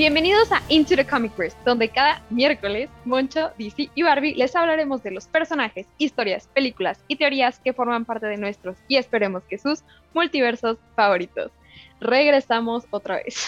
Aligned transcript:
Bienvenidos 0.00 0.50
a 0.50 0.62
Into 0.70 0.96
the 0.96 1.06
Comic 1.06 1.36
Verse, 1.36 1.54
donde 1.66 1.90
cada 1.90 2.22
miércoles 2.30 2.88
Moncho, 3.04 3.52
DC 3.58 3.90
y 3.94 4.02
Barbie 4.02 4.34
les 4.34 4.56
hablaremos 4.56 5.02
de 5.02 5.10
los 5.10 5.26
personajes, 5.26 5.86
historias, 5.98 6.48
películas 6.54 7.04
y 7.06 7.16
teorías 7.16 7.60
que 7.60 7.74
forman 7.74 8.06
parte 8.06 8.24
de 8.24 8.38
nuestros 8.38 8.78
y 8.88 8.96
esperemos 8.96 9.42
que 9.44 9.58
sus 9.58 9.82
multiversos 10.14 10.78
favoritos. 10.96 11.52
Regresamos 12.00 12.86
otra 12.88 13.16
vez. 13.16 13.46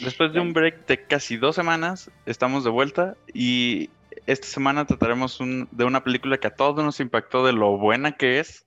Después 0.00 0.32
de 0.32 0.40
un 0.40 0.54
break 0.54 0.86
de 0.86 1.04
casi 1.04 1.36
dos 1.36 1.54
semanas, 1.54 2.10
estamos 2.24 2.64
de 2.64 2.70
vuelta 2.70 3.14
y 3.34 3.90
esta 4.24 4.46
semana 4.46 4.86
trataremos 4.86 5.38
de 5.70 5.84
una 5.84 6.02
película 6.02 6.38
que 6.38 6.46
a 6.46 6.54
todos 6.54 6.82
nos 6.82 6.98
impactó 6.98 7.44
de 7.44 7.52
lo 7.52 7.76
buena 7.76 8.12
que 8.12 8.40
es, 8.40 8.64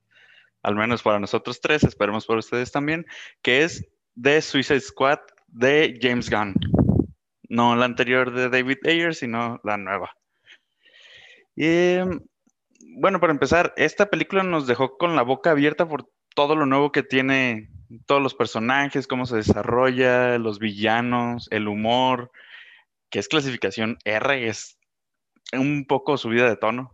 al 0.62 0.76
menos 0.76 1.02
para 1.02 1.20
nosotros 1.20 1.62
tres, 1.62 1.84
esperemos 1.84 2.27
por 2.27 2.38
ustedes 2.38 2.72
también, 2.72 3.08
que 3.41 3.63
es 3.63 3.88
The 4.22 4.40
Suicide 4.40 4.81
Squad 4.81 5.17
de 5.53 5.98
James 6.02 6.30
Gunn. 6.30 6.55
No 7.49 7.75
la 7.75 7.85
anterior 7.85 8.34
de 8.34 8.49
David 8.49 8.77
Ayer, 8.85 9.16
sino 9.16 9.59
la 9.63 9.77
nueva. 9.77 10.11
Y 11.55 11.98
bueno, 12.95 13.20
para 13.20 13.34
empezar, 13.34 13.73
esta 13.77 14.09
película 14.09 14.44
nos 14.44 14.67
dejó 14.67 14.97
con 14.97 15.16
la 15.16 15.21
boca 15.21 15.52
abierta 15.52 15.88
por 15.88 16.09
todo 16.35 16.55
lo 16.55 16.66
nuevo 16.66 16.91
que 16.91 17.03
tiene, 17.03 17.70
todos 18.05 18.21
los 18.21 18.34
personajes, 18.34 19.08
cómo 19.08 19.25
se 19.25 19.38
desarrolla, 19.38 20.38
los 20.39 20.59
villanos, 20.59 21.47
el 21.52 21.67
humor, 21.67 22.31
que 23.09 23.20
es 23.20 23.27
clasificación 23.27 23.97
R, 24.03 24.47
es 24.47 24.80
un 25.52 25.85
poco 25.85 26.17
subida 26.17 26.49
de 26.49 26.55
tono, 26.55 26.94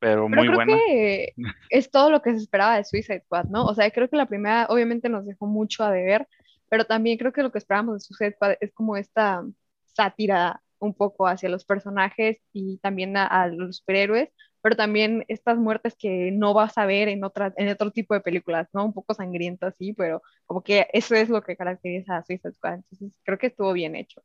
pero, 0.00 0.28
muy 0.28 0.46
creo 0.48 0.54
buena. 0.54 0.76
Que 0.76 1.34
es 1.70 1.90
todo 1.90 2.10
lo 2.10 2.20
que 2.20 2.32
se 2.32 2.38
esperaba 2.38 2.76
de 2.76 2.84
Suicide 2.84 3.22
Squad, 3.24 3.44
¿no? 3.44 3.64
O 3.64 3.74
sea, 3.74 3.90
creo 3.90 4.10
que 4.10 4.16
la 4.16 4.26
primera 4.26 4.66
obviamente 4.68 5.08
nos 5.08 5.24
dejó 5.24 5.46
mucho 5.46 5.84
a 5.84 5.92
deber, 5.92 6.28
pero 6.74 6.86
también 6.86 7.18
creo 7.18 7.32
que 7.32 7.44
lo 7.44 7.52
que 7.52 7.58
esperábamos 7.58 7.94
de 7.94 8.00
Suicide 8.00 8.32
Squad 8.32 8.54
es 8.58 8.72
como 8.72 8.96
esta 8.96 9.44
sátira 9.84 10.60
un 10.80 10.92
poco 10.92 11.28
hacia 11.28 11.48
los 11.48 11.64
personajes 11.64 12.42
y 12.52 12.78
también 12.78 13.16
a, 13.16 13.46
los 13.46 13.76
superhéroes, 13.76 14.30
pero 14.60 14.74
también 14.74 15.24
estas 15.28 15.56
muertes 15.56 15.94
que 15.96 16.32
no 16.32 16.52
vas 16.52 16.76
a 16.76 16.84
ver 16.84 17.06
en, 17.06 17.22
otra, 17.22 17.54
en 17.58 17.68
otro 17.68 17.92
tipo 17.92 18.12
de 18.12 18.22
películas, 18.22 18.66
¿no? 18.72 18.86
Un 18.86 18.92
poco 18.92 19.14
sangrientas, 19.14 19.76
sí, 19.78 19.92
pero 19.92 20.20
como 20.46 20.64
que 20.64 20.88
eso 20.92 21.14
es 21.14 21.28
lo 21.28 21.42
que 21.42 21.56
caracteriza 21.56 22.16
a 22.16 22.24
Suicide 22.24 22.54
Squad. 22.54 22.74
Entonces 22.90 23.20
creo 23.22 23.38
que 23.38 23.46
estuvo 23.46 23.72
bien 23.72 23.94
hecho 23.94 24.24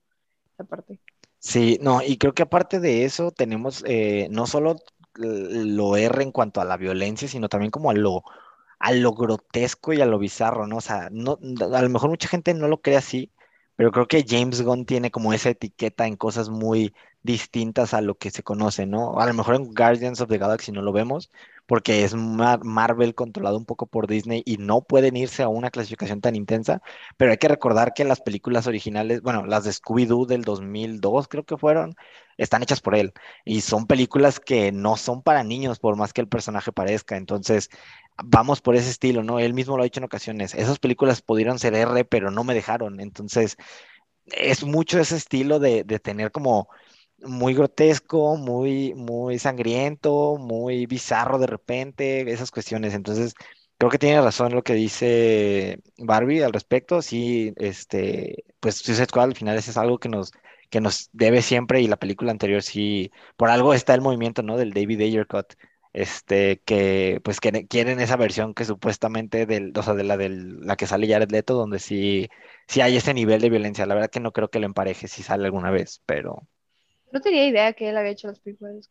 esa 0.52 0.64
parte. 0.64 1.00
Sí, 1.38 1.78
no, 1.84 2.02
y 2.02 2.18
creo 2.18 2.34
que 2.34 2.42
aparte 2.42 2.80
de 2.80 3.06
eso 3.06 3.30
tenemos 3.30 3.84
eh, 3.86 4.28
no 4.32 4.48
solo 4.48 4.78
lo 5.14 5.98
R 5.98 6.24
en 6.24 6.32
cuanto 6.32 6.62
a 6.62 6.66
la 6.66 6.78
violencia, 6.78 7.28
sino 7.28 7.48
también 7.48 7.70
como 7.70 7.92
a 7.92 7.94
lo 7.94 8.24
a 8.80 8.92
lo 8.94 9.14
grotesco 9.14 9.94
y 9.94 10.02
a 10.02 10.06
lo 10.06 10.20
bizarro, 10.20 10.68
¿no? 10.68 10.78
O 10.78 10.82
sea, 10.82 11.10
no, 11.12 11.40
a 11.74 11.82
lo 11.82 11.90
mejor 11.90 12.10
mucha 12.10 12.28
gente 12.30 12.54
no 12.54 12.68
lo 12.68 12.82
cree 12.82 12.98
así, 12.98 13.32
pero 13.76 13.92
creo 13.92 14.08
que 14.08 14.26
James 14.28 14.62
Gunn 14.62 14.86
tiene 14.86 15.12
como 15.12 15.34
esa 15.34 15.50
etiqueta 15.50 16.08
en 16.08 16.16
cosas 16.18 16.50
muy 16.50 16.94
distintas 17.24 17.94
a 17.94 18.02
lo 18.02 18.16
que 18.18 18.32
se 18.32 18.44
conoce, 18.44 18.86
¿no? 18.86 19.20
A 19.20 19.26
lo 19.28 19.34
mejor 19.34 19.56
en 19.56 19.74
Guardians 19.74 20.22
of 20.22 20.30
the 20.30 20.38
Galaxy 20.38 20.72
no 20.72 20.82
lo 20.82 20.94
vemos, 20.94 21.30
porque 21.70 22.04
es 22.04 22.16
Marvel 22.16 23.14
controlado 23.14 23.58
un 23.58 23.66
poco 23.66 23.86
por 23.86 24.08
Disney 24.08 24.42
y 24.46 24.58
no 24.58 24.82
pueden 24.82 25.16
irse 25.18 25.44
a 25.44 25.50
una 25.50 25.70
clasificación 25.70 26.22
tan 26.22 26.36
intensa, 26.36 26.82
pero 27.18 27.32
hay 27.32 27.38
que 27.38 27.48
recordar 27.48 27.94
que 27.94 28.06
las 28.06 28.22
películas 28.22 28.68
originales, 28.68 29.22
bueno, 29.22 29.46
las 29.46 29.66
de 29.66 29.72
Scooby-Doo 29.72 30.26
del 30.26 30.44
2002 30.44 31.28
creo 31.28 31.44
que 31.44 31.58
fueron, 31.58 31.96
están 32.38 32.64
hechas 32.64 32.82
por 32.82 32.96
él 32.96 33.14
y 33.46 33.62
son 33.62 33.86
películas 33.86 34.40
que 34.40 34.72
no 34.72 34.98
son 34.98 35.22
para 35.22 35.44
niños 35.44 35.78
por 35.80 35.96
más 35.98 36.14
que 36.14 36.22
el 36.22 36.28
personaje 36.28 36.72
parezca, 36.72 37.18
entonces 37.18 37.70
vamos 38.24 38.62
por 38.62 38.76
ese 38.76 38.90
estilo, 38.90 39.24
¿no? 39.24 39.40
Él 39.40 39.54
mismo 39.54 39.76
lo 39.78 39.84
ha 39.84 39.86
dicho 39.86 40.00
en 40.00 40.06
ocasiones, 40.06 40.56
esas 40.56 40.80
películas 40.80 41.22
pudieron 41.22 41.60
ser 41.60 41.76
R, 41.76 42.06
pero 42.06 42.32
no 42.32 42.44
me 42.44 42.54
dejaron, 42.56 43.00
entonces 43.00 43.58
es 44.26 44.64
mucho 44.64 45.00
ese 45.00 45.18
estilo 45.18 45.60
de, 45.60 45.84
de 45.84 46.00
tener 46.00 46.32
como 46.32 46.70
muy 47.24 47.54
grotesco, 47.54 48.38
muy, 48.38 48.94
muy 48.96 49.40
sangriento, 49.40 50.38
muy 50.38 50.86
bizarro 50.86 51.40
de 51.40 51.48
repente, 51.48 52.32
esas 52.32 52.52
cuestiones. 52.52 52.94
Entonces, 52.94 53.34
creo 53.78 53.90
que 53.92 54.00
tiene 54.00 54.22
razón 54.22 54.54
lo 54.54 54.64
que 54.64 54.74
dice 54.74 55.80
Barbie 55.98 56.44
al 56.44 56.54
respecto. 56.54 57.02
Sí, 57.02 57.54
este, 57.58 58.46
pues 58.60 58.76
Suicide 58.78 59.08
Squad 59.08 59.26
al 59.26 59.36
final 59.36 59.58
es 59.58 59.78
algo 59.78 60.00
que 60.00 60.10
nos, 60.10 60.32
que 60.70 60.82
nos 60.82 61.10
debe 61.14 61.42
siempre 61.42 61.82
y 61.82 61.88
la 61.88 61.98
película 61.98 62.32
anterior 62.32 62.62
sí, 62.62 63.12
por 63.38 63.50
algo 63.50 63.74
está 63.74 63.94
el 63.94 64.02
movimiento, 64.02 64.44
¿no? 64.44 64.58
Del 64.58 64.74
David 64.74 65.02
Ayer 65.02 65.28
Cut, 65.28 65.54
este, 65.94 66.62
que 66.66 67.20
pues 67.24 67.40
que 67.40 67.68
quieren 67.68 68.00
esa 68.00 68.16
versión 68.18 68.54
que 68.54 68.66
supuestamente 68.66 69.46
del, 69.46 69.74
o 69.76 69.84
sea, 69.84 69.94
de 69.96 70.04
la 70.04 70.18
del, 70.18 70.60
la 70.62 70.76
que 70.76 70.88
sale 70.88 71.08
Jared 71.08 71.32
Leto, 71.32 71.56
donde 71.56 71.80
sí, 71.80 72.30
sí 72.68 72.82
hay 72.82 72.98
ese 72.98 73.14
nivel 73.14 73.42
de 73.42 73.50
violencia. 73.50 73.86
La 73.86 73.96
verdad 73.96 74.10
que 74.12 74.20
no 74.20 74.32
creo 74.32 74.50
que 74.50 74.60
lo 74.60 74.66
empareje 74.66 75.08
si 75.08 75.24
sale 75.24 75.46
alguna 75.46 75.72
vez, 75.72 76.02
pero 76.06 76.48
no 77.12 77.22
tenía 77.22 77.48
idea 77.48 77.74
que 77.74 77.90
él 77.90 77.98
había 77.98 78.12
hecho 78.12 78.28
las 78.28 78.40
películas 78.40 78.90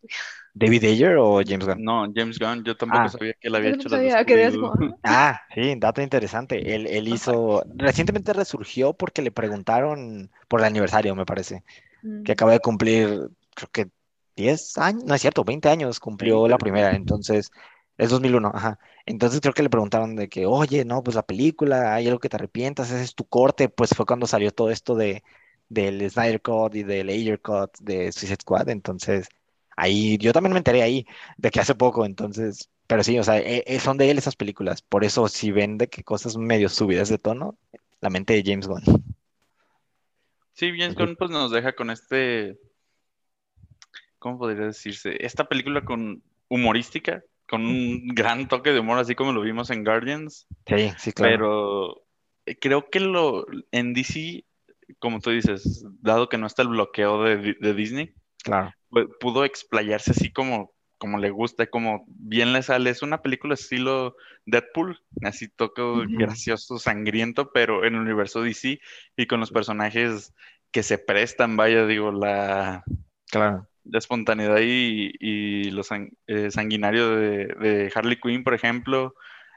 ¿David 0.55 0.85
Ayer 0.85 1.17
o 1.17 1.41
James 1.47 1.67
Gunn? 1.67 1.83
No, 1.83 2.07
James 2.15 2.39
Gunn, 2.39 2.65
yo 2.65 2.77
tampoco 2.77 3.03
ah. 3.03 3.09
sabía 3.09 3.33
que 3.35 3.49
él 3.49 3.55
había 3.55 3.71
hecho 3.71 3.89
las 3.89 4.25
películas. 4.25 4.75
Ah, 5.03 5.41
sí, 5.55 5.75
dato 5.77 6.03
interesante. 6.03 6.75
Él, 6.75 6.87
él 6.87 7.09
hizo, 7.09 7.63
recientemente 7.77 8.33
resurgió 8.33 8.93
porque 8.93 9.23
le 9.23 9.31
preguntaron 9.31 10.31
por 10.49 10.61
el 10.61 10.67
aniversario, 10.67 11.15
me 11.15 11.27
parece, 11.27 11.63
que 12.03 12.09
mm. 12.09 12.33
acaba 12.33 12.53
de 12.53 12.61
cumplir, 12.61 13.31
creo 13.55 13.71
que 13.73 13.89
10 14.37 14.79
años, 14.79 15.05
no 15.05 15.15
es 15.15 15.21
cierto, 15.21 15.45
20 15.45 15.69
años 15.69 16.01
cumplió 16.01 16.47
la 16.49 16.59
primera, 16.59 16.95
entonces, 16.95 17.51
es 17.97 18.11
2001, 18.11 18.53
ajá. 18.55 18.79
Entonces 19.05 19.41
creo 19.41 19.55
que 19.55 19.63
le 19.63 19.71
preguntaron 19.71 20.15
de 20.17 20.29
que, 20.29 20.47
oye, 20.47 20.85
no, 20.85 21.03
pues 21.03 21.17
la 21.17 21.25
película, 21.25 21.95
hay 21.95 22.07
algo 22.07 22.21
que 22.21 22.29
te 22.29 22.37
arrepientas, 22.37 22.91
ese 22.91 23.03
es 23.03 23.15
tu 23.15 23.25
corte, 23.25 23.69
pues 23.69 23.91
fue 23.97 24.07
cuando 24.07 24.27
salió 24.27 24.53
todo 24.53 24.71
esto 24.71 24.95
de 24.95 25.23
del 25.69 26.09
Snyder 26.11 26.41
Cut 26.41 26.75
y 26.75 26.83
del 26.83 27.09
Ayer 27.09 27.41
Cut 27.41 27.79
de 27.81 28.13
Suicide 28.13 28.41
Squad, 28.41 28.69
entonces 28.69 29.29
ahí 29.77 30.19
yo 30.19 30.33
también 30.33 30.53
me 30.53 30.59
enteré 30.59 30.83
ahí 30.83 31.07
de 31.37 31.51
que 31.51 31.61
hace 31.61 31.75
poco, 31.75 32.05
entonces, 32.05 32.71
pero 32.87 33.05
sí, 33.05 33.19
o 33.19 33.25
sea, 33.25 33.39
e, 33.39 33.65
e, 33.67 33.81
son 33.81 33.97
de 33.97 34.11
él 34.11 34.19
esas 34.19 34.37
películas, 34.37 34.83
por 34.83 35.05
eso 35.05 35.29
si 35.29 35.53
ven 35.53 35.79
de 35.79 35.89
que 35.89 36.03
cosas 36.03 36.37
medio 36.37 36.69
subidas 36.69 37.09
de 37.09 37.19
tono, 37.19 37.57
la 38.01 38.11
mente 38.11 38.35
de 38.35 38.43
James 38.45 38.67
Gunn. 38.67 38.83
Sí, 40.53 40.73
James 40.77 40.97
Gunn 40.97 41.17
pues 41.17 41.31
nos 41.31 41.53
deja 41.53 41.75
con 41.75 41.91
este, 41.91 42.59
¿cómo 44.19 44.39
podría 44.39 44.67
decirse? 44.67 45.17
Esta 45.25 45.49
película 45.49 45.85
con 45.85 46.23
humorística, 46.49 47.23
con 47.49 47.65
un 47.65 48.09
gran 48.09 48.49
toque 48.49 48.73
de 48.73 48.81
humor, 48.81 48.99
así 48.99 49.15
como 49.15 49.33
lo 49.33 49.41
vimos 49.41 49.71
en 49.71 49.85
Guardians. 49.85 50.47
Sí, 50.67 50.93
sí, 50.99 51.13
claro. 51.13 51.33
Pero 52.45 52.57
creo 52.61 52.91
que 52.91 53.01
lo 53.01 53.47
en 53.71 53.95
DC 53.95 54.45
como 54.99 55.21
tú 55.21 55.31
dices, 55.31 55.85
dado 56.01 56.29
que 56.29 56.39
no 56.39 56.47
está 56.47 56.63
el 56.63 56.69
bloqueo 56.69 57.23
de, 57.23 57.75
Disney, 57.75 58.15
claro. 58.43 58.73
pudo 59.21 59.45
explayarse 59.45 60.13
así 60.13 60.33
como, 60.33 60.73
como 60.99 61.19
le 61.19 61.31
gusta, 61.31 61.67
como 61.67 62.05
bien 62.09 62.53
le 62.53 62.63
sale. 62.63 62.91
Es 62.91 63.03
una 63.03 63.23
película 63.23 63.55
estilo 63.55 64.17
Deadpool, 64.47 65.01
así 65.23 65.49
toco 65.49 66.05
gracioso, 66.09 66.79
sangriento, 66.79 67.53
pero 67.53 67.85
en 67.85 67.95
el 67.95 68.01
universo 68.01 68.43
DC 68.43 68.81
y 69.17 69.27
con 69.27 69.41
los 69.41 69.51
personajes 69.51 70.35
que 70.71 70.83
se 70.83 70.99
prestan, 70.99 71.57
vaya, 71.57 71.87
digo, 71.87 72.13
la, 72.13 72.85
claro. 73.31 73.69
la 73.85 73.99
espontaneidad 73.99 74.59
y, 74.61 75.13
y 75.19 75.71
lo 75.71 75.83
eh, 76.27 76.51
sanguinario 76.51 77.17
de, 77.17 77.93
Harley 77.95 78.19
Quinn, 78.21 78.45
por 78.45 78.55
ejemplo. 78.55 79.15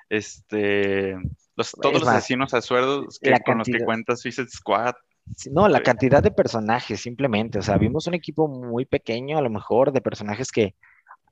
Este, 0.09 1.15
los, 1.55 1.71
todos 1.71 2.01
los 2.01 2.07
asesinos 2.07 2.53
a 2.53 2.61
sueldos 2.61 3.17
que, 3.19 3.33
con 3.45 3.59
los 3.59 3.67
que 3.67 3.83
cuenta 3.83 4.15
Suicide 4.15 4.49
Squad. 4.49 4.95
No, 5.51 5.67
la 5.67 5.81
cantidad 5.81 6.21
de 6.21 6.31
personajes, 6.31 7.01
simplemente. 7.01 7.59
O 7.59 7.61
sea, 7.61 7.77
vimos 7.77 8.07
un 8.07 8.13
equipo 8.13 8.47
muy 8.47 8.85
pequeño, 8.85 9.37
a 9.37 9.41
lo 9.41 9.49
mejor, 9.49 9.91
de 9.91 10.01
personajes 10.01 10.51
que 10.51 10.75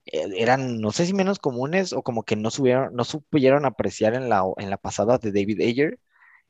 eh, 0.06 0.28
eran, 0.38 0.80
no 0.80 0.92
sé 0.92 1.06
si 1.06 1.14
menos 1.14 1.40
comunes 1.40 1.94
o 1.94 2.02
como 2.02 2.24
que 2.24 2.36
no, 2.36 2.50
subieron, 2.50 2.96
no 2.96 3.03
supieron 3.03 3.66
apreciar 3.66 4.14
en 4.16 4.30
la, 4.30 4.44
en 4.58 4.70
la 4.70 4.78
pasada 4.78 5.18
de 5.18 5.32
David 5.32 5.62
Ayer. 5.62 6.00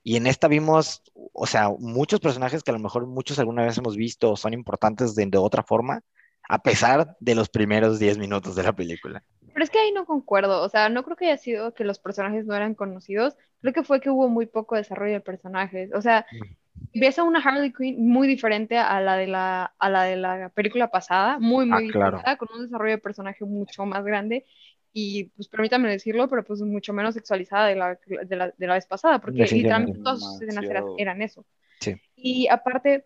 Y 0.04 0.16
en 0.16 0.28
esta 0.28 0.48
vimos, 0.48 1.04
o 1.34 1.46
sea, 1.46 1.70
muchos 1.70 2.20
personajes 2.20 2.64
que 2.64 2.72
a 2.72 2.74
lo 2.74 2.80
mejor 2.80 3.06
muchos 3.06 3.38
alguna 3.40 3.64
vez 3.66 3.78
hemos 3.78 3.98
visto 3.98 4.36
son 4.36 4.54
importantes 4.54 5.14
de, 5.16 5.26
de 5.26 5.38
otra 5.38 5.64
forma, 5.64 6.02
a 6.48 6.62
pesar 6.62 7.18
de 7.20 7.36
los 7.36 7.50
primeros 7.50 8.00
10 8.00 8.18
minutos 8.18 8.56
de 8.56 8.64
la 8.64 8.74
película. 8.74 9.24
Pero 9.54 9.64
es 9.64 9.70
que 9.70 9.80
ahí 9.80 9.92
no 9.92 10.06
concuerdo, 10.06 10.62
o 10.62 10.70
sea, 10.70 10.88
no 10.88 11.04
creo 11.04 11.18
que 11.18 11.26
haya 11.26 11.38
sido 11.38 11.74
que 11.74 11.84
los 11.84 12.00
personajes 12.00 12.46
no 12.46 12.56
eran 12.56 12.76
conocidos, 12.76 13.36
creo 13.62 13.74
que 13.74 13.84
fue 13.84 14.00
que 14.00 14.10
hubo 14.10 14.30
muy 14.30 14.46
poco 14.46 14.76
desarrollo 14.76 15.14
de 15.14 15.22
personajes, 15.22 15.90
o 15.94 16.02
sea, 16.02 16.26
mm 16.32 16.59
ves 16.94 17.20
a 17.20 17.24
una 17.24 17.40
Harley 17.40 17.72
Quinn 17.74 18.08
muy 18.08 18.28
diferente 18.28 18.78
a 18.78 19.00
la 19.02 19.16
de 19.16 19.28
la, 19.28 19.74
a 19.78 19.90
la, 19.90 20.04
de 20.04 20.16
la 20.16 20.50
película 20.50 20.90
pasada, 20.90 21.40
muy, 21.40 21.66
muy 21.66 21.78
ah, 21.78 21.82
diferente, 21.82 22.38
con 22.38 22.50
un 22.56 22.64
desarrollo 22.64 22.92
de 22.92 22.98
personaje 22.98 23.46
mucho 23.46 23.86
más 23.86 24.04
grande 24.04 24.46
y 24.92 25.26
pues 25.36 25.48
permítame 25.48 25.90
decirlo, 25.90 26.28
pero 26.28 26.44
pues 26.44 26.62
mucho 26.62 26.94
menos 26.94 27.14
sexualizada 27.14 27.68
de 27.68 27.76
la, 27.76 28.00
de 28.26 28.36
la, 28.36 28.54
de 28.58 28.68
la 28.68 28.74
vez 28.74 28.86
pasada, 28.86 29.20
porque 29.20 29.46
literalmente 29.46 30.00
todas 30.00 30.20
sus 30.20 30.42
escenas 30.42 30.66
eran, 30.98 31.22
eso. 31.22 31.46
Sí. 31.80 31.96
Y 32.16 32.48
aparte, 32.48 33.06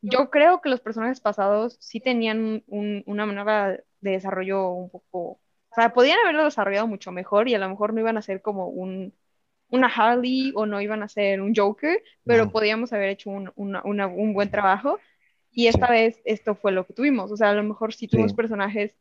yo 0.00 0.30
creo 0.30 0.60
que 0.60 0.68
los 0.68 0.80
personajes 0.80 1.20
pasados 1.20 1.76
sí 1.80 2.00
tenían 2.00 2.64
un, 2.66 3.02
una 3.06 3.24
manera 3.24 3.78
de 4.00 4.10
desarrollo 4.10 4.70
un 4.70 4.90
poco, 4.90 5.18
o 5.18 5.74
sea, 5.74 5.92
podían 5.92 6.18
haberlo 6.18 6.44
desarrollado 6.44 6.88
mucho 6.88 7.12
mejor 7.12 7.48
y 7.48 7.54
a 7.54 7.58
lo 7.58 7.68
mejor 7.68 7.94
no 7.94 8.00
iban 8.00 8.18
a 8.18 8.22
ser 8.22 8.42
como 8.42 8.66
un 8.66 9.14
una 9.72 9.88
Harley 9.88 10.52
o 10.54 10.66
no 10.66 10.80
iban 10.80 11.02
a 11.02 11.08
ser 11.08 11.40
un 11.40 11.54
Joker, 11.54 12.00
pero 12.24 12.44
No. 12.44 12.50
podíamos 12.52 12.92
haber 12.92 13.08
hecho 13.08 13.30
un, 13.30 13.50
una- 13.56 13.82
una- 13.84 14.06
un 14.06 14.32
buen 14.34 14.50
trabajo. 14.50 14.98
Y 15.50 15.66
esta 15.66 15.86
Sí. 15.88 15.92
vez 15.92 16.20
esto 16.24 16.54
fue 16.54 16.72
lo 16.72 16.86
que 16.86 16.92
tuvimos. 16.94 17.32
O 17.32 17.36
sea, 17.36 17.50
a 17.50 17.54
lo 17.54 17.62
mejor 17.62 17.92
sí 17.92 18.06
tuvimos 18.08 18.30
Sí. 18.32 18.36
personajes 18.36 18.94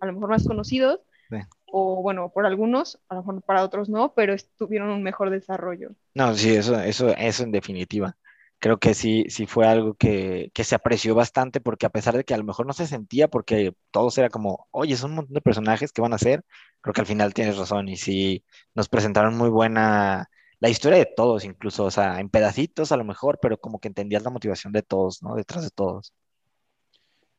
a 0.00 0.06
lo 0.06 0.12
mejor 0.12 0.28
más 0.30 0.46
conocidos, 0.46 1.00
Sí. 1.30 1.36
o 1.72 2.02
bueno, 2.02 2.30
por 2.30 2.44
algunos, 2.46 3.00
a 3.08 3.14
lo 3.14 3.22
mejor 3.22 3.42
para 3.42 3.64
otros 3.64 3.88
no, 3.88 4.12
pero 4.14 4.34
tuvieron 4.58 4.90
un 4.90 5.02
mejor 5.02 5.30
desarrollo. 5.30 5.90
No, 6.14 6.34
sí, 6.34 6.54
eso, 6.54 6.78
eso, 6.80 7.08
eso 7.16 7.42
en 7.44 7.52
definitiva. 7.52 8.16
Creo 8.60 8.78
que 8.78 8.94
sí, 8.94 9.24
sí 9.28 9.46
fue 9.46 9.66
algo 9.66 9.94
que, 9.94 10.50
que 10.52 10.64
se 10.64 10.74
apreció 10.74 11.14
bastante 11.14 11.60
porque 11.60 11.86
a 11.86 11.90
pesar 11.90 12.16
de 12.16 12.24
que 12.24 12.34
a 12.34 12.38
lo 12.38 12.44
mejor 12.44 12.66
no 12.66 12.72
se 12.72 12.86
sentía 12.86 13.28
porque 13.28 13.72
todos 13.90 14.18
era 14.18 14.30
como, 14.30 14.66
oye, 14.70 14.96
son 14.96 15.10
un 15.10 15.16
montón 15.16 15.34
de 15.34 15.40
personajes 15.40 15.92
que 15.92 16.02
van 16.02 16.12
a 16.12 16.18
ser, 16.18 16.44
creo 16.80 16.92
que 16.92 17.00
al 17.00 17.06
final 17.06 17.34
tienes 17.34 17.56
razón 17.56 17.88
y 17.88 17.96
sí 17.96 18.44
nos 18.74 18.88
presentaron 18.88 19.36
muy 19.36 19.48
buena 19.48 20.28
la 20.60 20.68
historia 20.68 20.98
de 20.98 21.06
todos 21.06 21.44
incluso, 21.44 21.84
o 21.84 21.90
sea, 21.90 22.18
en 22.18 22.30
pedacitos 22.30 22.90
a 22.90 22.96
lo 22.96 23.04
mejor, 23.04 23.38
pero 23.40 23.58
como 23.58 23.78
que 23.78 23.88
entendías 23.88 24.24
la 24.24 24.30
motivación 24.30 24.72
de 24.72 24.82
todos, 24.82 25.22
¿no? 25.22 25.36
Detrás 25.36 25.62
de 25.62 25.70
todos. 25.70 26.12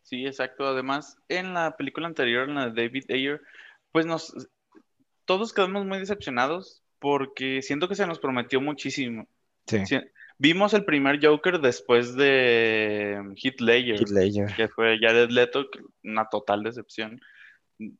Sí, 0.03 0.25
exacto. 0.25 0.65
Además, 0.65 1.17
en 1.27 1.53
la 1.53 1.75
película 1.75 2.07
anterior, 2.07 2.47
en 2.47 2.55
la 2.55 2.69
de 2.69 2.83
David 2.83 3.03
Ayer, 3.09 3.41
pues 3.91 4.05
nos 4.05 4.33
todos 5.25 5.53
quedamos 5.53 5.85
muy 5.85 5.99
decepcionados 5.99 6.81
porque 6.97 7.61
siento 7.61 7.87
que 7.87 7.95
se 7.95 8.07
nos 8.07 8.19
prometió 8.19 8.59
muchísimo. 8.61 9.27
Sí. 9.67 9.83
Vimos 10.41 10.73
el 10.73 10.85
primer 10.85 11.23
Joker 11.23 11.59
después 11.59 12.15
de 12.15 13.19
Ledger, 13.59 13.99
Heath 13.99 14.09
Ledger. 14.09 14.55
que 14.55 14.67
fue 14.69 14.97
Jared 14.99 15.29
Leto, 15.29 15.67
una 16.03 16.25
total 16.29 16.63
decepción. 16.63 17.19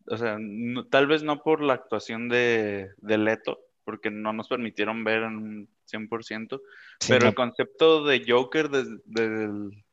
O 0.08 0.18
sea, 0.18 0.38
no- 0.40 0.86
tal 0.88 1.08
vez 1.08 1.22
no 1.22 1.44
por 1.44 1.62
la 1.62 1.74
actuación 1.74 2.30
de, 2.30 2.92
de 2.98 3.18
Leto, 3.18 3.60
porque 3.84 4.10
no 4.10 4.32
nos 4.34 4.48
permitieron 4.48 5.04
ver 5.04 5.24
en 5.24 5.36
un 5.38 5.70
100%, 5.86 6.62
Sí, 7.02 7.10
pero 7.12 7.24
no, 7.24 7.30
el 7.30 7.36
concepto 7.36 8.04
de 8.06 8.24
Joker 8.26 8.70
des- 8.70 9.02
del- 9.06 9.84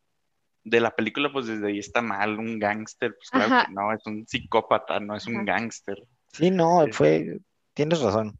de 0.64 0.81
la 0.81 0.90
película, 0.94 1.32
pues 1.32 1.46
desde 1.46 1.66
ahí 1.69 1.78
está 1.78 2.00
mal, 2.02 2.38
un 2.38 2.58
gángster, 2.58 3.14
pues 3.16 3.31
claro 3.31 3.54
Ajá. 3.54 3.66
que 3.66 3.72
no, 3.72 3.92
es 3.92 4.04
un 4.06 4.26
psicópata, 4.26 4.99
no 5.00 5.14
es 5.16 5.26
un 5.26 5.44
gángster. 5.44 6.02
sí, 6.32 6.50
no, 6.50 6.84
fue, 6.92 7.38
tienes 7.75 8.00
razón. 8.00 8.38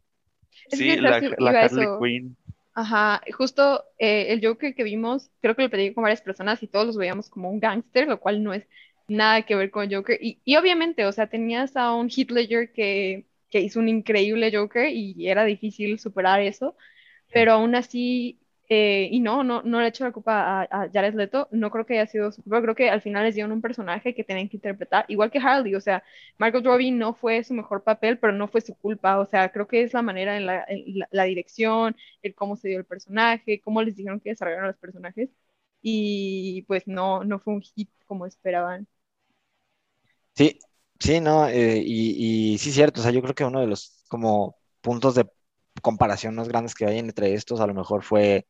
Es 0.69 0.79
Sí, 0.79 0.95
la, 0.97 1.19
la 1.39 1.49
Harley 1.61 1.83
eso. 1.85 1.99
Quinn. 2.01 2.37
Ajá, 2.79 3.21
justo 3.35 3.83
eh, 3.97 4.27
el 4.33 4.45
Joker 4.45 4.75
que 4.75 4.83
vimos, 4.83 5.31
creo 5.41 5.55
que 5.55 5.63
lo 5.63 5.69
pedí 5.71 5.93
con 5.95 6.03
varias 6.03 6.21
personas 6.21 6.61
y 6.61 6.67
todos 6.67 6.85
los 6.85 6.95
veíamos 6.97 7.27
como 7.29 7.49
un 7.49 7.59
gángster, 7.59 8.07
lo 8.07 8.19
cual 8.19 8.43
no 8.43 8.53
es 8.53 8.67
nada 9.07 9.41
que 9.45 9.55
ver 9.55 9.71
con 9.71 9.83
el 9.85 9.95
Joker. 9.95 10.19
Y, 10.21 10.41
y 10.45 10.57
obviamente, 10.57 11.05
o 11.05 11.11
sea, 11.11 11.27
tenías 11.27 11.75
a 11.75 11.93
un 11.93 12.07
Heath 12.09 12.29
Ledger 12.29 12.71
que, 12.73 13.25
que 13.49 13.61
hizo 13.61 13.79
un 13.79 13.89
increíble 13.89 14.51
Joker 14.55 14.89
y 14.93 15.27
era 15.27 15.43
difícil 15.45 15.97
superar 15.99 16.41
eso, 16.41 16.77
pero 17.31 17.53
aún 17.53 17.75
así, 17.75 18.41
eh, 18.69 19.07
y 19.11 19.19
no, 19.21 19.43
no, 19.43 19.61
no 19.63 19.79
le 19.81 19.87
echo 19.87 20.03
la 20.03 20.11
culpa 20.11 20.63
a, 20.63 20.89
Jared 20.91 21.13
Leto, 21.15 21.47
no 21.51 21.71
creo 21.71 21.85
que 21.85 21.93
haya 21.99 22.07
sido 22.07 22.31
su 22.31 22.43
culpa, 22.43 22.61
creo 22.61 22.75
que 22.75 22.89
al 22.89 23.01
final 23.01 23.23
les 23.23 23.35
dieron 23.35 23.51
un 23.53 23.61
personaje 23.61 24.13
que 24.13 24.23
tenían 24.25 24.49
que 24.49 24.57
interpretar, 24.57 25.05
igual 25.07 25.31
que 25.31 25.39
Harley, 25.39 25.75
o 25.75 25.81
sea, 25.81 26.03
Margot 26.37 26.63
Robbie 26.65 26.91
no 26.91 27.13
fue 27.13 27.43
su 27.43 27.53
mejor 27.53 27.83
papel, 27.83 28.19
pero 28.19 28.33
no 28.33 28.47
fue 28.47 28.61
su 28.61 28.75
culpa, 28.75 29.19
o 29.19 29.25
sea, 29.25 29.51
creo 29.51 29.67
que 29.67 29.83
es 29.83 29.93
la 29.93 30.01
manera 30.01 30.37
en 30.37 30.45
la, 30.45 30.65
en 30.67 30.99
la, 30.99 31.07
la 31.11 31.23
dirección, 31.23 31.95
el 32.21 32.35
cómo 32.35 32.57
se 32.57 32.69
dio 32.69 32.77
el 32.79 32.85
personaje, 32.85 33.61
cómo 33.61 33.81
les 33.81 33.95
dijeron 33.95 34.19
que 34.19 34.31
desarrollaron 34.31 34.67
los 34.67 34.77
personajes, 34.77 35.29
y 35.81 36.63
pues 36.63 36.87
no, 36.87 37.23
no 37.23 37.39
fue 37.39 37.53
un 37.53 37.61
hit 37.61 37.89
como 38.05 38.25
esperaban. 38.25 38.87
Sí, 40.35 40.59
sí, 40.99 41.19
no, 41.21 41.47
eh, 41.47 41.81
y 41.85 42.57
sí, 42.59 42.71
cierto, 42.71 42.99
o 43.01 43.03
sea, 43.03 43.11
yo 43.11 43.21
creo 43.21 43.33
que 43.35 43.43
uno 43.45 43.59
de 43.61 43.67
los 43.67 44.03
como 44.07 44.57
puntos 44.81 45.15
de 45.15 45.25
comparación 45.81 46.35
más 46.35 46.47
grandes 46.47 46.75
que 46.75 46.85
hay 46.85 46.99
entre 46.99 47.33
estos 47.33 47.59
a 47.59 47.67
lo 47.67 47.73
mejor 47.73 48.03
fue 48.03 48.45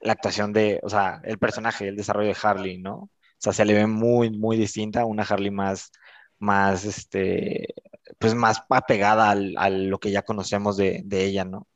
la 0.00 0.12
actuación 0.12 0.52
de, 0.52 0.80
o 0.82 0.88
sea, 0.88 1.20
el 1.24 1.38
personaje, 1.38 1.88
el 1.88 1.96
desarrollo 1.96 2.28
de 2.28 2.36
Harley, 2.40 2.78
¿no? 2.78 2.94
O 2.94 3.10
sea, 3.38 3.52
se 3.52 3.64
le 3.64 3.74
ve 3.74 3.86
muy, 3.86 4.30
muy 4.30 4.56
distinta 4.56 5.04
una 5.04 5.22
Harley 5.22 5.50
más, 5.50 5.92
más, 6.38 6.84
este, 6.84 7.74
pues 8.18 8.34
más 8.34 8.62
apegada 8.68 9.30
al, 9.30 9.54
a 9.56 9.70
lo 9.70 9.98
que 9.98 10.10
ya 10.10 10.22
conocemos 10.22 10.76
de, 10.76 11.02
de 11.04 11.24
ella, 11.24 11.44
¿no? 11.44 11.66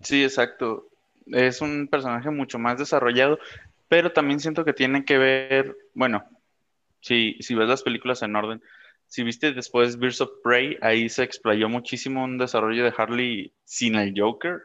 Sí, 0.00 0.24
exacto. 0.24 0.88
Es 1.26 1.60
un 1.60 1.88
personaje 1.88 2.30
mucho 2.30 2.58
más 2.58 2.78
desarrollado, 2.78 3.38
pero 3.88 4.12
también 4.12 4.40
siento 4.40 4.64
que 4.64 4.72
tiene 4.72 5.04
que 5.04 5.18
ver, 5.18 5.76
bueno, 5.94 6.24
si, 7.00 7.36
si 7.40 7.54
ves 7.54 7.68
las 7.68 7.82
películas 7.82 8.22
en 8.22 8.36
orden, 8.36 8.62
si 9.10 9.24
viste 9.24 9.52
después 9.52 9.98
Birds 9.98 10.20
of 10.20 10.30
Prey, 10.44 10.78
ahí 10.82 11.08
se 11.08 11.24
explayó 11.24 11.68
muchísimo 11.68 12.22
un 12.22 12.38
desarrollo 12.38 12.84
de 12.84 12.94
Harley 12.96 13.52
sin 13.64 13.96
el 13.96 14.14
Joker, 14.16 14.60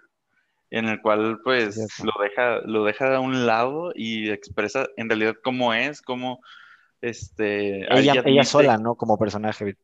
en 0.70 0.86
el 0.86 1.02
cual 1.02 1.42
pues 1.44 1.76
lo 2.04 2.14
deja, 2.22 2.60
lo 2.64 2.86
deja 2.86 3.16
a 3.16 3.20
un 3.20 3.48
lado 3.48 3.92
y 3.96 4.30
expresa 4.30 4.88
en 4.98 5.10
realidad 5.10 5.36
cómo 5.44 5.74
es, 5.74 6.00
cómo 6.04 6.42
este 7.02 7.92
Ella, 7.92 8.44
sola, 8.44 8.78
¿no? 8.78 8.94
Como 8.94 9.18
personaje. 9.18 9.78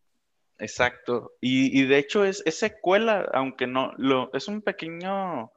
Exacto. 0.59 1.31
Y, 1.41 1.79
y 1.79 1.87
de 1.87 1.97
hecho 1.97 2.23
es, 2.23 2.43
es 2.45 2.59
secuela, 2.59 3.27
aunque 3.33 3.65
no, 3.65 3.93
lo, 3.97 4.31
es 4.31 4.47
un 4.47 4.61
pequeño 4.61 5.51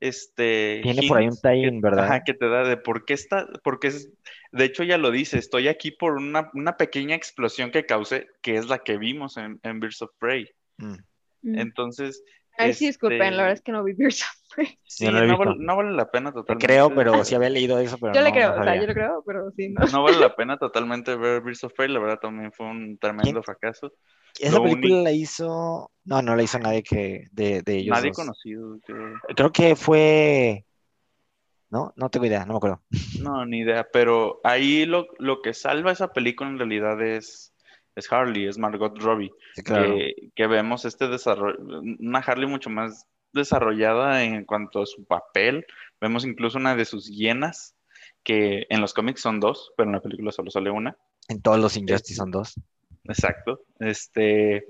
este 0.00 0.80
Tiene 0.82 1.06
por 1.08 1.18
ahí 1.18 1.28
un 1.28 1.40
tie-in, 1.40 1.80
¿verdad? 1.80 2.04
Ajá, 2.04 2.24
que 2.24 2.34
te 2.34 2.48
da 2.48 2.64
de 2.64 2.76
por 2.76 3.04
qué 3.04 3.14
está, 3.14 3.48
porque 3.62 3.88
es, 3.88 4.12
de 4.52 4.64
hecho 4.64 4.82
ya 4.82 4.98
lo 4.98 5.10
dice, 5.10 5.38
estoy 5.38 5.68
aquí 5.68 5.90
por 5.90 6.14
una, 6.14 6.50
una 6.54 6.76
pequeña 6.76 7.14
explosión 7.14 7.70
que 7.70 7.86
causé, 7.86 8.28
que 8.42 8.56
es 8.56 8.68
la 8.68 8.78
que 8.78 8.98
vimos 8.98 9.36
en, 9.36 9.58
en 9.62 9.80
Birds 9.80 10.02
of 10.02 10.10
Prey. 10.18 10.48
Mm. 10.78 10.96
Mm. 11.42 11.58
Entonces, 11.58 12.22
Ay, 12.58 12.72
sí, 12.72 12.86
disculpen, 12.86 13.18
este, 13.20 13.36
la 13.36 13.42
verdad 13.42 13.52
es 13.58 13.62
que 13.62 13.72
no 13.72 13.84
vi 13.84 13.92
Birds 13.92 14.22
of 14.22 14.54
Prey. 14.54 14.78
sí, 14.86 15.06
no 15.06 15.38
vale, 15.38 15.56
no 15.60 15.76
vale 15.76 15.92
la 15.92 16.10
pena 16.10 16.30
Te 16.32 16.34
totalmente. 16.34 16.66
creo, 16.66 16.94
pero 16.94 17.24
sí 17.24 17.34
había 17.34 17.50
leído 17.50 17.78
eso, 17.78 17.98
pero 17.98 18.14
Yo 18.14 18.20
le 18.22 18.32
creo, 18.32 18.54
no 18.54 18.60
o 18.60 18.64
sea, 18.64 18.74
yo 18.80 18.86
le 18.86 18.94
creo, 18.94 19.22
pero 19.26 19.50
sí, 19.52 19.68
no. 19.68 19.80
No 19.92 20.02
vale 20.02 20.18
la 20.18 20.34
pena 20.36 20.58
totalmente 20.58 21.16
ver 21.16 21.42
Birds 21.42 21.64
of 21.64 21.72
Prey, 21.74 21.88
la 21.88 22.00
verdad 22.00 22.18
también 22.20 22.52
fue 22.52 22.66
un 22.66 22.98
tremendo 22.98 23.42
fracaso. 23.42 23.92
Esa 24.38 24.52
Lo 24.56 24.62
película 24.62 24.94
único- 24.94 25.04
la 25.04 25.12
hizo, 25.12 25.90
no, 26.04 26.22
no 26.22 26.36
la 26.36 26.42
hizo 26.42 26.58
nadie 26.58 26.82
que 26.82 27.26
de, 27.32 27.62
de 27.62 27.76
ellos 27.78 27.96
Nadie 27.96 28.08
dos. 28.08 28.16
conocido. 28.16 28.78
Creo 29.34 29.52
que 29.52 29.76
fue, 29.76 30.64
no, 31.70 31.92
no 31.96 32.10
tengo 32.10 32.26
idea, 32.26 32.44
no 32.44 32.54
me 32.54 32.56
acuerdo. 32.58 32.82
No, 33.18 33.46
ni 33.46 33.60
idea, 33.60 33.86
pero 33.92 34.40
ahí 34.44 34.84
lo, 34.84 35.06
lo 35.18 35.40
que 35.40 35.54
salva 35.54 35.92
esa 35.92 36.12
película 36.12 36.50
en 36.50 36.58
realidad 36.58 37.00
es, 37.02 37.54
es 37.96 38.12
Harley, 38.12 38.46
es 38.46 38.58
Margot 38.58 38.96
Robbie, 38.98 39.32
Sí, 39.54 39.62
claro. 39.62 39.94
que, 39.96 40.14
que 40.34 40.46
vemos 40.46 40.84
este 40.84 41.08
desarrollo, 41.08 41.58
una 41.98 42.20
Harley 42.20 42.46
mucho 42.48 42.70
más 42.70 43.06
desarrollada 43.32 44.22
en 44.22 44.44
cuanto 44.44 44.82
a 44.82 44.86
su 44.86 45.04
papel, 45.04 45.66
vemos 46.00 46.24
incluso 46.24 46.58
una 46.58 46.76
de 46.76 46.84
sus 46.84 47.08
hienas, 47.08 47.74
que 48.22 48.66
en 48.70 48.80
los 48.80 48.94
cómics 48.94 49.20
son 49.20 49.40
dos, 49.40 49.72
pero 49.76 49.88
en 49.88 49.94
la 49.96 50.00
película 50.02 50.30
solo 50.32 50.50
sale 50.50 50.70
una. 50.70 50.96
En 51.28 51.42
todos 51.42 51.58
los 51.58 51.76
Injustice 51.76 52.14
son 52.14 52.30
dos. 52.30 52.54
Exacto. 53.04 53.62
Este 53.80 54.66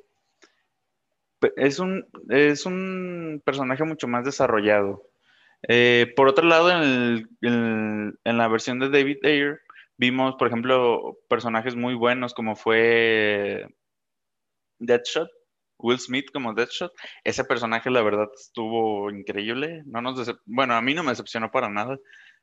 es 1.57 1.79
un, 1.79 2.07
es 2.31 2.67
un 2.67 3.43
personaje 3.45 3.85
mucho 3.85 4.09
más 4.09 4.25
desarrollado. 4.25 5.09
Eh, 5.69 6.13
por 6.17 6.29
otro 6.29 6.47
lado, 6.47 6.71
en, 6.71 6.83
el- 6.83 7.29
en- 7.43 8.19
en 8.25 8.39
la 8.39 8.49
versión 8.49 8.79
de 8.79 8.91
David 8.91 9.19
Ayer, 9.25 9.61
vimos, 9.99 10.37
por 10.37 10.49
ejemplo, 10.49 11.19
personajes 11.29 11.77
muy 11.77 11.95
buenos 11.95 12.35
como 12.35 12.57
fue 12.57 13.67
Deadshot, 14.79 15.31
Will 15.79 15.99
Smith 15.99 16.31
como 16.33 16.55
Deadshot. 16.55 16.93
Ese 17.25 17.45
personaje, 17.45 17.91
la 17.91 18.03
verdad, 18.03 18.29
estuvo 18.35 19.11
increíble. 19.11 19.83
No 19.87 20.01
nos 20.01 20.35
bueno, 20.47 20.75
a 20.75 20.83
mí 20.83 20.95
no 20.95 21.03
me 21.03 21.11
decepcionó 21.11 21.51
para 21.51 21.69
nada. 21.69 21.99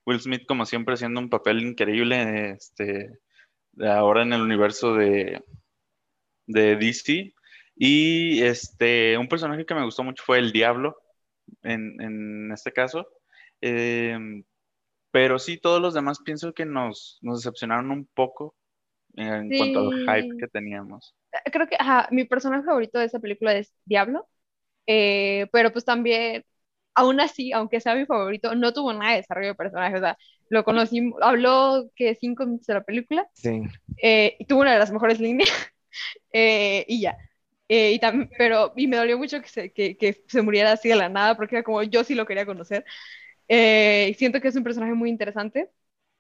Will 0.05 0.19
Smith, 0.19 0.45
como 0.47 0.65
siempre, 0.65 0.95
haciendo 0.95 1.19
un 1.19 1.29
papel 1.29 1.61
increíble 1.61 2.51
este, 2.51 3.19
ahora 3.81 4.23
en 4.23 4.33
el 4.33 4.41
universo 4.41 4.95
de, 4.95 5.41
de 6.47 6.75
DC. 6.75 7.33
Y 7.75 8.41
este, 8.43 9.17
un 9.17 9.27
personaje 9.27 9.65
que 9.65 9.75
me 9.75 9.85
gustó 9.85 10.03
mucho 10.03 10.23
fue 10.23 10.39
el 10.39 10.51
Diablo, 10.51 10.97
en, 11.63 11.99
en 12.01 12.51
este 12.51 12.71
caso. 12.71 13.07
Eh, 13.61 14.43
pero 15.13 15.39
sí, 15.39 15.59
todos 15.59 15.81
los 15.81 15.95
demás 15.95 16.19
pienso 16.25 16.53
que 16.53 16.65
nos, 16.65 17.19
nos 17.23 17.39
decepcionaron 17.43 17.91
un 17.91 18.07
poco 18.15 18.57
en 19.15 19.53
cuanto 19.53 19.79
al 19.81 19.93
hype 19.93 20.29
Sí. 20.29 20.39
que 20.39 20.49
teníamos. 20.49 21.15
creo 21.51 21.67
que 21.67 21.75
ajá, 21.79 22.07
mi 22.11 22.25
personaje 22.25 22.63
favorito 22.65 22.99
de 22.99 23.05
esa 23.05 23.19
película 23.19 23.53
es 23.55 23.73
Diablo, 23.85 24.27
eh, 24.87 25.47
pero 25.53 25.71
pues 25.73 25.85
también, 25.85 26.45
aún 26.95 27.19
así, 27.21 27.53
aunque 27.53 27.81
sea 27.81 27.95
mi 27.95 28.05
favorito, 28.07 28.55
no 28.55 28.73
tuvo 28.73 28.93
nada 28.93 29.11
de 29.13 29.17
desarrollo 29.19 29.49
de 29.49 29.55
personaje, 29.55 29.97
o 29.97 30.01
sea, 30.01 30.17
lo 30.49 30.63
conocí, 30.65 31.11
habló 31.21 31.89
que 31.95 32.15
cinco 32.15 32.45
minutos 32.45 32.67
de 32.67 32.73
la 32.75 32.83
película, 32.83 33.27
Sí. 33.33 33.51
eh, 33.97 34.35
y 34.39 34.45
tuvo 34.45 34.61
una 34.61 34.73
de 34.73 34.79
las 34.79 34.91
mejores 34.91 35.19
líneas, 35.19 35.49
eh, 36.33 36.85
y 36.87 37.01
ya. 37.01 37.17
Eh, 37.69 37.93
y 37.93 37.99
tam- 37.99 38.29
pero, 38.37 38.73
y 38.77 38.87
me 38.87 38.97
dolió 38.97 39.17
mucho 39.17 39.41
que 39.41 39.47
se, 39.49 39.73
que, 39.73 39.97
que 39.97 40.23
se 40.27 40.41
muriera 40.41 40.73
así 40.73 40.89
de 40.89 40.95
la 40.95 41.09
nada, 41.09 41.35
porque 41.37 41.55
era 41.57 41.63
como 41.63 41.83
yo 41.83 42.03
sí 42.03 42.15
lo 42.15 42.25
quería 42.25 42.45
conocer. 42.45 42.85
Eh, 43.47 44.15
siento 44.17 44.41
que 44.41 44.47
es 44.47 44.55
un 44.55 44.63
personaje 44.63 44.93
muy 44.93 45.09
interesante 45.09 45.69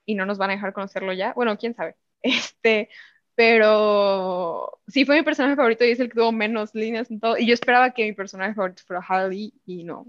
y 0.05 0.15
no 0.15 0.25
nos 0.25 0.37
van 0.37 0.51
a 0.51 0.53
dejar 0.53 0.73
conocerlo 0.73 1.13
ya. 1.13 1.33
Bueno, 1.33 1.57
quién 1.57 1.75
sabe. 1.75 1.95
Este, 2.25 2.87
pero 3.35 4.79
sí 4.87 5.03
fue 5.03 5.17
mi 5.17 5.23
personaje 5.23 5.57
favorito 5.57 5.83
y 5.83 5.91
es 5.91 5.99
el 5.99 6.07
que 6.07 6.15
tuvo 6.15 6.31
menos 6.31 6.73
líneas 6.73 7.11
en 7.11 7.19
todo. 7.19 7.37
Y 7.37 7.45
yo 7.45 7.53
esperaba 7.53 7.91
que 7.91 8.05
mi 8.05 8.13
personaje 8.13 8.53
favorito 8.53 8.83
fuera 8.85 9.03
Harley 9.05 9.53
y 9.65 9.83
no. 9.83 10.05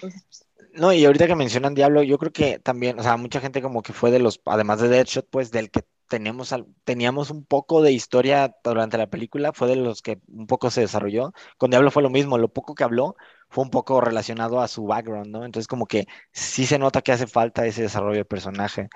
Pues, 0.00 0.46
no, 0.72 0.92
y 0.92 1.04
ahorita 1.04 1.26
que 1.26 1.34
mencionan 1.34 1.74
Diablo, 1.74 2.02
yo 2.02 2.18
creo 2.18 2.32
que 2.32 2.58
también, 2.58 2.98
o 2.98 3.02
sea, 3.02 3.16
mucha 3.16 3.40
gente 3.40 3.60
como 3.60 3.82
que 3.82 3.92
fue 3.92 4.10
de 4.10 4.18
los, 4.20 4.40
además 4.44 4.80
de 4.80 4.88
Deadshot, 4.88 5.28
pues 5.28 5.50
del 5.50 5.70
que 5.70 5.82
tenemos, 6.08 6.54
teníamos 6.84 7.30
un 7.30 7.44
poco 7.44 7.82
de 7.82 7.92
historia 7.92 8.54
durante 8.64 8.98
la 8.98 9.08
película, 9.08 9.52
fue 9.52 9.68
de 9.68 9.76
los 9.76 10.02
que 10.02 10.20
un 10.28 10.46
poco 10.46 10.70
se 10.70 10.82
desarrolló. 10.82 11.32
Con 11.58 11.70
Diablo 11.70 11.90
fue 11.90 12.02
lo 12.02 12.10
mismo, 12.10 12.38
lo 12.38 12.48
poco 12.48 12.74
que 12.74 12.84
habló 12.84 13.16
fue 13.48 13.64
un 13.64 13.70
poco 13.70 14.00
relacionado 14.00 14.60
a 14.60 14.68
su 14.68 14.86
background, 14.86 15.28
¿no? 15.28 15.44
Entonces 15.44 15.68
como 15.68 15.86
que 15.86 16.06
sí 16.32 16.66
se 16.66 16.78
nota 16.78 17.02
que 17.02 17.12
hace 17.12 17.26
falta 17.26 17.66
ese 17.66 17.82
desarrollo 17.82 18.18
de 18.18 18.24
personaje. 18.24 18.88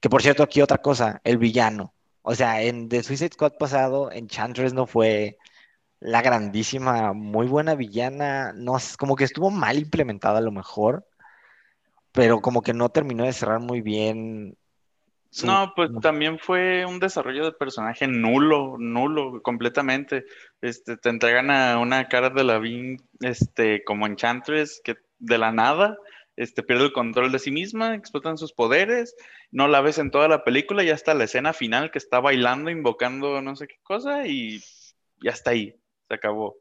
Que 0.00 0.10
por 0.10 0.22
cierto, 0.22 0.42
aquí 0.42 0.62
otra 0.62 0.78
cosa, 0.78 1.20
el 1.24 1.38
villano. 1.38 1.94
O 2.22 2.34
sea, 2.34 2.62
en 2.62 2.88
The 2.88 3.02
Suicide 3.02 3.32
Squad 3.34 3.54
pasado, 3.58 4.10
Enchantress 4.12 4.74
no 4.74 4.86
fue 4.86 5.38
la 6.00 6.22
grandísima, 6.22 7.12
muy 7.12 7.46
buena 7.46 7.74
villana, 7.74 8.52
no, 8.54 8.76
como 8.98 9.16
que 9.16 9.24
estuvo 9.24 9.50
mal 9.50 9.78
implementada 9.78 10.38
a 10.38 10.42
lo 10.42 10.52
mejor, 10.52 11.06
pero 12.12 12.40
como 12.40 12.62
que 12.62 12.74
no 12.74 12.90
terminó 12.90 13.24
de 13.24 13.32
cerrar 13.32 13.60
muy 13.60 13.80
bien 13.80 14.56
no, 15.44 15.72
pues 15.74 15.90
también 16.00 16.38
fue 16.38 16.86
un 16.86 16.98
desarrollo 16.98 17.44
de 17.44 17.52
personaje 17.52 18.06
nulo, 18.06 18.76
nulo, 18.78 19.42
completamente. 19.42 20.24
Este, 20.60 20.96
te 20.96 21.08
entregan 21.08 21.50
a 21.50 21.78
una 21.78 22.08
cara 22.08 22.30
de 22.30 22.44
la 22.44 22.60
este, 23.20 23.84
como 23.84 24.06
Enchantress, 24.06 24.80
que 24.82 24.96
de 25.18 25.38
la 25.38 25.52
nada, 25.52 25.98
este, 26.36 26.62
pierde 26.62 26.84
el 26.84 26.92
control 26.92 27.32
de 27.32 27.38
sí 27.38 27.50
misma, 27.50 27.94
explotan 27.94 28.38
sus 28.38 28.52
poderes, 28.52 29.16
no 29.50 29.68
la 29.68 29.80
ves 29.80 29.98
en 29.98 30.10
toda 30.10 30.28
la 30.28 30.44
película 30.44 30.84
y 30.84 30.90
hasta 30.90 31.14
la 31.14 31.24
escena 31.24 31.52
final 31.52 31.90
que 31.90 31.98
está 31.98 32.20
bailando, 32.20 32.70
invocando 32.70 33.40
no 33.40 33.56
sé 33.56 33.66
qué 33.66 33.78
cosa 33.82 34.26
y 34.26 34.60
ya 35.22 35.30
está 35.30 35.50
ahí, 35.50 35.74
se 36.08 36.14
acabó. 36.14 36.56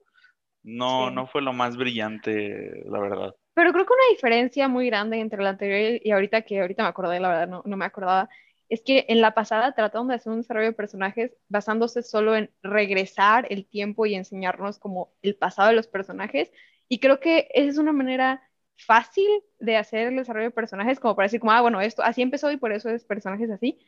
No, 0.63 1.12
no 1.12 1.27
fue 1.27 1.43
lo 1.43 1.53
más 1.53 1.77
brillante, 1.77 2.84
la 2.86 3.00
verdad. 3.00 3.36
Pero 3.53 3.72
creo 3.72 3.86
que 3.86 3.93
una 3.93 4.12
diferencia 4.12 4.67
muy 4.67 4.88
grande 4.88 5.19
entre 5.19 5.43
la 5.43 5.50
anterior 5.50 6.01
y 6.03 6.12
ahorita, 6.12 6.41
que 6.41 6.60
ahorita 6.60 6.84
me 6.84 6.89
acordé, 6.89 7.19
la 7.19 7.29
verdad, 7.29 7.48
no, 7.48 7.62
no 7.65 7.77
me 7.77 7.86
acordaba, 7.86 8.27
es 8.69 8.81
que 8.81 9.05
en 9.10 9.22
la 9.22 9.34
pasada 9.34 9.74
trataron 9.74 10.07
de 10.07 10.15
hacer 10.15 10.31
un 10.31 10.39
desarrollo 10.41 10.67
de 10.67 10.74
personajes 10.74 11.31
basándose 11.50 12.03
solo 12.03 12.36
en 12.36 12.51
regresar 12.63 13.48
el 13.50 13.67
tiempo 13.67 14.05
y 14.05 14.15
enseñarnos 14.15 14.79
como 14.79 15.13
el 15.22 15.36
pasado 15.36 15.69
de 15.69 15.75
los 15.75 15.88
personajes. 15.88 16.51
Y 16.88 17.00
creo 17.00 17.19
que 17.19 17.48
esa 17.53 17.69
es 17.69 17.77
una 17.77 17.93
manera 17.93 18.41
fácil 18.77 19.27
de 19.60 19.77
hacer 19.77 20.07
el 20.07 20.15
desarrollo 20.17 20.48
de 20.48 20.51
personajes, 20.51 21.00
como 21.00 21.15
para 21.15 21.25
decir, 21.25 21.39
como, 21.39 21.51
ah, 21.53 21.62
bueno, 21.62 21.81
esto 21.81 22.03
así 22.03 22.22
empezó 22.22 22.51
y 22.51 22.57
por 22.57 22.72
eso 22.74 22.89
es 22.89 23.05
personajes 23.05 23.50
así, 23.50 23.79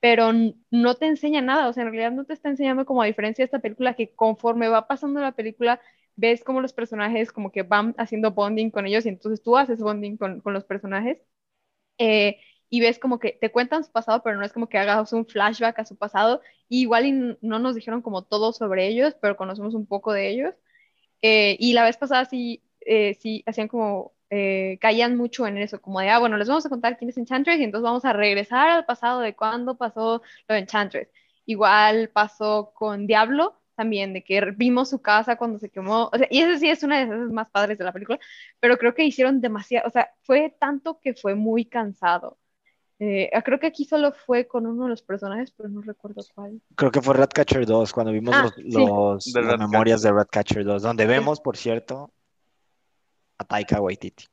pero 0.00 0.30
no 0.70 0.94
te 0.96 1.06
enseña 1.06 1.42
nada, 1.42 1.68
o 1.68 1.72
sea, 1.72 1.82
en 1.82 1.90
realidad 1.90 2.12
no 2.12 2.24
te 2.24 2.32
está 2.32 2.48
enseñando 2.48 2.86
como 2.86 3.02
a 3.02 3.06
diferencia 3.06 3.42
de 3.42 3.46
esta 3.46 3.58
película 3.60 3.94
que 3.94 4.14
conforme 4.14 4.68
va 4.68 4.86
pasando 4.88 5.20
la 5.20 5.32
película, 5.32 5.80
ves 6.16 6.42
como 6.44 6.60
los 6.60 6.72
personajes 6.72 7.32
como 7.32 7.52
que 7.52 7.62
van 7.62 7.94
haciendo 7.98 8.32
bonding 8.32 8.70
con 8.70 8.86
ellos 8.86 9.04
y 9.06 9.10
entonces 9.10 9.42
tú 9.42 9.56
haces 9.56 9.78
bonding 9.80 10.16
con, 10.16 10.40
con 10.40 10.52
los 10.54 10.64
personajes. 10.64 11.18
Eh, 11.98 12.40
y 12.70 12.80
ves 12.80 12.98
como 12.98 13.18
que 13.18 13.32
te 13.32 13.50
cuentan 13.50 13.84
su 13.84 13.92
pasado, 13.92 14.22
pero 14.22 14.36
no 14.38 14.44
es 14.44 14.52
como 14.52 14.68
que 14.68 14.78
hagas 14.78 15.12
un 15.12 15.26
flashback 15.26 15.80
a 15.80 15.84
su 15.84 15.96
pasado. 15.96 16.40
igual 16.68 17.38
no 17.42 17.58
nos 17.58 17.74
dijeron 17.74 18.02
como 18.02 18.22
todo 18.24 18.52
sobre 18.52 18.86
ellos, 18.88 19.16
pero 19.20 19.36
conocemos 19.36 19.74
un 19.74 19.86
poco 19.86 20.12
de 20.12 20.28
ellos. 20.28 20.54
Eh, 21.22 21.56
y 21.60 21.74
la 21.74 21.84
vez 21.84 21.96
pasada 21.96 22.24
sí, 22.24 22.62
eh, 22.80 23.14
sí 23.20 23.42
hacían 23.46 23.68
como, 23.68 24.14
eh, 24.30 24.78
caían 24.80 25.16
mucho 25.16 25.46
en 25.46 25.58
eso, 25.58 25.80
como 25.82 26.00
de, 26.00 26.10
ah, 26.10 26.18
bueno, 26.20 26.36
les 26.36 26.48
vamos 26.48 26.64
a 26.66 26.70
contar 26.70 26.96
quién 26.98 27.10
es 27.10 27.18
Enchantress 27.18 27.60
y 27.60 27.64
entonces 27.64 27.84
vamos 27.84 28.04
a 28.04 28.12
regresar 28.12 28.68
al 28.70 28.86
pasado 28.86 29.20
de 29.20 29.34
cuándo 29.36 29.76
pasó 29.76 30.22
lo 30.48 30.54
de 30.54 30.60
Enchantress. 30.60 31.08
Igual 31.46 32.10
pasó 32.10 32.72
con 32.74 33.06
Diablo, 33.06 33.60
también, 33.80 34.12
de 34.12 34.22
que 34.22 34.42
vimos 34.56 34.90
su 34.90 35.00
casa 35.00 35.36
cuando 35.36 35.58
se 35.58 35.70
quemó, 35.70 36.10
o 36.12 36.18
sea, 36.18 36.28
y 36.30 36.40
ese 36.40 36.58
sí 36.58 36.68
es 36.68 36.82
una 36.82 36.98
de 36.98 37.04
esas 37.04 37.32
más 37.32 37.48
padres 37.50 37.78
de 37.78 37.84
la 37.84 37.92
película, 37.92 38.18
pero 38.60 38.76
creo 38.76 38.94
que 38.94 39.04
hicieron 39.04 39.40
demasiado, 39.40 39.88
o 39.88 39.90
sea, 39.90 40.10
fue 40.22 40.54
tanto 40.60 41.00
que 41.00 41.14
fue 41.14 41.34
muy 41.34 41.64
cansado. 41.64 42.38
Eh, 43.02 43.30
ah, 43.32 43.40
creo 43.40 43.58
que 43.58 43.66
aquí 43.66 43.86
solo 43.86 44.12
fue 44.12 44.46
con 44.46 44.66
uno 44.66 44.84
de 44.84 44.90
los 44.90 45.00
personajes, 45.00 45.50
pero 45.56 45.70
no 45.70 45.80
recuerdo 45.80 46.22
cuál. 46.34 46.60
Creo 46.74 46.90
que 46.90 47.00
fue 47.00 47.14
Ratcatcher 47.14 47.64
2, 47.64 47.92
cuando 47.94 48.12
vimos 48.12 48.34
ah, 48.36 48.50
los, 48.58 49.26
las 49.34 49.58
memorias 49.58 50.02
de 50.02 50.12
Ratcatcher 50.12 50.64
2, 50.64 50.82
donde 50.82 51.06
vemos, 51.06 51.40
por 51.40 51.56
cierto, 51.56 52.12
a 53.38 53.44
Taika 53.44 53.80
Waititi. 53.80 54.26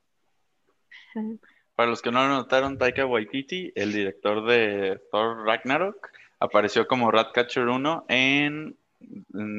Para 1.75 1.89
los 1.89 2.01
que 2.01 2.11
no 2.11 2.27
lo 2.27 2.35
notaron, 2.35 2.77
Taika 2.77 3.05
Waititi, 3.05 3.71
el 3.73 3.93
director 3.93 4.45
de 4.45 5.01
Thor 5.11 5.45
Ragnarok, 5.45 6.09
apareció 6.41 6.87
como 6.87 7.09
Ratcatcher 7.09 7.67
1 7.67 8.05
en, 8.09 8.77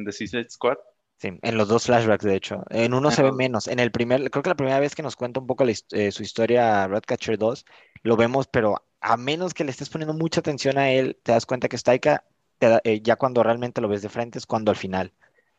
The 0.04 0.12
Suicide 0.12 0.50
Squad. 0.50 0.76
Sí, 1.16 1.30
en 1.40 1.56
los 1.56 1.66
dos 1.66 1.86
flashbacks, 1.86 2.24
de 2.24 2.36
hecho. 2.36 2.62
En 2.68 2.92
uno 2.92 3.10
se 3.10 3.22
ve 3.22 3.32
menos. 3.32 3.68
En 3.68 3.80
el 3.80 3.90
primer, 3.90 4.30
creo 4.30 4.42
que 4.42 4.50
la 4.50 4.56
primera 4.56 4.78
vez 4.80 4.94
que 4.94 5.02
nos 5.02 5.16
cuenta 5.16 5.40
un 5.40 5.46
poco 5.46 5.64
eh, 5.64 6.12
su 6.12 6.22
historia 6.22 6.86
Ratcatcher 6.86 7.38
2, 7.38 7.64
lo 8.02 8.16
vemos, 8.16 8.46
pero 8.46 8.76
a 9.00 9.16
menos 9.16 9.54
que 9.54 9.64
le 9.64 9.70
estés 9.70 9.90
poniendo 9.90 10.14
mucha 10.14 10.40
atención 10.40 10.78
a 10.78 10.90
él, 10.90 11.18
te 11.22 11.32
das 11.32 11.46
cuenta 11.46 11.68
que 11.68 11.76
es 11.76 11.82
Taika, 11.82 12.24
eh, 12.60 13.00
ya 13.02 13.16
cuando 13.16 13.42
realmente 13.42 13.80
lo 13.80 13.88
ves 13.88 14.02
de 14.02 14.08
frente 14.08 14.38
es 14.38 14.46
cuando 14.46 14.70
al 14.70 14.76
final, 14.76 15.12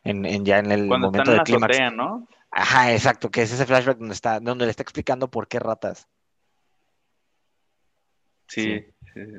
en, 0.04 0.46
ya 0.46 0.60
en 0.60 0.72
el 0.72 0.88
momento 0.88 1.32
de 1.32 1.42
clímax. 1.44 1.78
¿no? 1.94 2.28
Ajá, 2.52 2.92
exacto, 2.94 3.30
que 3.30 3.42
es 3.44 3.52
ese 3.52 3.66
flashback 3.66 3.98
donde 3.98 4.14
está, 4.14 4.40
donde 4.40 4.66
le 4.66 4.72
está 4.72 4.84
explicando 4.84 5.30
por 5.30 5.48
qué 5.48 5.60
ratas. 5.60 6.08
Sí, 8.48 8.84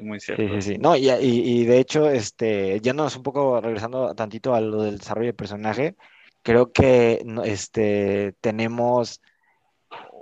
muy 0.02 0.20
cierto. 0.20 0.42
Sí, 0.60 0.62
sí, 0.62 0.78
No, 0.78 0.96
y, 0.96 1.10
y, 1.10 1.64
de 1.64 1.78
hecho, 1.78 2.08
este, 2.08 2.80
yéndonos 2.80 3.16
un 3.16 3.24
poco, 3.24 3.60
regresando 3.60 4.14
tantito 4.14 4.54
a 4.54 4.60
lo 4.60 4.82
del 4.82 4.98
desarrollo 4.98 5.26
de 5.26 5.34
personaje, 5.34 5.96
creo 6.42 6.72
que 6.72 7.24
este, 7.44 8.34
tenemos 8.40 9.20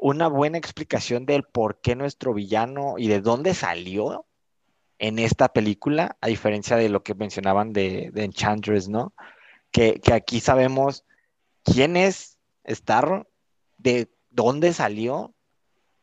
una 0.00 0.28
buena 0.28 0.58
explicación 0.58 1.26
del 1.26 1.44
por 1.44 1.80
qué 1.80 1.96
nuestro 1.96 2.34
villano 2.34 2.94
y 2.98 3.08
de 3.08 3.20
dónde 3.20 3.54
salió 3.54 4.26
en 4.98 5.18
esta 5.18 5.48
película, 5.52 6.16
a 6.20 6.28
diferencia 6.28 6.76
de 6.76 6.88
lo 6.88 7.02
que 7.02 7.14
mencionaban 7.14 7.72
de, 7.72 8.10
Enchantress, 8.14 8.88
¿no? 8.88 9.14
Que, 9.70 10.00
aquí 10.12 10.40
sabemos 10.40 11.04
quién 11.62 11.96
es 11.96 12.38
Starro, 12.66 13.28
de 13.78 14.10
dónde 14.30 14.72
salió, 14.72 15.34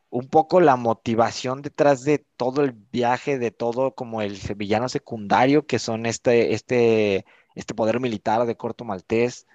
un 0.08 0.28
poco 0.28 0.60
la 0.60 0.76
motivación 0.76 1.62
detrás 1.62 2.04
de 2.04 2.24
todo 2.36 2.62
el 2.62 2.72
viaje, 2.72 3.38
de 3.38 3.50
todo 3.50 3.94
como 3.94 4.22
el 4.22 4.38
villano 4.56 4.88
secundario 4.88 5.66
que 5.66 5.78
son 5.78 6.06
este, 6.06 6.54
este, 6.54 7.26
este 7.54 7.74
poder 7.74 8.00
militar 8.00 8.46
de 8.46 8.56
Corto 8.56 8.84
Maltés, 8.84 9.46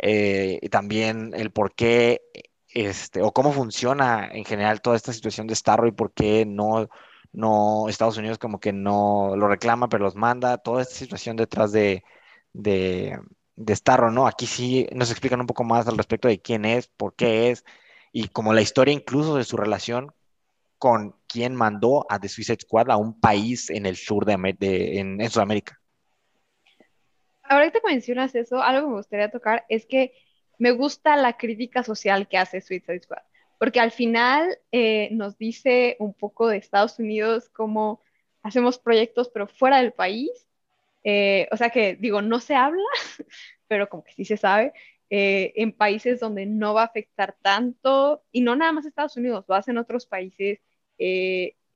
eh, 0.00 0.58
y 0.62 0.68
también 0.68 1.32
el 1.34 1.50
por 1.50 1.74
qué 1.74 2.22
este, 2.68 3.22
o 3.22 3.32
cómo 3.32 3.52
funciona 3.52 4.28
en 4.32 4.44
general 4.44 4.80
toda 4.80 4.96
esta 4.96 5.12
situación 5.12 5.46
de 5.46 5.54
Starro 5.54 5.86
y 5.86 5.92
por 5.92 6.12
qué 6.12 6.44
no, 6.46 6.88
no 7.32 7.88
Estados 7.88 8.16
Unidos 8.18 8.38
como 8.38 8.60
que 8.60 8.72
no 8.72 9.34
lo 9.36 9.48
reclama, 9.48 9.88
pero 9.88 10.04
los 10.04 10.16
manda, 10.16 10.58
toda 10.58 10.82
esta 10.82 10.94
situación 10.94 11.36
detrás 11.36 11.72
de, 11.72 12.04
de, 12.52 13.18
de 13.56 13.76
Starro, 13.76 14.10
¿no? 14.10 14.26
Aquí 14.26 14.46
sí 14.46 14.86
nos 14.92 15.10
explican 15.10 15.40
un 15.40 15.46
poco 15.46 15.64
más 15.64 15.88
al 15.88 15.96
respecto 15.96 16.28
de 16.28 16.40
quién 16.40 16.64
es, 16.64 16.88
por 16.88 17.14
qué 17.14 17.50
es, 17.50 17.64
y 18.12 18.28
como 18.28 18.52
la 18.52 18.62
historia 18.62 18.94
incluso 18.94 19.36
de 19.36 19.44
su 19.44 19.56
relación 19.56 20.12
con 20.78 21.16
quien 21.26 21.54
mandó 21.54 22.06
a 22.08 22.20
The 22.20 22.28
Suicide 22.28 22.60
Squad 22.62 22.90
a 22.90 22.96
un 22.96 23.18
país 23.18 23.68
en 23.70 23.84
el 23.84 23.96
sur 23.96 24.24
de, 24.24 24.56
de 24.58 25.00
en, 25.00 25.20
en 25.20 25.30
Sudamérica. 25.30 25.80
Ahorita 27.42 27.80
que 27.80 27.92
mencionas 27.92 28.34
eso, 28.34 28.62
algo 28.62 28.82
que 28.82 28.90
me 28.90 28.96
gustaría 28.98 29.30
tocar 29.30 29.64
es 29.68 29.86
que 29.86 30.12
me 30.58 30.72
gusta 30.72 31.16
la 31.16 31.36
crítica 31.36 31.82
social 31.82 32.28
que 32.28 32.38
hace 32.38 32.60
Suicide 32.60 33.00
Squad, 33.00 33.22
porque 33.58 33.80
al 33.80 33.92
final 33.92 34.58
eh, 34.72 35.08
nos 35.12 35.38
dice 35.38 35.96
un 36.00 36.14
poco 36.14 36.48
de 36.48 36.58
Estados 36.58 36.98
Unidos 36.98 37.48
cómo 37.50 38.02
hacemos 38.42 38.78
proyectos 38.78 39.30
pero 39.30 39.46
fuera 39.46 39.78
del 39.78 39.92
país, 39.92 40.30
eh, 41.04 41.48
o 41.52 41.56
sea 41.56 41.70
que 41.70 41.96
digo, 41.96 42.22
no 42.22 42.40
se 42.40 42.54
habla, 42.54 42.82
pero 43.68 43.88
como 43.88 44.04
que 44.04 44.12
sí 44.12 44.24
se 44.24 44.36
sabe, 44.36 44.72
eh, 45.10 45.52
en 45.56 45.72
países 45.72 46.20
donde 46.20 46.46
no 46.46 46.74
va 46.74 46.82
a 46.82 46.86
afectar 46.86 47.36
tanto, 47.42 48.24
y 48.32 48.40
no 48.42 48.56
nada 48.56 48.72
más 48.72 48.86
Estados 48.86 49.16
Unidos, 49.16 49.44
lo 49.48 49.54
hacen 49.54 49.78
otros 49.78 50.06
países, 50.06 50.60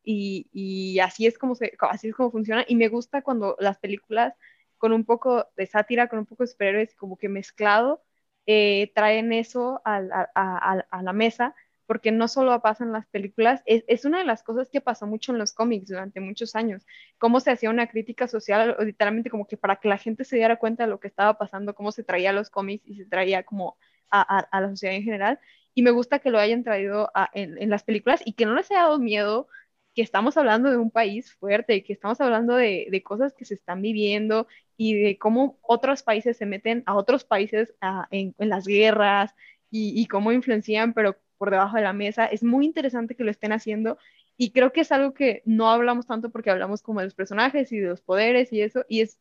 y, 0.05 0.99
así, 1.01 1.27
es 1.27 1.39
como 1.39 1.55
se, 1.55 1.77
así 1.81 2.09
es 2.09 2.15
como 2.15 2.31
funciona, 2.31 2.65
y 2.69 2.77
me 2.77 2.89
gusta 2.89 3.23
cuando 3.23 3.57
las 3.61 3.79
películas 3.79 4.35
con 4.79 4.93
un 4.93 5.05
poco 5.05 5.47
de 5.57 5.67
sátira, 5.67 6.09
con 6.09 6.19
un 6.19 6.27
poco 6.27 6.43
de 6.43 6.49
superhéroes, 6.49 6.95
como 6.97 7.17
que 7.17 7.29
mezclado, 7.29 8.03
eh, 8.47 8.93
traen 8.95 9.33
eso 9.33 9.81
a, 9.85 10.01
la 10.01 11.13
mesa, 11.13 11.55
porque 11.87 12.11
no 12.11 12.29
solo 12.29 12.61
pasa 12.63 12.85
en 12.85 12.93
las 12.93 13.07
películas, 13.07 13.63
es, 13.67 14.05
una 14.05 14.19
de 14.19 14.25
las 14.25 14.43
cosas 14.43 14.69
que 14.71 14.81
pasó 14.81 15.07
mucho 15.07 15.33
en 15.33 15.39
los 15.39 15.53
cómics 15.53 15.89
durante 15.89 16.21
muchos 16.21 16.57
años, 16.57 16.87
cómo 17.19 17.41
se 17.41 17.51
hacía 17.51 17.71
una 17.71 17.89
crítica 17.89 18.29
social, 18.29 18.77
literalmente 18.81 19.31
como 19.31 19.47
que 19.47 19.57
para 19.57 19.77
que 19.77 19.89
la 19.89 19.99
gente 19.99 20.25
se 20.25 20.37
diera 20.37 20.57
cuenta 20.59 20.85
de 20.85 20.91
lo 20.91 21.01
que 21.01 21.09
estaba 21.09 21.39
pasando, 21.39 21.75
cómo 21.75 21.93
se 21.93 22.05
traía 22.05 22.33
los 22.33 22.51
cómics 22.51 22.87
y 22.87 22.97
se 22.97 23.05
traía 23.07 23.45
como 23.45 23.77
a, 24.11 24.49
la 24.61 24.69
sociedad 24.71 24.97
en 24.97 25.05
general. 25.05 25.41
Y 25.75 25.83
me 25.83 25.91
gusta 25.91 26.19
que 26.19 26.31
lo 26.31 26.39
hayan 26.39 26.65
traído 26.65 27.11
en, 27.33 27.71
las 27.71 27.83
películas 27.85 28.23
y 28.25 28.35
que 28.35 28.47
no 28.47 28.55
les 28.55 28.71
haya 28.71 28.83
dado 28.83 28.99
miedo 28.99 29.49
que 29.95 30.03
estamos 30.03 30.37
hablando 30.37 30.71
de 30.71 30.79
un 30.79 30.91
país 30.91 31.33
fuerte, 31.35 31.83
que 31.85 31.93
estamos 31.93 32.21
hablando 32.21 32.55
de, 32.57 32.89
de, 32.91 33.03
cosas 33.03 33.35
que 33.35 33.45
se 33.45 33.55
están 33.55 33.83
viviendo 33.83 34.47
y 34.83 34.95
de 35.01 35.19
cómo 35.19 35.59
otros 35.63 36.03
países 36.03 36.37
se 36.37 36.47
meten 36.47 36.83
a 36.87 36.97
otros 36.97 37.25
países 37.25 37.73
en, 38.11 38.35
las 38.39 38.67
guerras 38.67 39.35
y, 39.71 40.01
y 40.01 40.07
cómo 40.07 40.33
influencian, 40.33 40.93
pero 40.93 41.17
por 41.39 41.51
debajo 41.51 41.77
de 41.77 41.83
la 41.83 41.93
mesa. 41.93 42.27
Es 42.27 42.43
muy 42.43 42.67
interesante 42.67 43.15
que 43.15 43.25
lo 43.25 43.31
estén 43.31 43.53
haciendo 43.53 43.99
y 44.37 44.51
creo 44.51 44.73
que 44.73 44.81
es 44.81 44.91
algo 44.91 45.15
que 45.15 45.43
no 45.45 45.71
hablamos 45.71 46.07
tanto 46.07 46.31
porque 46.31 46.51
hablamos 46.51 46.83
como 46.83 47.01
de 47.01 47.07
los 47.07 47.15
personajes 47.15 47.71
y 47.71 47.79
de 47.79 47.89
los 47.89 48.01
poderes 48.01 48.53
y 48.53 48.61
eso, 48.61 48.85
y 48.89 49.03
es, 49.03 49.19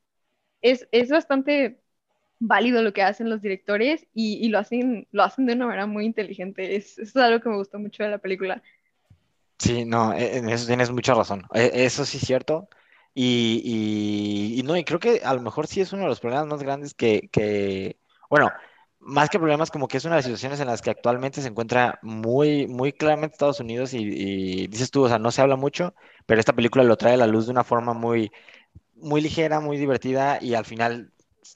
es, 0.62 0.88
es 0.92 1.10
bastante 1.10 1.80
válido 2.40 2.82
lo 2.82 2.92
que 2.92 3.04
hacen 3.04 3.30
los 3.30 3.42
directores 3.42 4.08
y, 4.16 4.44
y, 4.44 4.50
lo, 4.50 4.58
hacen, 4.58 5.08
lo 5.12 5.22
hacen 5.22 5.46
de 5.46 5.54
una 5.54 5.68
manera 5.68 5.86
muy 5.86 6.06
inteligente. 6.06 6.76
Es, 6.76 6.98
es 6.98 7.16
algo 7.16 7.40
que 7.40 7.50
me 7.50 7.58
gustó 7.58 7.78
mucho 7.78 8.04
de 8.04 8.10
la 8.10 8.18
película. 8.18 8.64
Sí, 9.60 9.86
no, 9.86 10.12
e, 10.14 10.38
en 10.38 10.50
eso 10.50 10.66
tienes 10.66 10.90
mucha 10.90 11.14
razón. 11.14 11.44
E, 11.54 11.86
eso 11.86 12.04
sí 12.04 12.18
es 12.18 12.26
cierto. 12.26 12.68
Y, 13.14 14.62
no, 14.66 14.78
y 14.78 14.84
creo 14.84 15.00
que 15.00 15.22
a 15.24 15.34
lo 15.34 15.42
mejor 15.42 15.68
sí 15.68 15.82
es 15.82 15.92
uno 15.94 16.04
de 16.04 16.10
los 16.10 16.20
problemas 16.20 16.48
más 16.48 16.64
grandes 16.64 16.94
que, 16.94 17.98
bueno, 18.30 18.50
más 19.00 19.30
que 19.30 19.40
problemas, 19.40 19.72
como 19.72 19.88
que 19.88 19.98
es 19.98 20.06
una 20.06 20.16
de 20.16 20.20
las 20.20 20.26
situaciones 20.26 20.60
en 20.60 20.68
las 20.68 20.82
que 20.82 20.92
actualmente 20.92 21.42
se 21.42 21.48
encuentra 21.50 22.00
muy, 22.04 22.68
muy 22.68 22.94
claramente 22.94 23.34
Estados 23.34 23.60
Unidos 23.60 23.94
y, 23.94 24.68
dices 24.68 24.92
tú, 24.92 25.04
o 25.06 25.10
sea, 25.10 25.20
no 25.20 25.32
se 25.32 25.42
habla 25.42 25.56
mucho, 25.56 25.94
pero 26.26 26.40
esta 26.40 26.54
película 26.54 26.84
lo 26.84 26.98
trae 26.98 27.16
a 27.16 27.18
la 27.18 27.28
luz 27.28 27.46
de 27.48 27.52
una 27.52 27.64
forma 27.64 27.94
muy, 27.94 28.32
muy 28.96 29.22
ligera, 29.22 29.60
muy 29.60 29.78
divertida 29.78 30.40
y 30.42 30.54
al 30.56 30.66
final 30.66 31.12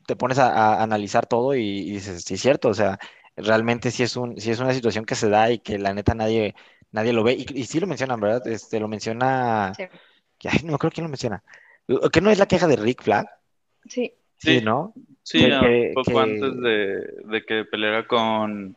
te 0.08 0.16
pones 0.16 0.40
a, 0.40 0.82
analizar 0.82 1.26
todo 1.28 1.56
y, 1.56 1.92
dices, 1.92 2.24
sí 2.24 2.36
es 2.36 2.42
cierto, 2.42 2.70
o 2.70 2.74
sea, 2.74 3.00
realmente 3.38 3.92
sí 3.92 4.04
es, 4.04 4.16
un, 4.18 4.40
sí 4.40 4.52
es 4.52 4.60
una 4.60 4.74
situación 4.74 5.06
que 5.06 5.16
se 5.16 5.30
da 5.30 5.52
y 5.52 5.60
que 5.60 5.78
la 5.78 5.94
neta 5.94 6.16
nadie, 6.16 6.56
nadie 6.92 7.14
lo 7.14 7.24
ve 7.24 7.34
y, 7.34 7.66
sí 7.66 7.80
lo 7.80 7.88
mencionan, 7.88 8.20
¿verdad? 8.20 8.48
Este, 8.48 8.80
lo 8.80 8.88
menciona. 8.88 9.74
Ay, 10.44 10.60
no 10.64 10.78
creo 10.78 10.92
quién 10.92 11.04
lo 11.04 11.10
menciona, 11.10 11.44
que 12.12 12.22
no 12.22 12.30
es 12.30 12.38
la 12.38 12.48
queja 12.48 12.68
de 12.68 12.76
Rick 12.76 13.04
Flag. 13.04 13.28
Sí. 13.86 14.14
Sí, 14.38 14.62
¿no? 14.62 14.94
Sí, 15.24 15.40
que, 15.40 15.92
poco 15.96 16.20
antes 16.20 16.56
de, 16.62 17.00
de, 17.26 17.46
que 17.48 17.66
peleara 17.66 18.06
con, 18.06 18.76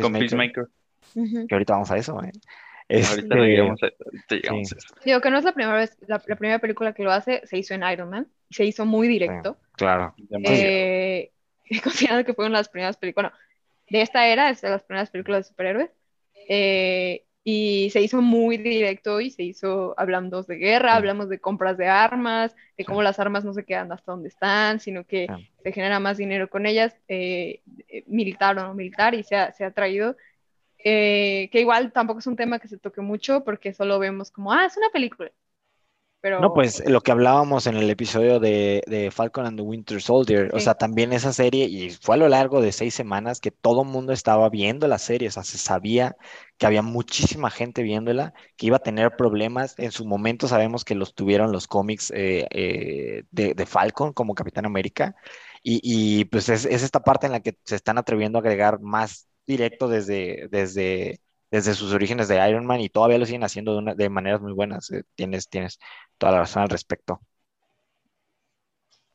con 0.00 0.12
Peacemaker. 0.12 0.68
Que 1.12 1.54
ahorita 1.54 1.74
vamos 1.74 1.90
a 1.90 1.96
eso, 1.96 2.22
¿eh? 2.22 2.30
Este... 2.88 3.10
Ahorita 3.10 3.36
llegamos, 3.36 3.82
a, 3.82 3.90
llegamos 4.34 4.68
sí. 4.68 4.74
a 4.74 4.78
esto. 4.78 4.94
Digo 5.04 5.20
que 5.20 5.30
no 5.30 5.38
es 5.38 5.44
la 5.44 5.52
primera 5.52 5.76
vez, 5.76 5.96
la, 6.06 6.22
la, 6.26 6.36
primera 6.36 6.58
película 6.58 6.92
que 6.92 7.04
lo 7.04 7.12
hace, 7.12 7.42
se 7.46 7.58
hizo 7.58 7.74
en 7.74 7.82
Iron 7.84 8.10
Man, 8.10 8.28
se 8.50 8.64
hizo 8.64 8.86
muy 8.86 9.08
directo. 9.08 9.56
Sí, 9.60 9.72
claro. 9.76 10.14
Eh, 10.44 11.30
considerando 11.82 12.24
que 12.24 12.34
fue 12.34 12.46
una 12.46 12.58
de 12.58 12.60
las 12.60 12.68
primeras 12.68 12.96
películas, 12.96 13.32
bueno, 13.32 13.44
de 13.90 14.02
esta 14.02 14.26
era, 14.26 14.50
es 14.50 14.60
de 14.60 14.70
las 14.70 14.82
primeras 14.82 15.10
películas 15.10 15.44
de 15.44 15.48
superhéroes. 15.48 15.90
Eh, 16.48 17.24
y 17.42 17.88
se 17.90 18.02
hizo 18.02 18.20
muy 18.20 18.58
directo 18.58 19.20
y 19.20 19.30
se 19.30 19.42
hizo 19.42 19.94
hablando 19.98 20.42
de 20.42 20.56
guerra, 20.56 20.94
hablamos 20.94 21.28
de 21.28 21.40
compras 21.40 21.78
de 21.78 21.88
armas, 21.88 22.54
de 22.76 22.84
cómo 22.84 23.02
las 23.02 23.18
armas 23.18 23.44
no 23.44 23.54
se 23.54 23.64
quedan 23.64 23.92
hasta 23.92 24.12
donde 24.12 24.28
están, 24.28 24.78
sino 24.78 25.04
que 25.04 25.26
se 25.62 25.72
genera 25.72 26.00
más 26.00 26.18
dinero 26.18 26.50
con 26.50 26.66
ellas, 26.66 26.94
eh, 27.08 27.62
militar 28.06 28.58
o 28.58 28.62
no 28.62 28.74
militar, 28.74 29.14
y 29.14 29.22
se 29.22 29.36
ha, 29.36 29.52
se 29.52 29.64
ha 29.64 29.70
traído, 29.70 30.16
eh, 30.84 31.48
que 31.50 31.60
igual 31.60 31.92
tampoco 31.92 32.20
es 32.20 32.26
un 32.26 32.36
tema 32.36 32.58
que 32.58 32.68
se 32.68 32.78
toque 32.78 33.00
mucho 33.00 33.42
porque 33.42 33.72
solo 33.72 33.98
vemos 33.98 34.30
como, 34.30 34.52
ah, 34.52 34.66
es 34.66 34.76
una 34.76 34.90
película. 34.90 35.30
Pero... 36.20 36.40
No, 36.40 36.52
pues 36.52 36.82
lo 36.86 37.00
que 37.00 37.12
hablábamos 37.12 37.66
en 37.66 37.76
el 37.76 37.88
episodio 37.88 38.40
de, 38.40 38.82
de 38.86 39.10
Falcon 39.10 39.46
and 39.46 39.56
the 39.56 39.62
Winter 39.62 40.02
Soldier, 40.02 40.50
sí. 40.50 40.56
o 40.56 40.60
sea, 40.60 40.74
también 40.74 41.12
esa 41.14 41.32
serie, 41.32 41.64
y 41.64 41.90
fue 41.90 42.16
a 42.16 42.18
lo 42.18 42.28
largo 42.28 42.60
de 42.60 42.72
seis 42.72 42.94
semanas 42.94 43.40
que 43.40 43.50
todo 43.50 43.82
el 43.82 43.88
mundo 43.88 44.12
estaba 44.12 44.48
viendo 44.50 44.86
la 44.86 44.98
serie, 44.98 45.28
o 45.28 45.30
sea, 45.30 45.44
se 45.44 45.56
sabía 45.56 46.16
que 46.58 46.66
había 46.66 46.82
muchísima 46.82 47.50
gente 47.50 47.82
viéndola, 47.82 48.34
que 48.56 48.66
iba 48.66 48.76
a 48.76 48.82
tener 48.82 49.16
problemas. 49.16 49.74
En 49.78 49.92
su 49.92 50.04
momento 50.04 50.46
sabemos 50.46 50.84
que 50.84 50.94
los 50.94 51.14
tuvieron 51.14 51.52
los 51.52 51.66
cómics 51.66 52.10
eh, 52.14 52.46
eh, 52.50 53.24
de, 53.30 53.54
de, 53.54 53.66
Falcon 53.66 54.12
como 54.12 54.34
Capitán 54.34 54.66
América, 54.66 55.16
y, 55.62 55.80
y 55.82 56.26
pues 56.26 56.50
es, 56.50 56.66
es, 56.66 56.82
esta 56.82 57.00
parte 57.00 57.26
en 57.26 57.32
la 57.32 57.40
que 57.40 57.56
se 57.64 57.76
están 57.76 57.96
atreviendo 57.96 58.38
a 58.38 58.40
agregar 58.42 58.80
más 58.80 59.26
directo 59.46 59.88
desde, 59.88 60.48
desde 60.50 61.20
desde 61.50 61.74
sus 61.74 61.92
orígenes 61.92 62.28
de 62.28 62.48
Iron 62.48 62.66
Man 62.66 62.80
y 62.80 62.88
todavía 62.88 63.18
lo 63.18 63.26
siguen 63.26 63.44
haciendo 63.44 63.72
de, 63.72 63.78
una, 63.78 63.94
de 63.94 64.08
maneras 64.08 64.40
muy 64.40 64.52
buenas. 64.52 64.90
Eh, 64.90 65.02
tienes, 65.14 65.48
tienes 65.48 65.78
toda 66.18 66.32
la 66.32 66.38
razón 66.40 66.62
al 66.62 66.68
respecto. 66.68 67.20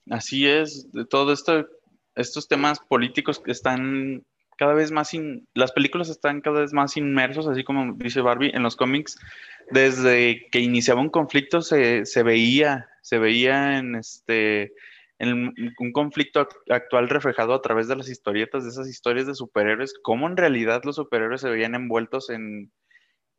Así 0.09 0.47
es, 0.47 0.91
de 0.91 1.05
todo 1.05 1.33
esto, 1.33 1.67
estos 2.15 2.47
temas 2.47 2.79
políticos 2.79 3.39
que 3.39 3.51
están 3.51 4.23
cada 4.57 4.73
vez 4.73 4.91
más, 4.91 5.13
in, 5.13 5.47
las 5.53 5.71
películas 5.71 6.09
están 6.09 6.41
cada 6.41 6.61
vez 6.61 6.73
más 6.73 6.95
inmersos, 6.97 7.47
así 7.47 7.63
como 7.63 7.93
dice 7.95 8.21
Barbie, 8.21 8.51
en 8.53 8.63
los 8.63 8.75
cómics, 8.75 9.17
desde 9.71 10.47
que 10.51 10.59
iniciaba 10.59 11.01
un 11.01 11.09
conflicto 11.09 11.61
se, 11.61 12.05
se 12.05 12.23
veía, 12.23 12.87
se 13.01 13.17
veía 13.17 13.77
en 13.79 13.95
este 13.95 14.73
en 15.19 15.53
un 15.79 15.91
conflicto 15.91 16.47
actual 16.69 17.09
reflejado 17.09 17.53
a 17.53 17.61
través 17.61 17.87
de 17.87 17.95
las 17.95 18.09
historietas, 18.09 18.63
de 18.63 18.69
esas 18.69 18.87
historias 18.87 19.27
de 19.27 19.35
superhéroes, 19.35 19.93
cómo 20.03 20.27
en 20.27 20.37
realidad 20.37 20.81
los 20.83 20.97
superhéroes 20.97 21.41
se 21.41 21.49
veían 21.49 21.75
envueltos 21.75 22.29
en, 22.29 22.71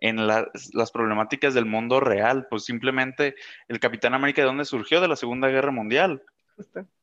en 0.00 0.26
la, 0.26 0.50
las 0.72 0.90
problemáticas 0.90 1.54
del 1.54 1.66
mundo 1.66 2.00
real. 2.00 2.46
Pues 2.48 2.64
simplemente 2.64 3.34
el 3.68 3.80
Capitán 3.80 4.14
América, 4.14 4.42
¿de 4.42 4.46
dónde 4.46 4.64
surgió? 4.64 5.00
De 5.00 5.08
la 5.08 5.16
Segunda 5.16 5.48
Guerra 5.48 5.70
Mundial. 5.70 6.22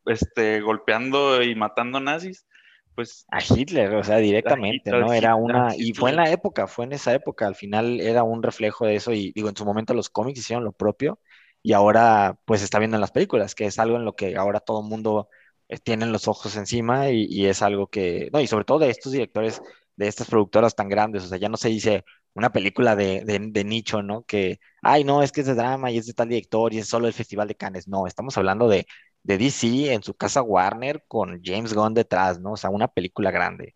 Este, 0.05 0.61
golpeando 0.61 1.41
y 1.43 1.55
matando 1.55 1.99
nazis. 1.99 2.47
Pues, 2.95 3.25
a 3.31 3.39
Hitler, 3.41 3.95
o 3.95 4.03
sea, 4.03 4.17
directamente, 4.17 4.89
Hitler, 4.89 5.01
¿no? 5.01 5.13
Era 5.13 5.35
una, 5.35 5.73
Hitler. 5.73 5.87
y 5.87 5.93
fue 5.93 6.11
en 6.11 6.17
la 6.17 6.29
época, 6.29 6.67
fue 6.67 6.85
en 6.85 6.93
esa 6.93 7.11
época, 7.13 7.47
al 7.47 7.55
final 7.55 7.99
era 7.99 8.21
un 8.21 8.43
reflejo 8.43 8.85
de 8.85 8.95
eso, 8.95 9.11
y 9.13 9.31
digo, 9.33 9.49
en 9.49 9.55
su 9.55 9.65
momento 9.65 9.95
los 9.95 10.11
cómics 10.11 10.39
hicieron 10.39 10.63
lo 10.63 10.73
propio, 10.73 11.19
y 11.63 11.73
ahora 11.73 12.37
pues 12.45 12.61
está 12.61 12.79
viendo 12.79 12.97
en 12.97 13.01
las 13.01 13.11
películas, 13.11 13.55
que 13.55 13.65
es 13.65 13.79
algo 13.79 13.97
en 13.97 14.05
lo 14.05 14.15
que 14.15 14.35
ahora 14.35 14.59
todo 14.59 14.81
el 14.81 14.89
mundo 14.89 15.29
eh, 15.69 15.79
tiene 15.79 16.05
los 16.07 16.27
ojos 16.27 16.55
encima 16.57 17.09
y, 17.09 17.25
y, 17.29 17.47
es 17.47 17.61
algo 17.61 17.87
que, 17.87 18.29
no, 18.33 18.41
y 18.41 18.47
sobre 18.47 18.65
todo 18.65 18.79
de 18.79 18.89
estos 18.89 19.13
directores, 19.13 19.61
de 19.95 20.07
estas 20.07 20.29
productoras 20.29 20.75
tan 20.75 20.89
grandes, 20.89 21.23
o 21.23 21.27
sea, 21.27 21.37
ya 21.37 21.49
no 21.49 21.57
se 21.57 21.69
dice 21.69 22.03
una 22.33 22.51
película 22.51 22.95
de, 22.95 23.23
de, 23.25 23.39
de 23.39 23.63
nicho, 23.63 24.03
¿no? 24.03 24.23
Que, 24.23 24.59
ay, 24.81 25.03
no, 25.03 25.23
es 25.23 25.31
que 25.31 25.41
es 25.41 25.47
de 25.47 25.55
drama 25.55 25.91
y 25.91 25.97
es 25.97 26.07
de 26.07 26.13
tal 26.13 26.29
director 26.29 26.73
y 26.73 26.79
es 26.79 26.87
solo 26.89 27.07
el 27.07 27.13
Festival 27.13 27.47
de 27.47 27.55
Cannes, 27.55 27.87
no, 27.87 28.07
estamos 28.07 28.37
hablando 28.37 28.67
de, 28.67 28.85
de 29.23 29.37
DC 29.37 29.93
en 29.93 30.03
su 30.03 30.15
casa 30.15 30.41
Warner 30.41 31.05
con 31.07 31.41
James 31.43 31.73
Gunn 31.73 31.93
detrás, 31.93 32.39
¿no? 32.39 32.53
O 32.53 32.57
sea, 32.57 32.69
una 32.69 32.89
película 32.89 33.31
grande. 33.31 33.75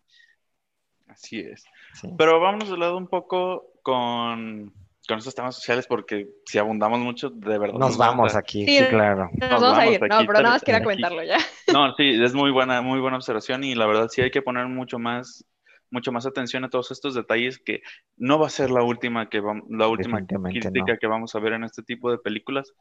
Así 1.06 1.40
es. 1.40 1.64
Sí. 1.94 2.08
Pero 2.18 2.38
vamos 2.38 2.68
a 2.68 2.72
hablar 2.72 2.92
un 2.92 3.08
poco 3.08 3.72
con 3.82 4.74
con 5.08 5.18
estos 5.18 5.34
temas 5.34 5.54
sociales 5.56 5.86
porque 5.88 6.28
si 6.44 6.58
abundamos 6.58 7.00
mucho, 7.00 7.30
de 7.30 7.58
verdad. 7.58 7.78
Nos, 7.78 7.90
nos 7.90 7.96
vamos 7.96 8.34
a... 8.34 8.40
aquí, 8.40 8.66
sí, 8.66 8.78
sí, 8.78 8.84
claro. 8.90 9.30
Nos, 9.32 9.50
nos 9.50 9.60
vamos, 9.62 9.78
a 9.78 9.86
ir, 9.86 10.00
no, 10.00 10.18
pero 10.18 10.32
nada 10.34 10.50
más 10.50 10.62
quería 10.62 10.82
comentarlo 10.82 11.22
ya. 11.24 11.38
No, 11.72 11.94
sí, 11.96 12.22
es 12.22 12.34
muy 12.34 12.50
buena, 12.50 12.82
muy 12.82 13.00
buena 13.00 13.16
observación 13.16 13.64
y 13.64 13.74
la 13.74 13.86
verdad 13.86 14.08
sí 14.10 14.20
hay 14.20 14.30
que 14.30 14.42
poner 14.42 14.66
mucho 14.66 14.98
más, 14.98 15.44
mucho 15.90 16.12
más 16.12 16.26
atención 16.26 16.64
a 16.64 16.68
todos 16.68 16.90
estos 16.90 17.14
detalles 17.14 17.58
que 17.58 17.80
no 18.16 18.38
va 18.38 18.46
a 18.46 18.50
ser 18.50 18.70
la 18.70 18.82
última 18.82 19.30
que 19.30 19.40
vamos, 19.40 19.64
la 19.70 19.88
última 19.88 20.24
crítica 20.26 20.92
no. 20.92 20.98
que 21.00 21.06
vamos 21.06 21.34
a 21.34 21.40
ver 21.40 21.54
en 21.54 21.64
este 21.64 21.82
tipo 21.82 22.10
de 22.10 22.18
películas. 22.18 22.74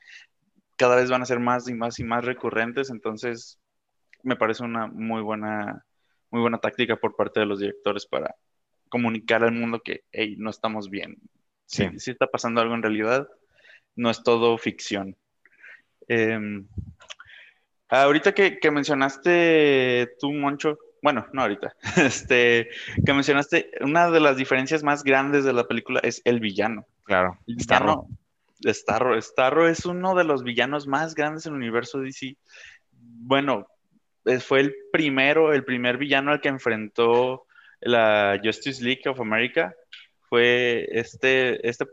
Cada 0.75 0.97
vez 0.97 1.09
van 1.09 1.21
a 1.21 1.25
ser 1.25 1.39
más 1.39 1.67
y 1.69 1.73
más 1.73 1.99
y 1.99 2.03
más 2.03 2.25
recurrentes, 2.25 2.89
entonces 2.89 3.57
me 4.21 4.35
parece 4.35 4.63
una 4.63 4.87
muy 4.87 5.21
buena, 5.21 5.85
muy 6.29 6.41
buena 6.41 6.57
táctica 6.57 6.97
por 6.97 7.15
parte 7.15 7.39
de 7.39 7.45
los 7.45 7.59
directores 7.59 8.05
para 8.05 8.35
comunicar 8.89 9.43
al 9.43 9.53
mundo 9.53 9.81
que, 9.83 10.01
hey, 10.11 10.35
no 10.37 10.49
estamos 10.49 10.89
bien, 10.89 11.17
Sí. 11.67 11.83
sí, 11.91 11.99
sí 11.99 12.11
está 12.11 12.27
pasando 12.27 12.61
algo 12.61 12.73
en 12.73 12.81
realidad, 12.81 13.27
no 13.95 14.09
es 14.09 14.23
todo 14.23 14.57
ficción. 14.57 15.15
Eh, 16.07 16.39
ahorita 17.89 18.33
que, 18.33 18.57
que, 18.59 18.71
mencionaste 18.71 20.15
tú, 20.19 20.33
Moncho, 20.33 20.79
bueno, 21.01 21.27
no 21.33 21.41
ahorita, 21.41 21.75
este, 21.97 22.69
que 23.05 23.13
mencionaste, 23.13 23.71
una 23.81 24.09
de 24.09 24.19
las 24.19 24.37
diferencias 24.37 24.83
más 24.83 25.03
grandes 25.03 25.43
de 25.43 25.53
la 25.53 25.67
película 25.67 25.99
es 26.01 26.21
el 26.25 26.39
villano. 26.39 26.85
Claro, 27.03 27.37
el 27.47 27.55
villano, 27.55 28.07
Starro. 28.65 29.21
Starro 29.21 29.67
es 29.67 29.85
uno 29.85 30.15
de 30.15 30.23
los 30.23 30.43
villanos 30.43 30.87
más 30.87 31.15
grandes 31.15 31.45
en 31.45 31.53
el 31.53 31.57
universo 31.57 31.99
DC. 31.99 32.37
Bueno, 32.91 33.67
fue 34.39 34.61
el 34.61 34.75
primero, 34.91 35.53
el 35.53 35.63
primer 35.63 35.97
villano 35.97 36.31
al 36.31 36.41
que 36.41 36.49
enfrentó 36.49 37.45
la 37.79 38.39
Justice 38.43 38.83
League 38.83 39.03
of 39.07 39.21
America 39.21 39.73
fue 40.29 40.87
este, 40.91 41.67
este 41.67 41.85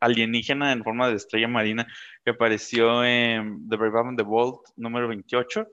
alienígena 0.00 0.72
en 0.72 0.82
forma 0.82 1.08
de 1.08 1.16
estrella 1.16 1.48
marina 1.48 1.86
que 2.24 2.32
apareció 2.32 3.04
en 3.04 3.68
The 3.68 3.76
Brave 3.76 4.00
and 4.00 4.18
the 4.18 4.24
Bold 4.24 4.60
número 4.76 5.08
28 5.08 5.68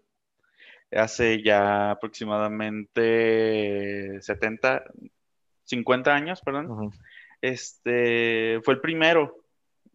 hace 0.91 1.41
ya 1.43 1.91
aproximadamente 1.91 4.19
70, 4.21 4.83
50 5.65 6.13
años, 6.13 6.41
perdón. 6.41 6.71
Uh 6.71 6.77
-huh. 6.77 6.91
Este 7.41 8.59
fue 8.63 8.73
el 8.75 8.81
primero, 8.81 9.35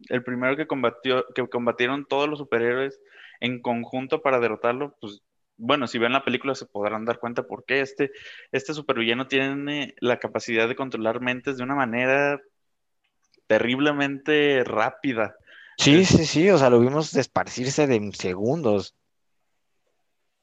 el 0.09 0.23
primero 0.23 0.57
que 0.57 0.67
combatió, 0.67 1.25
que 1.33 1.47
combatieron 1.47 2.05
todos 2.05 2.29
los 2.29 2.39
superhéroes 2.39 3.01
en 3.39 3.61
conjunto 3.61 4.21
para 4.21 4.39
derrotarlo, 4.39 4.95
pues 4.99 5.21
bueno, 5.57 5.87
si 5.87 5.97
ven 5.97 6.13
la 6.13 6.23
película 6.23 6.55
se 6.55 6.65
podrán 6.65 7.05
dar 7.05 7.19
cuenta 7.19 7.43
por 7.43 7.65
qué 7.65 7.81
este, 7.81 8.11
este 8.51 8.73
supervillano 8.73 9.27
tiene 9.27 9.95
la 9.99 10.19
capacidad 10.19 10.67
de 10.67 10.75
controlar 10.75 11.21
mentes 11.21 11.57
de 11.57 11.63
una 11.63 11.75
manera 11.75 12.41
terriblemente 13.47 14.63
rápida. 14.63 15.35
Sí, 15.77 16.05
sí, 16.05 16.25
sí, 16.25 16.49
o 16.49 16.57
sea, 16.57 16.69
lo 16.69 16.79
vimos 16.79 17.11
desparcirse 17.11 17.87
de 17.87 18.11
segundos. 18.13 18.95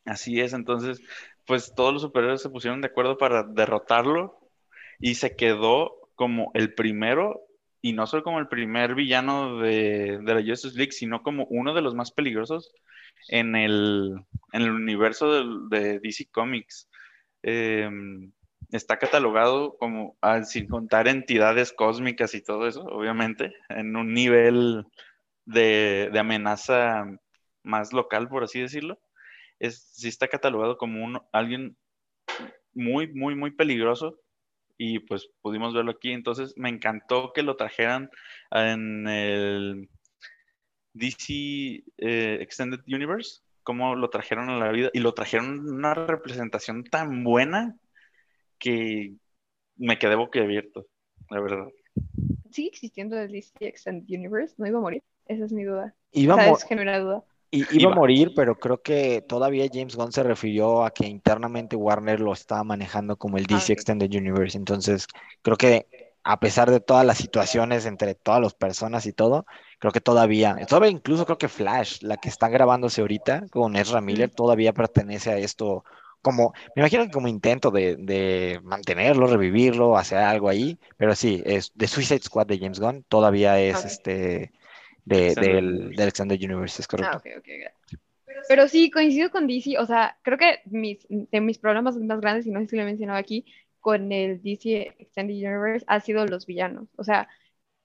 Así 0.04 0.40
es, 0.40 0.52
entonces, 0.52 1.00
pues 1.46 1.74
todos 1.74 1.92
los 1.92 2.02
superhéroes 2.02 2.42
se 2.42 2.50
pusieron 2.50 2.80
de 2.80 2.88
acuerdo 2.88 3.18
para 3.18 3.42
derrotarlo 3.42 4.38
y 4.98 5.14
se 5.14 5.36
quedó 5.36 6.10
como 6.14 6.50
el 6.54 6.74
primero, 6.74 7.40
y 7.80 7.92
no 7.92 8.06
solo 8.06 8.22
como 8.22 8.38
el 8.38 8.48
primer 8.48 8.94
villano 8.94 9.58
de, 9.58 10.20
de 10.22 10.34
la 10.34 10.42
Justice 10.42 10.76
League, 10.76 10.92
sino 10.92 11.22
como 11.22 11.46
uno 11.50 11.74
de 11.74 11.82
los 11.82 11.94
más 11.94 12.12
peligrosos 12.12 12.72
en 13.28 13.56
el, 13.56 14.14
en 14.52 14.62
el 14.62 14.70
universo 14.70 15.68
de, 15.68 16.00
DC 16.00 16.28
Comics. 16.30 16.88
Em, 17.42 18.32
está 18.70 18.98
catalogado 18.98 19.76
como, 19.76 20.16
ah, 20.20 20.42
sin 20.44 20.66
contar 20.68 21.08
entidades 21.08 21.72
cósmicas 21.72 22.34
y 22.34 22.42
todo 22.42 22.66
eso, 22.66 22.82
obviamente, 22.84 23.54
en 23.68 23.96
un 23.96 24.14
nivel 24.14 24.86
de, 25.44 26.10
de 26.12 26.18
amenaza 26.18 27.06
más 27.62 27.92
local, 27.92 28.28
por 28.28 28.44
así 28.44 28.60
decirlo. 28.60 28.98
Es, 29.58 29.90
sí 29.92 30.08
está 30.08 30.28
catalogado 30.28 30.76
como 30.76 31.04
un, 31.04 31.20
alguien 31.32 31.76
muy, 32.74 33.12
muy, 33.12 33.34
muy 33.34 33.50
peligroso 33.50 34.18
y 34.78 34.98
pues 35.00 35.28
pudimos 35.40 35.74
verlo 35.74 35.92
aquí. 35.92 36.12
Entonces 36.12 36.54
me 36.56 36.68
encantó 36.68 37.32
que 37.32 37.42
lo 37.42 37.56
trajeran 37.56 38.10
en 38.50 39.06
el 39.08 39.88
DC 40.94 41.84
eh, 41.98 42.38
Extended 42.40 42.80
Universe, 42.86 43.40
cómo 43.62 43.94
lo 43.94 44.10
trajeron 44.10 44.50
a 44.50 44.58
la 44.58 44.70
vida 44.72 44.90
y 44.92 45.00
lo 45.00 45.14
trajeron 45.14 45.68
una 45.68 45.94
representación 45.94 46.84
tan 46.84 47.24
buena 47.24 47.76
que 48.58 49.14
me 49.76 49.98
quedé 49.98 50.14
boquiabierto, 50.14 50.86
la 51.30 51.40
verdad. 51.40 51.66
¿Sigue 52.50 52.68
existiendo 52.68 53.18
el 53.18 53.32
DC 53.32 53.52
Extended 53.60 54.06
Universe? 54.16 54.54
¿No 54.58 54.66
iba 54.66 54.78
a 54.78 54.82
morir? 54.82 55.02
Esa 55.26 55.44
es 55.44 55.52
mi 55.52 55.64
duda. 55.64 55.94
Iba, 56.12 56.34
o 56.34 56.38
sea, 56.38 56.48
a, 56.48 56.52
es 56.52 56.64
genuina 56.64 56.98
duda. 56.98 57.24
iba, 57.50 57.68
iba 57.72 57.92
a 57.92 57.94
morir, 57.94 58.32
pero 58.36 58.58
creo 58.58 58.82
que 58.82 59.22
todavía 59.22 59.66
James 59.72 59.96
Gunn 59.96 60.12
se 60.12 60.22
refirió 60.22 60.84
a 60.84 60.92
que 60.92 61.06
internamente 61.06 61.76
Warner 61.76 62.20
lo 62.20 62.32
estaba 62.32 62.64
manejando 62.64 63.16
como 63.16 63.38
el 63.38 63.46
DC 63.46 63.72
Ah. 63.72 63.74
Extended 63.74 64.10
Universe. 64.14 64.58
Entonces, 64.58 65.06
creo 65.42 65.56
que 65.56 66.11
a 66.24 66.40
pesar 66.40 66.70
de 66.70 66.80
todas 66.80 67.04
las 67.04 67.18
situaciones 67.18 67.86
entre 67.86 68.14
todas 68.14 68.40
las 68.40 68.54
personas 68.54 69.06
y 69.06 69.12
todo, 69.12 69.46
creo 69.78 69.92
que 69.92 70.00
todavía, 70.00 70.56
todavía 70.68 70.90
incluso 70.90 71.24
creo 71.24 71.38
que 71.38 71.48
Flash, 71.48 72.02
la 72.02 72.16
que 72.16 72.28
está 72.28 72.48
grabándose 72.48 73.00
ahorita 73.00 73.48
con 73.50 73.76
Ezra 73.76 74.00
Miller, 74.00 74.30
todavía 74.30 74.72
pertenece 74.72 75.30
a 75.30 75.38
esto 75.38 75.84
como, 76.22 76.52
me 76.76 76.82
imagino 76.82 77.04
que 77.04 77.10
como 77.10 77.26
intento 77.26 77.72
de, 77.72 77.96
de 77.96 78.60
mantenerlo, 78.62 79.26
revivirlo, 79.26 79.96
hacer 79.96 80.18
algo 80.18 80.48
ahí, 80.48 80.78
pero 80.96 81.16
sí, 81.16 81.42
es 81.44 81.72
de 81.74 81.88
Suicide 81.88 82.22
Squad 82.22 82.46
de 82.46 82.58
James 82.58 82.78
Gunn, 82.78 83.04
todavía 83.08 83.60
es 83.60 83.78
Ok. 83.78 83.84
este 83.86 84.52
de, 85.04 85.26
Extended 85.26 85.54
del, 85.54 85.90
del 85.96 86.08
Extended 86.08 86.40
Universe, 86.40 86.80
es 86.80 86.86
correcto. 86.86 87.16
Ah, 87.16 87.18
ok, 87.18 87.38
ok, 87.38 87.48
gracias. 87.60 88.00
Pero 88.48 88.68
sí, 88.68 88.90
coincido 88.90 89.30
con 89.30 89.46
DC, 89.46 89.78
o 89.78 89.86
sea, 89.86 90.16
creo 90.22 90.38
que 90.38 90.60
mis, 90.66 91.06
de 91.08 91.40
mis 91.40 91.58
problemas 91.58 91.96
más 91.96 92.20
grandes, 92.20 92.46
y 92.46 92.50
no 92.50 92.60
sé 92.60 92.68
si 92.68 92.76
lo 92.76 92.82
he 92.82 92.86
mencionado 92.86 93.18
aquí, 93.18 93.44
con 93.82 94.12
el 94.12 94.42
DC 94.42 94.94
Extended 94.98 95.36
Universe 95.36 95.84
ha 95.88 96.00
sido 96.00 96.26
los 96.26 96.46
villanos. 96.46 96.88
O 96.96 97.04
sea, 97.04 97.28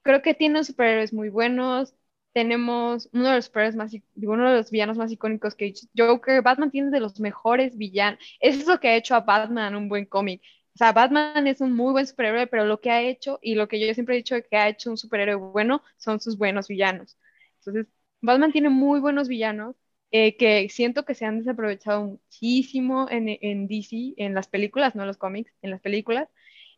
creo 0.02 0.22
que 0.22 0.34
tienen 0.34 0.64
superhéroes 0.64 1.12
muy 1.12 1.28
buenos. 1.30 1.94
Tenemos 2.32 3.10
uno 3.12 3.28
de 3.30 3.36
los 3.36 3.46
superhéroes 3.46 3.76
más, 3.76 3.92
uno 4.16 4.50
de 4.50 4.56
los 4.58 4.70
villanos 4.70 4.96
más 4.98 5.12
icónicos 5.12 5.54
que 5.54 5.74
Joker. 5.96 6.42
Batman 6.42 6.70
tiene 6.70 6.90
de 6.90 7.00
los 7.00 7.20
mejores 7.20 7.76
villanos. 7.76 8.20
Es 8.40 8.66
lo 8.66 8.80
que 8.80 8.88
ha 8.88 8.96
hecho 8.96 9.14
a 9.16 9.20
Batman 9.20 9.76
un 9.76 9.88
buen 9.88 10.06
cómic. 10.06 10.42
O 10.74 10.78
sea, 10.78 10.92
Batman 10.92 11.46
es 11.48 11.60
un 11.60 11.74
muy 11.74 11.92
buen 11.92 12.06
superhéroe, 12.06 12.46
pero 12.46 12.64
lo 12.64 12.80
que 12.80 12.90
ha 12.90 13.02
hecho 13.02 13.38
y 13.42 13.54
lo 13.56 13.68
que 13.68 13.80
yo 13.84 13.92
siempre 13.94 14.14
he 14.14 14.18
dicho 14.18 14.36
que 14.48 14.56
ha 14.56 14.68
hecho 14.68 14.90
un 14.90 14.96
superhéroe 14.98 15.34
bueno 15.36 15.82
son 15.96 16.20
sus 16.20 16.38
buenos 16.38 16.68
villanos. 16.68 17.18
Entonces, 17.58 17.86
Batman 18.20 18.52
tiene 18.52 18.68
muy 18.68 19.00
buenos 19.00 19.28
villanos 19.28 19.76
eh, 20.10 20.36
que 20.36 20.68
siento 20.70 21.04
que 21.04 21.14
se 21.14 21.24
han 21.26 21.38
desaprovechado 21.38 22.04
muchísimo 22.04 23.08
en, 23.10 23.28
en 23.28 23.66
DC, 23.68 24.14
en 24.16 24.34
las 24.34 24.48
películas, 24.48 24.94
no 24.94 25.02
en 25.02 25.08
los 25.08 25.18
cómics, 25.18 25.52
en 25.62 25.70
las 25.70 25.80
películas. 25.80 26.28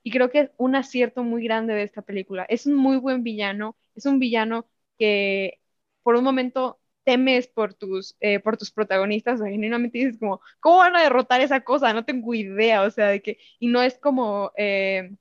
Y 0.03 0.11
creo 0.11 0.31
que 0.31 0.41
es 0.41 0.51
un 0.57 0.75
acierto 0.77 1.23
muy 1.25 1.45
grande 1.45 1.75
de 1.75 1.83
esta 1.83 2.03
película. 2.03 2.45
Es 2.49 2.67
un 2.67 2.75
muy 2.75 2.97
buen 2.97 3.23
villano, 3.23 3.77
es 3.95 4.07
un 4.07 4.19
villano 4.19 4.67
que 4.99 5.61
por 6.03 6.17
un 6.17 6.25
momento 6.25 6.81
temes 7.05 7.49
por 7.49 7.75
tus, 7.75 8.17
eh, 8.21 8.41
por 8.41 8.57
tus 8.57 8.71
protagonistas, 8.73 9.41
o 9.41 9.45
sea, 9.45 9.51
genuinamente 9.53 9.99
dices 9.99 10.19
como, 10.19 10.41
¿cómo 10.61 10.79
van 10.79 10.97
a 10.97 11.03
derrotar 11.03 11.41
esa 11.41 11.61
cosa? 11.63 11.93
No 11.93 12.05
tengo 12.05 12.35
idea, 12.35 12.83
o 12.83 12.91
sea, 12.91 13.09
de 13.09 13.23
que, 13.23 13.39
y 13.59 13.69
no 13.69 13.83
es 13.83 13.99
como 13.99 14.53
eh, 14.57 15.13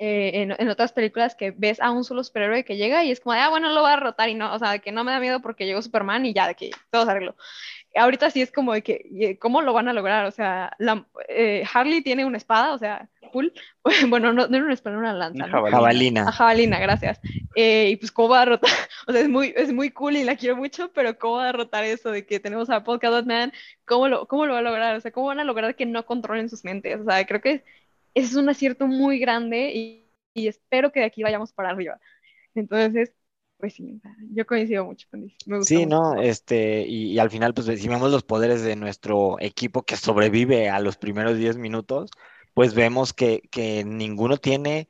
eh, 0.00 0.42
en, 0.42 0.54
en, 0.56 0.68
otras 0.68 0.92
películas 0.92 1.34
que 1.34 1.50
ves 1.50 1.80
a 1.80 1.90
un 1.90 2.04
solo 2.04 2.22
superhéroe 2.22 2.64
que 2.64 2.76
llega 2.76 3.02
y 3.02 3.10
es 3.10 3.18
como, 3.18 3.34
de, 3.34 3.40
ah, 3.40 3.48
bueno, 3.48 3.68
lo 3.70 3.82
va 3.82 3.88
a 3.88 3.96
derrotar 3.96 4.28
y 4.28 4.34
no, 4.34 4.54
o 4.54 4.58
sea, 4.58 4.78
que 4.78 4.92
no 4.92 5.02
me 5.02 5.10
da 5.10 5.18
miedo 5.18 5.40
porque 5.42 5.66
llegó 5.66 5.82
Superman 5.82 6.24
y 6.24 6.32
ya, 6.32 6.46
de 6.46 6.54
que 6.54 6.70
todo 6.90 7.04
se 7.04 7.10
arregló. 7.10 7.34
Ahorita 7.96 8.30
sí 8.30 8.40
es 8.40 8.52
como 8.52 8.74
de 8.74 8.82
que, 8.82 9.38
¿cómo 9.40 9.60
lo 9.60 9.72
van 9.72 9.88
a 9.88 9.92
lograr? 9.92 10.26
O 10.26 10.30
sea, 10.30 10.72
la, 10.78 11.04
eh, 11.28 11.64
Harley 11.72 12.00
tiene 12.02 12.24
una 12.24 12.36
espada, 12.36 12.74
o 12.74 12.78
sea, 12.78 13.08
cool. 13.32 13.52
Bueno, 14.08 14.32
no, 14.32 14.46
no 14.46 14.56
era 14.56 14.64
una 14.64 14.74
espada, 14.74 14.94
era 14.94 15.00
una 15.00 15.14
lanza. 15.14 15.46
Una 15.46 15.46
¿no? 15.46 15.52
jabalina. 15.52 15.76
Jabalina. 15.76 16.28
A 16.28 16.32
jabalina, 16.32 16.78
gracias. 16.78 17.20
Eh, 17.56 17.88
y 17.90 17.96
pues, 17.96 18.12
¿cómo 18.12 18.28
va 18.28 18.42
a 18.42 18.44
derrotar? 18.44 18.70
O 19.08 19.12
sea, 19.12 19.22
es 19.22 19.28
muy, 19.28 19.52
es 19.56 19.72
muy 19.72 19.90
cool 19.90 20.16
y 20.16 20.22
la 20.22 20.36
quiero 20.36 20.54
mucho, 20.54 20.92
pero 20.92 21.18
¿cómo 21.18 21.36
va 21.36 21.44
a 21.44 21.46
derrotar 21.46 21.82
eso 21.84 22.10
de 22.10 22.26
que 22.26 22.38
tenemos 22.38 22.70
a 22.70 22.84
Polka 22.84 23.08
Dot 23.08 23.26
Man? 23.26 23.52
¿Cómo 23.86 24.06
lo, 24.06 24.28
¿Cómo 24.28 24.46
lo 24.46 24.52
va 24.52 24.58
a 24.58 24.62
lograr? 24.62 24.94
O 24.96 25.00
sea, 25.00 25.10
¿cómo 25.10 25.28
van 25.28 25.40
a 25.40 25.44
lograr 25.44 25.74
que 25.74 25.86
no 25.86 26.04
controlen 26.04 26.50
sus 26.50 26.62
mentes? 26.62 27.00
O 27.00 27.04
sea, 27.04 27.26
creo 27.26 27.40
que 27.40 27.64
es, 28.18 28.30
es 28.30 28.36
un 28.36 28.48
acierto 28.48 28.86
muy 28.86 29.18
grande 29.18 29.72
y, 29.74 30.12
y 30.34 30.48
espero 30.48 30.92
que 30.92 31.00
de 31.00 31.06
aquí 31.06 31.22
vayamos 31.22 31.52
para 31.52 31.70
arriba. 31.70 32.00
Entonces, 32.54 33.14
pues 33.58 33.74
sí, 33.74 34.00
yo 34.32 34.46
coincido 34.46 34.84
mucho 34.86 35.08
con 35.10 35.24
eso. 35.24 35.36
Me 35.46 35.58
gusta 35.58 35.80
Sí, 35.80 35.86
mucho. 35.86 36.02
no, 36.02 36.20
este, 36.20 36.86
y, 36.86 37.12
y 37.12 37.18
al 37.18 37.30
final, 37.30 37.52
pues 37.52 37.66
si 37.66 37.88
vemos 37.88 38.10
los 38.12 38.22
poderes 38.22 38.62
de 38.62 38.76
nuestro 38.76 39.36
equipo 39.40 39.82
que 39.82 39.96
sobrevive 39.96 40.70
a 40.70 40.78
los 40.80 40.96
primeros 40.96 41.36
10 41.36 41.56
minutos, 41.58 42.10
pues 42.54 42.74
vemos 42.74 43.12
que, 43.12 43.42
que 43.50 43.84
ninguno 43.84 44.36
tiene 44.38 44.88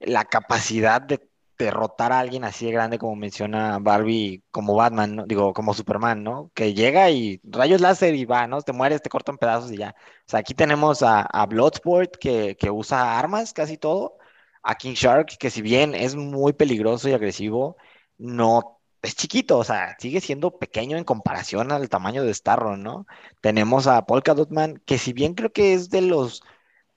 la 0.00 0.24
capacidad 0.26 1.02
de 1.02 1.28
derrotar 1.58 2.12
a 2.12 2.20
alguien 2.20 2.44
así 2.44 2.66
de 2.66 2.72
grande 2.72 2.98
como 2.98 3.16
menciona 3.16 3.78
Barbie, 3.78 4.42
como 4.50 4.74
Batman, 4.74 5.16
¿no? 5.16 5.26
Digo, 5.26 5.52
como 5.52 5.74
Superman, 5.74 6.22
¿no? 6.22 6.50
Que 6.54 6.74
llega 6.74 7.10
y 7.10 7.40
rayos 7.44 7.80
láser 7.80 8.14
y 8.14 8.24
va, 8.24 8.46
¿no? 8.46 8.62
Te 8.62 8.72
mueres, 8.72 9.02
te 9.02 9.10
cortan 9.10 9.38
pedazos 9.38 9.72
y 9.72 9.78
ya. 9.78 9.94
O 10.26 10.30
sea, 10.30 10.40
aquí 10.40 10.54
tenemos 10.54 11.02
a, 11.02 11.28
Bloodsport 11.46 12.16
que, 12.16 12.56
que 12.56 12.70
usa 12.70 13.18
armas 13.18 13.52
casi 13.52 13.78
todo, 13.78 14.18
a 14.62 14.74
King 14.76 14.94
Shark 14.94 15.36
que 15.38 15.50
si 15.50 15.62
bien 15.62 15.94
es 15.94 16.16
muy 16.16 16.52
peligroso 16.52 17.08
y 17.08 17.12
agresivo, 17.12 17.76
no 18.18 18.80
es 19.04 19.14
chiquito, 19.16 19.58
o 19.58 19.64
sea, 19.64 19.96
sigue 19.98 20.20
siendo 20.20 20.58
pequeño 20.58 20.96
en 20.96 21.04
comparación 21.04 21.72
al 21.72 21.88
tamaño 21.88 22.24
de 22.24 22.32
Starro, 22.34 22.76
¿no? 22.76 23.06
Tenemos 23.40 23.86
a 23.86 24.06
Polka 24.06 24.34
Dot 24.34 24.50
Man, 24.50 24.82
que 24.86 24.98
si 24.98 25.12
bien 25.12 25.34
creo 25.34 25.52
que 25.52 25.74
es 25.74 25.90
de 25.90 26.00
los 26.00 26.42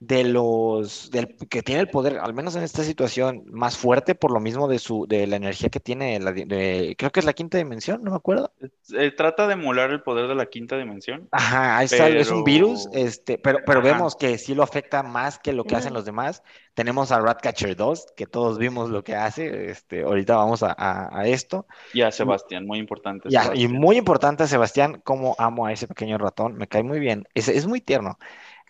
de 0.00 0.22
los 0.22 1.10
del, 1.10 1.34
que 1.50 1.62
tiene 1.62 1.80
el 1.80 1.88
poder, 1.88 2.18
al 2.18 2.32
menos 2.32 2.54
en 2.54 2.62
esta 2.62 2.84
situación, 2.84 3.42
más 3.50 3.76
fuerte 3.76 4.14
por 4.14 4.30
lo 4.30 4.38
mismo 4.38 4.68
de 4.68 4.78
su 4.78 5.06
de 5.08 5.26
la 5.26 5.36
energía 5.36 5.70
que 5.70 5.80
tiene, 5.80 6.20
la, 6.20 6.32
de, 6.32 6.94
creo 6.96 7.10
que 7.10 7.18
es 7.18 7.26
la 7.26 7.32
quinta 7.32 7.58
dimensión, 7.58 8.04
no 8.04 8.12
me 8.12 8.16
acuerdo. 8.16 8.52
Eh, 8.96 9.10
trata 9.10 9.48
de 9.48 9.54
emular 9.54 9.90
el 9.90 10.02
poder 10.02 10.28
de 10.28 10.36
la 10.36 10.46
quinta 10.46 10.78
dimensión. 10.78 11.28
Ajá, 11.32 11.82
es, 11.82 11.90
pero... 11.90 12.04
es 12.04 12.30
un 12.30 12.44
virus, 12.44 12.88
este, 12.92 13.38
pero, 13.38 13.58
pero 13.66 13.82
vemos 13.82 14.14
que 14.14 14.38
sí 14.38 14.54
lo 14.54 14.62
afecta 14.62 15.02
más 15.02 15.40
que 15.40 15.52
lo 15.52 15.64
que 15.64 15.74
hacen 15.74 15.94
los 15.94 16.04
demás. 16.04 16.44
Tenemos 16.74 17.10
a 17.10 17.18
Ratcatcher 17.18 17.74
2, 17.74 18.12
que 18.16 18.26
todos 18.26 18.56
vimos 18.56 18.90
lo 18.90 19.02
que 19.02 19.16
hace, 19.16 19.70
este, 19.70 20.02
ahorita 20.02 20.36
vamos 20.36 20.62
a, 20.62 20.72
a, 20.78 21.18
a 21.18 21.26
esto. 21.26 21.66
Y 21.92 22.02
a 22.02 22.12
Sebastián, 22.12 22.66
muy 22.66 22.78
importante. 22.78 23.28
Ya, 23.30 23.50
y 23.52 23.66
muy 23.66 23.96
importante 23.96 24.44
a 24.44 24.46
Sebastián, 24.46 25.00
como 25.02 25.34
amo 25.38 25.66
a 25.66 25.72
ese 25.72 25.88
pequeño 25.88 26.18
ratón, 26.18 26.54
me 26.54 26.68
cae 26.68 26.84
muy 26.84 27.00
bien, 27.00 27.26
es, 27.34 27.48
es 27.48 27.66
muy 27.66 27.80
tierno. 27.80 28.16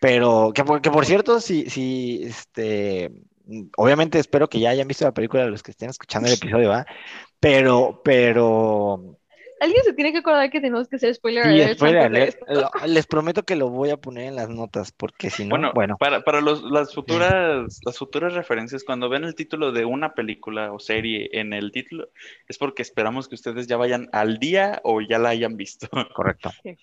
Pero 0.00 0.52
que 0.54 0.64
por, 0.64 0.80
que 0.80 0.90
por 0.90 1.04
cierto, 1.04 1.40
si, 1.40 1.68
si, 1.68 2.22
este, 2.22 3.10
obviamente 3.76 4.18
espero 4.18 4.48
que 4.48 4.60
ya 4.60 4.70
hayan 4.70 4.88
visto 4.88 5.04
la 5.04 5.12
película 5.12 5.46
los 5.46 5.62
que 5.62 5.70
estén 5.70 5.90
escuchando 5.90 6.28
el 6.28 6.34
episodio, 6.42 6.68
¿va? 6.68 6.86
Pero, 7.40 8.00
pero... 8.04 9.14
Alguien 9.60 9.82
se 9.82 9.92
tiene 9.92 10.12
que 10.12 10.18
acordar 10.18 10.50
que 10.50 10.60
tenemos 10.60 10.86
que 10.86 10.96
hacer 10.96 11.12
spoiler 11.16 11.42
sí, 11.42 11.50
alert. 11.50 11.78
Spoiler 11.78 12.02
alert. 12.02 12.38
Lo, 12.46 12.70
les 12.86 13.08
prometo 13.08 13.42
que 13.42 13.56
lo 13.56 13.70
voy 13.70 13.90
a 13.90 13.96
poner 13.96 14.28
en 14.28 14.36
las 14.36 14.48
notas, 14.48 14.92
porque 14.92 15.30
si 15.30 15.44
no, 15.44 15.50
bueno, 15.50 15.72
bueno. 15.74 15.96
Para, 15.98 16.22
para 16.22 16.40
los, 16.40 16.62
las, 16.62 16.94
futuras, 16.94 17.80
las 17.84 17.98
futuras 17.98 18.34
referencias, 18.34 18.84
cuando 18.84 19.08
ven 19.08 19.24
el 19.24 19.34
título 19.34 19.72
de 19.72 19.84
una 19.84 20.14
película 20.14 20.72
o 20.72 20.78
serie 20.78 21.28
en 21.32 21.52
el 21.52 21.72
título, 21.72 22.08
es 22.46 22.56
porque 22.56 22.82
esperamos 22.82 23.26
que 23.26 23.34
ustedes 23.34 23.66
ya 23.66 23.76
vayan 23.76 24.08
al 24.12 24.38
día 24.38 24.80
o 24.84 25.00
ya 25.00 25.18
la 25.18 25.30
hayan 25.30 25.56
visto. 25.56 25.88
Correcto. 26.14 26.50
Sí. 26.62 26.76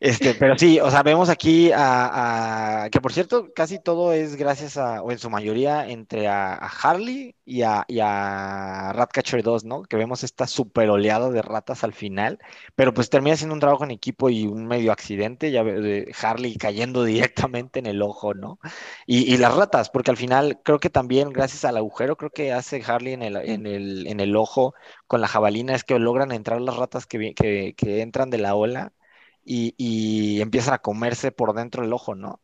Este, 0.00 0.32
pero 0.34 0.56
sí, 0.56 0.80
o 0.80 0.90
sea, 0.90 1.02
vemos 1.02 1.28
aquí 1.28 1.70
a, 1.74 2.88
que 2.90 3.02
por 3.02 3.12
cierto, 3.12 3.52
casi 3.54 3.78
todo 3.78 4.14
es 4.14 4.34
gracias 4.36 4.78
a, 4.78 5.02
o 5.02 5.12
en 5.12 5.18
su 5.18 5.28
mayoría, 5.28 5.86
entre 5.86 6.26
a, 6.26 6.54
Harley 6.54 7.36
y 7.44 7.60
a, 7.62 8.92
Ratcatcher 8.94 9.42
2, 9.42 9.64
¿no? 9.64 9.82
Que 9.82 9.96
vemos 9.96 10.24
esta 10.24 10.46
super 10.46 10.88
oleada 10.88 11.28
de 11.28 11.42
ratas 11.42 11.84
al 11.84 11.92
final, 11.92 12.38
pero 12.74 12.94
pues 12.94 13.10
termina 13.10 13.36
siendo 13.36 13.52
un 13.52 13.60
trabajo 13.60 13.84
en 13.84 13.90
equipo 13.90 14.30
y 14.30 14.46
un 14.46 14.66
medio 14.66 14.90
accidente, 14.90 15.50
ya 15.50 15.62
de 15.64 16.10
Harley 16.22 16.56
cayendo 16.56 17.04
directamente 17.44 17.78
en 17.78 17.86
el 17.86 18.00
ojo, 18.00 18.32
¿no? 18.32 18.58
Y, 19.06 19.30
y, 19.32 19.36
las 19.36 19.54
ratas, 19.54 19.90
porque 19.90 20.10
al 20.10 20.16
final 20.16 20.60
creo 20.64 20.80
que 20.80 20.88
también 20.88 21.30
gracias 21.30 21.66
al 21.66 21.76
agujero, 21.76 22.16
creo 22.16 22.30
que 22.30 22.52
hace 22.52 22.82
Harley 22.86 23.12
en 23.12 23.22
el, 23.22 23.36
en 23.36 23.66
el, 23.66 24.06
en 24.06 24.20
el 24.20 24.34
ojo 24.34 24.72
con 25.06 25.20
la 25.20 25.28
jabalina, 25.28 25.74
es 25.74 25.84
que 25.84 25.98
logran 25.98 26.32
entrar 26.32 26.60
las 26.62 26.76
ratas 26.76 27.06
que, 27.06 27.34
que, 27.34 27.74
que 27.76 28.00
entran 28.00 28.30
de 28.30 28.38
la 28.38 28.54
ola 28.54 28.94
y, 29.44 29.74
y 29.76 30.40
empiezan 30.40 30.74
a 30.74 30.78
comerse 30.78 31.32
por 31.32 31.54
dentro 31.54 31.84
el 31.84 31.92
ojo, 31.92 32.14
¿no? 32.14 32.40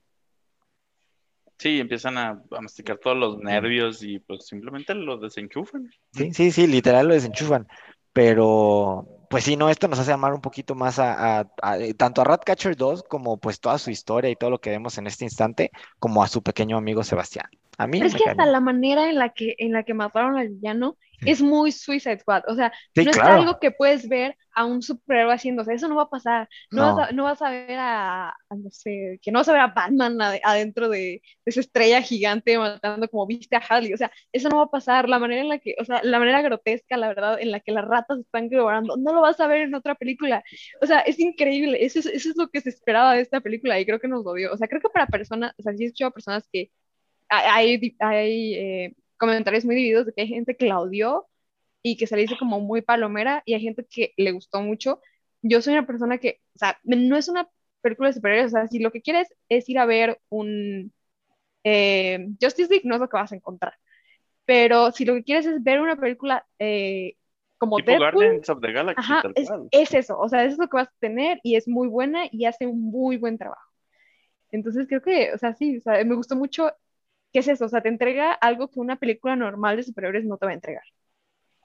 Sí, 1.59 1.81
empiezan 1.81 2.19
a, 2.19 2.43
a 2.51 2.61
masticar 2.61 2.99
todos 2.99 3.17
los 3.17 3.39
nervios 3.39 4.03
y 4.03 4.19
pues 4.19 4.47
simplemente 4.47 4.95
lo 4.95 5.17
desenchufan. 5.19 5.89
Sí, 6.13 6.33
sí, 6.35 6.51
sí, 6.53 6.67
literal 6.67 7.09
lo 7.09 7.15
desenchufan. 7.15 7.67
Pero, 8.13 9.07
pues 9.29 9.45
sí, 9.45 9.57
no, 9.57 9.69
esto 9.69 9.89
nos 9.89 9.99
hace 9.99 10.13
amar 10.13 10.33
un 10.33 10.41
poquito 10.41 10.75
más 10.75 10.99
a, 10.99 11.41
a- 11.41 11.47
a- 11.63 11.79
eh, 11.79 11.95
tanto 11.95 12.21
a 12.23 12.25
Ratcatcher 12.25 12.77
2 12.77 13.03
como 13.03 13.39
pues 13.39 13.61
toda 13.61 13.79
su 13.79 13.91
historia 13.91 14.31
y 14.31 14.37
todo 14.37 14.51
lo 14.51 14.61
que 14.61 14.71
vemos 14.71 14.97
en 14.99 15.07
este 15.07 15.25
instante, 15.25 15.71
como 15.99 16.23
a 16.23 16.29
su 16.29 16.43
pequeño 16.43 16.79
amigo 16.79 17.05
Sebastián. 17.05 17.47
A 17.79 17.87
mí 17.87 17.99
Pero 17.99 18.09
es 18.09 18.15
que 18.15 18.25
hasta 18.25 18.47
la 18.47 18.61
manera 18.61 19.09
en 19.11 19.17
la 19.17 19.31
que, 19.35 19.55
en 19.59 19.73
la 19.73 19.83
que 19.83 19.95
mataron 19.95 20.37
al 20.39 20.49
villano. 20.49 20.97
Es 21.25 21.41
muy 21.43 21.73
Suicide 21.73 22.19
Squad. 22.21 22.45
O 22.49 22.55
sea, 22.55 22.73
Sí, 22.95 23.05
no 23.05 23.11
es 23.11 23.19
claro. 23.19 23.35
algo 23.35 23.59
que 23.59 23.71
puedes 23.71 24.09
ver 24.09 24.37
a 24.55 24.65
un 24.65 24.83
superhéroe 24.83 25.35
haciendo. 25.35 25.63
O 25.63 25.65
sea, 25.65 25.75
eso 25.75 25.89
no 25.89 25.97
va 25.97 26.03
a 26.05 26.11
pasar. 26.11 26.49
No, 26.71 26.83
No. 26.83 26.97
Vas, 26.97 27.11
a, 27.11 27.13
no 27.13 27.25
vas 27.25 27.43
a 27.43 27.51
ver 27.51 27.79
a, 27.79 28.29
a, 28.31 28.35
no 28.57 28.71
sé, 28.71 29.19
que 29.23 29.31
no 29.33 29.41
vas 29.41 29.49
a 29.49 29.53
ver 29.53 29.61
a 29.61 29.67
Batman 29.69 30.17
ade- 30.21 30.41
adentro 30.43 30.89
de, 30.89 30.99
de 30.99 31.21
esa 31.45 31.61
estrella 31.61 32.01
gigante 32.03 32.59
matando 32.59 33.09
como 33.09 33.27
viste 33.27 33.57
a 33.57 33.61
Harley. 33.61 33.93
O 33.93 33.97
sea, 33.97 34.11
eso 34.33 34.49
no 34.49 34.57
va 34.59 34.63
a 34.65 34.71
pasar. 34.71 35.09
La 35.09 35.19
manera 35.19 35.43
en 35.43 35.49
la 35.49 35.59
que, 35.59 35.75
o 35.79 35.85
sea, 35.85 36.01
la 36.03 36.19
manera 36.19 36.43
grotesca, 36.43 36.97
la 36.97 37.09
verdad, 37.09 37.39
en 37.41 37.51
la 37.51 37.61
que 37.61 37.73
las 37.73 37.85
ratas 37.87 38.19
están 38.21 38.49
devorando, 38.49 38.97
no 38.97 39.13
lo 39.13 39.21
vas 39.21 39.39
a 39.41 39.47
ver 39.47 39.63
en 39.63 39.75
otra 39.75 39.95
película. 39.95 40.43
O 40.81 40.87
sea, 40.87 41.01
es 41.01 41.19
increíble. 41.19 41.85
Eso 41.85 41.99
es, 42.01 42.07
eso 42.07 42.31
es 42.31 42.37
lo 42.37 42.49
que 42.49 42.61
se 42.61 42.71
esperaba 42.71 43.15
de 43.15 43.21
esta 43.23 43.41
película 43.41 43.79
y 43.81 43.87
creo 43.87 44.01
que 44.01 44.09
nos 44.09 44.25
lo 44.25 44.35
dio. 44.35 44.53
O 44.53 44.57
sea, 44.57 44.69
creo 44.69 44.81
que 44.81 44.89
para 44.91 45.07
personas, 45.07 45.53
o 45.59 45.63
sea, 45.63 45.75
sí 45.75 45.85
he 45.85 45.87
escuchado 45.87 46.11
a 46.11 46.15
personas 46.15 46.49
que 46.53 46.71
hay, 47.29 47.75
hay, 47.81 47.97
hay, 48.01 48.55
eh, 48.55 48.95
comentarios 49.19 49.65
muy 49.65 49.75
divididos 49.77 50.07
de 50.07 50.13
que 50.13 50.23
hay 50.23 50.29
gente 50.29 50.57
que 50.57 50.67
la 50.67 50.81
odió 50.81 51.27
y 51.83 51.97
que 51.97 52.07
se 52.07 52.17
le 52.17 52.23
dice 52.23 52.37
como 52.39 52.61
muy 52.61 52.83
palomera 52.83 53.43
y 53.47 53.55
hay 53.55 53.61
gente 53.63 53.87
que 53.89 54.13
le 54.17 54.33
gustó 54.33 54.61
mucho. 54.63 55.01
Yo 55.43 55.63
soy 55.63 55.75
una 55.75 55.87
persona 55.87 56.19
que, 56.19 56.41
o 56.55 56.59
sea, 56.59 56.79
no 56.85 57.17
es 57.17 57.29
una 57.29 57.49
película 57.81 58.09
de 58.09 58.15
superhéroes, 58.15 58.53
o 58.53 58.57
sea, 58.57 58.69
si 58.69 58.79
lo 58.81 58.91
que 58.93 59.03
quieres 59.03 59.29
es 59.49 59.69
ir 59.69 59.79
a 59.79 59.87
ver 59.87 60.21
un 60.29 60.93
eh, 61.65 62.29
Justice 62.41 62.71
League, 62.71 62.89
no 62.89 62.95
es 62.95 63.01
lo 63.01 63.09
que 63.09 63.17
vas 63.17 63.33
a 63.33 63.37
encontrar. 63.37 63.75
Pero 64.45 64.93
si 64.93 65.05
lo 65.05 65.15
que 65.15 65.25
quieres 65.25 65.47
es 65.47 65.63
ver 65.63 65.81
una 65.81 65.97
película 65.97 66.47
eh, 66.59 67.15
como 67.59 67.79
Tipo 67.79 67.93
Deadpool, 67.93 67.99
Guardians 67.99 68.49
of 68.49 68.61
the 68.61 68.73
Galaxy, 68.73 69.01
Ajá, 69.01 69.23
tal 69.23 69.33
es, 69.35 69.49
cual. 69.49 69.69
es 69.71 69.95
eso, 69.95 70.19
o 70.19 70.29
sea, 70.29 70.45
eso 70.45 70.55
es 70.55 70.59
lo 70.59 70.69
que 70.69 70.77
vas 70.79 70.89
a 70.89 70.95
tener 71.01 71.41
y 71.43 71.57
es 71.57 71.69
muy 71.69 71.89
buena 71.89 72.25
y 72.31 72.45
hace 72.47 72.67
un 72.67 72.83
muy 72.91 73.17
buen 73.17 73.39
trabajo. 73.39 73.71
Entonces 74.51 74.87
creo 74.89 75.03
que, 75.03 75.33
o 75.35 75.39
sea, 75.39 75.55
sí, 75.55 75.79
o 75.79 75.81
sea, 75.83 76.05
me 76.05 76.15
gustó 76.15 76.37
mucho, 76.37 76.73
¿qué 77.37 77.41
es 77.43 77.49
eso? 77.49 77.67
O 77.67 77.69
sea, 77.71 77.83
te 77.83 77.91
entrega 77.91 78.33
algo 78.35 78.71
que 78.71 78.81
una 78.81 78.97
película 78.99 79.37
normal 79.37 79.77
de 79.79 79.85
superhéroes 79.85 80.25
no 80.27 80.39
te 80.39 80.47
va 80.47 80.53
a 80.53 80.57
entregar. 80.57 80.85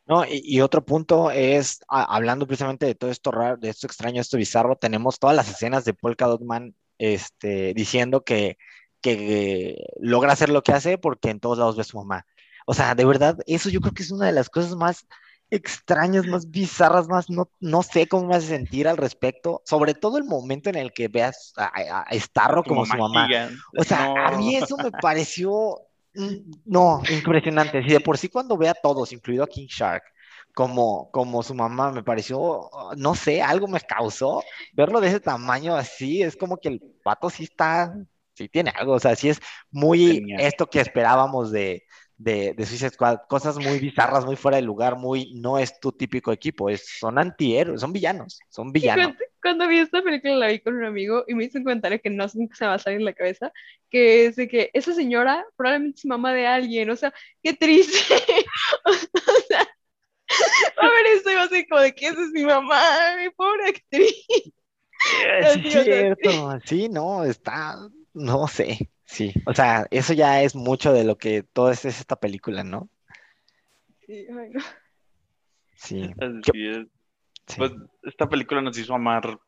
No, 0.08 0.26
y, 0.26 0.42
y 0.44 0.62
otro 0.62 0.84
punto 0.84 1.32
es, 1.32 1.80
a- 1.88 2.04
hablando 2.16 2.48
precisamente 2.48 2.86
de 2.86 2.96
todo 2.96 3.12
esto 3.12 3.32
raro, 3.32 3.58
de 3.58 3.70
esto 3.70 3.88
extraño, 3.88 4.20
esto 4.22 4.38
bizarro, 4.38 4.76
tenemos 4.78 5.20
todas 5.20 5.36
las 5.36 5.50
escenas 5.50 5.86
de 5.86 5.94
Polka 5.94 6.26
Dot 6.28 6.42
Man 6.42 6.76
este, 6.98 7.74
diciendo 7.74 8.24
que, 8.24 8.58
que 9.02 9.78
logra 10.00 10.34
hacer 10.34 10.50
lo 10.50 10.64
que 10.64 10.74
hace 10.74 10.98
porque 10.98 11.30
en 11.30 11.40
todos 11.40 11.58
lados 11.60 11.76
ve 11.78 11.82
a 11.82 11.86
su 11.86 11.98
mamá. 11.98 12.26
O 12.66 12.74
sea, 12.74 12.96
de 12.96 13.06
verdad, 13.06 13.38
eso 13.48 13.70
yo 13.70 13.80
creo 13.82 13.94
que 13.94 14.04
es 14.04 14.12
una 14.12 14.26
de 14.28 14.34
las 14.34 14.50
cosas 14.50 14.76
más 14.76 15.08
extrañas, 15.52 16.26
más 16.26 16.50
bizarras, 16.50 17.08
más 17.10 17.30
no, 17.30 17.50
no 17.60 17.84
sé 17.84 18.08
cómo 18.08 18.28
me 18.28 18.36
hace 18.36 18.48
sentir 18.48 18.88
al 18.88 18.98
respecto, 18.98 19.62
sobre 19.66 19.94
todo 19.94 20.18
el 20.18 20.24
momento 20.24 20.70
en 20.70 20.78
el 20.78 20.94
que 20.94 21.10
veas 21.10 21.54
a, 21.58 22.06
Starro 22.14 22.64
como 22.64 22.86
su 22.86 22.98
mamá. 22.98 23.28
O 23.78 23.84
sea, 23.84 24.28
a 24.28 24.38
mí 24.38 24.56
eso 24.56 24.78
me 24.78 24.92
pareció, 24.92 25.78
mm, 26.16 26.52
no, 26.66 27.02
impresionante. 27.12 27.84
Si 27.84 27.90
de 27.90 28.00
por 28.00 28.18
sí 28.18 28.30
cuando 28.30 28.58
ve 28.58 28.70
a 28.70 28.74
todos, 28.74 29.12
incluido 29.12 29.44
a 29.44 29.48
King 29.48 29.68
Shark, 29.68 30.04
como, 30.54 31.12
como 31.12 31.44
su 31.44 31.54
mamá, 31.54 31.92
me 31.92 32.04
pareció, 32.04 32.70
no 32.96 33.14
sé, 33.14 33.42
algo 33.42 33.68
me 33.68 33.82
causó 33.82 34.44
verlo 34.74 35.02
de 35.02 35.10
ese 35.10 35.20
tamaño 35.20 35.76
así, 35.76 36.22
es 36.22 36.38
como 36.38 36.58
que 36.58 36.70
el 36.70 36.82
pato 37.04 37.30
sí 37.30 37.44
está, 37.44 37.94
sí 38.34 38.48
tiene 38.48 38.72
algo, 38.76 38.94
o 38.94 39.00
sea, 39.00 39.16
sí 39.18 39.30
es 39.30 39.42
muy 39.70 40.16
Genial. 40.16 40.42
esto 40.42 40.68
que 40.68 40.80
esperábamos 40.80 41.52
de, 41.52 41.84
de, 42.22 42.54
de 42.54 42.66
Suicide 42.66 42.92
Squad, 42.92 43.20
cosas 43.28 43.58
muy 43.58 43.80
bizarras, 43.80 44.26
muy 44.26 44.36
fuera 44.36 44.58
de 44.58 44.64
lugar, 44.64 44.96
muy, 44.96 45.34
no 45.34 45.58
es 45.58 45.80
tu 45.80 45.92
típico 45.92 46.32
equipo, 46.32 46.70
es, 46.70 46.86
son 47.00 47.18
antihéroes, 47.18 47.82
son 47.82 47.92
villanos, 47.92 48.40
son 48.50 48.72
villanos. 48.72 49.06
cuando, 49.06 49.24
cuando 49.42 49.68
vi 49.68 49.80
esta 49.80 50.04
película 50.04 50.36
la 50.36 50.48
vi 50.48 50.60
con 50.60 50.76
un 50.76 50.86
amigo 50.86 51.24
y 51.28 51.34
me 51.34 51.46
hizo 51.46 51.58
un 51.58 51.64
comentario 51.64 52.00
que 52.00 52.12
no 52.12 52.28
se 52.30 52.38
me 52.38 52.48
va 52.62 52.76
a 52.76 52.80
salir 52.80 53.00
en 53.00 53.06
la 53.06 53.14
cabeza, 53.14 53.52
que 53.90 54.26
es 54.26 54.36
de 54.36 54.48
que 54.48 54.70
esa 54.74 54.94
señora 54.94 55.46
probablemente 55.56 56.00
es 56.00 56.06
mamá 56.06 56.34
de 56.34 56.46
alguien, 56.46 56.90
o 56.92 56.96
sea, 56.96 57.12
qué 57.42 57.54
triste. 57.54 58.16
o 58.86 58.94
sea, 59.48 59.68
a 60.78 60.88
ver 60.88 61.06
esto 61.16 61.32
y 61.32 61.36
va 61.36 61.44
a 61.44 61.50
ser 61.50 61.68
como 61.68 61.82
de 61.82 61.96
que 61.96 62.08
esa 62.08 62.22
es 62.22 62.30
mi 62.30 62.46
mamá, 62.46 62.82
mi 63.20 63.30
pobre 63.32 63.70
actriz. 63.70 64.54
Así, 65.44 65.68
es 65.70 65.84
cierto, 65.84 66.60
sí, 66.66 66.88
no, 66.88 67.24
está, 67.24 67.80
no 68.14 68.48
sé, 68.48 68.92
sí, 69.12 69.34
o 69.46 69.54
sea, 69.54 69.86
eso 69.92 70.14
ya 70.14 70.42
es 70.42 70.56
mucho 70.56 70.94
de 70.94 71.04
lo 71.04 71.18
que 71.18 71.44
todo 71.44 71.70
es, 71.72 71.84
es 71.86 72.00
esta 72.00 72.16
película, 72.16 72.64
¿no? 72.64 72.90
Sí. 74.06 74.26
Sí, 75.76 76.12
Así 76.20 76.68
es. 76.68 76.88
sí. 77.48 77.56
Pues 77.58 77.72
esta 78.04 78.30
película 78.30 78.62
nos 78.62 78.78
hizo 78.78 78.94
amar 78.94 79.40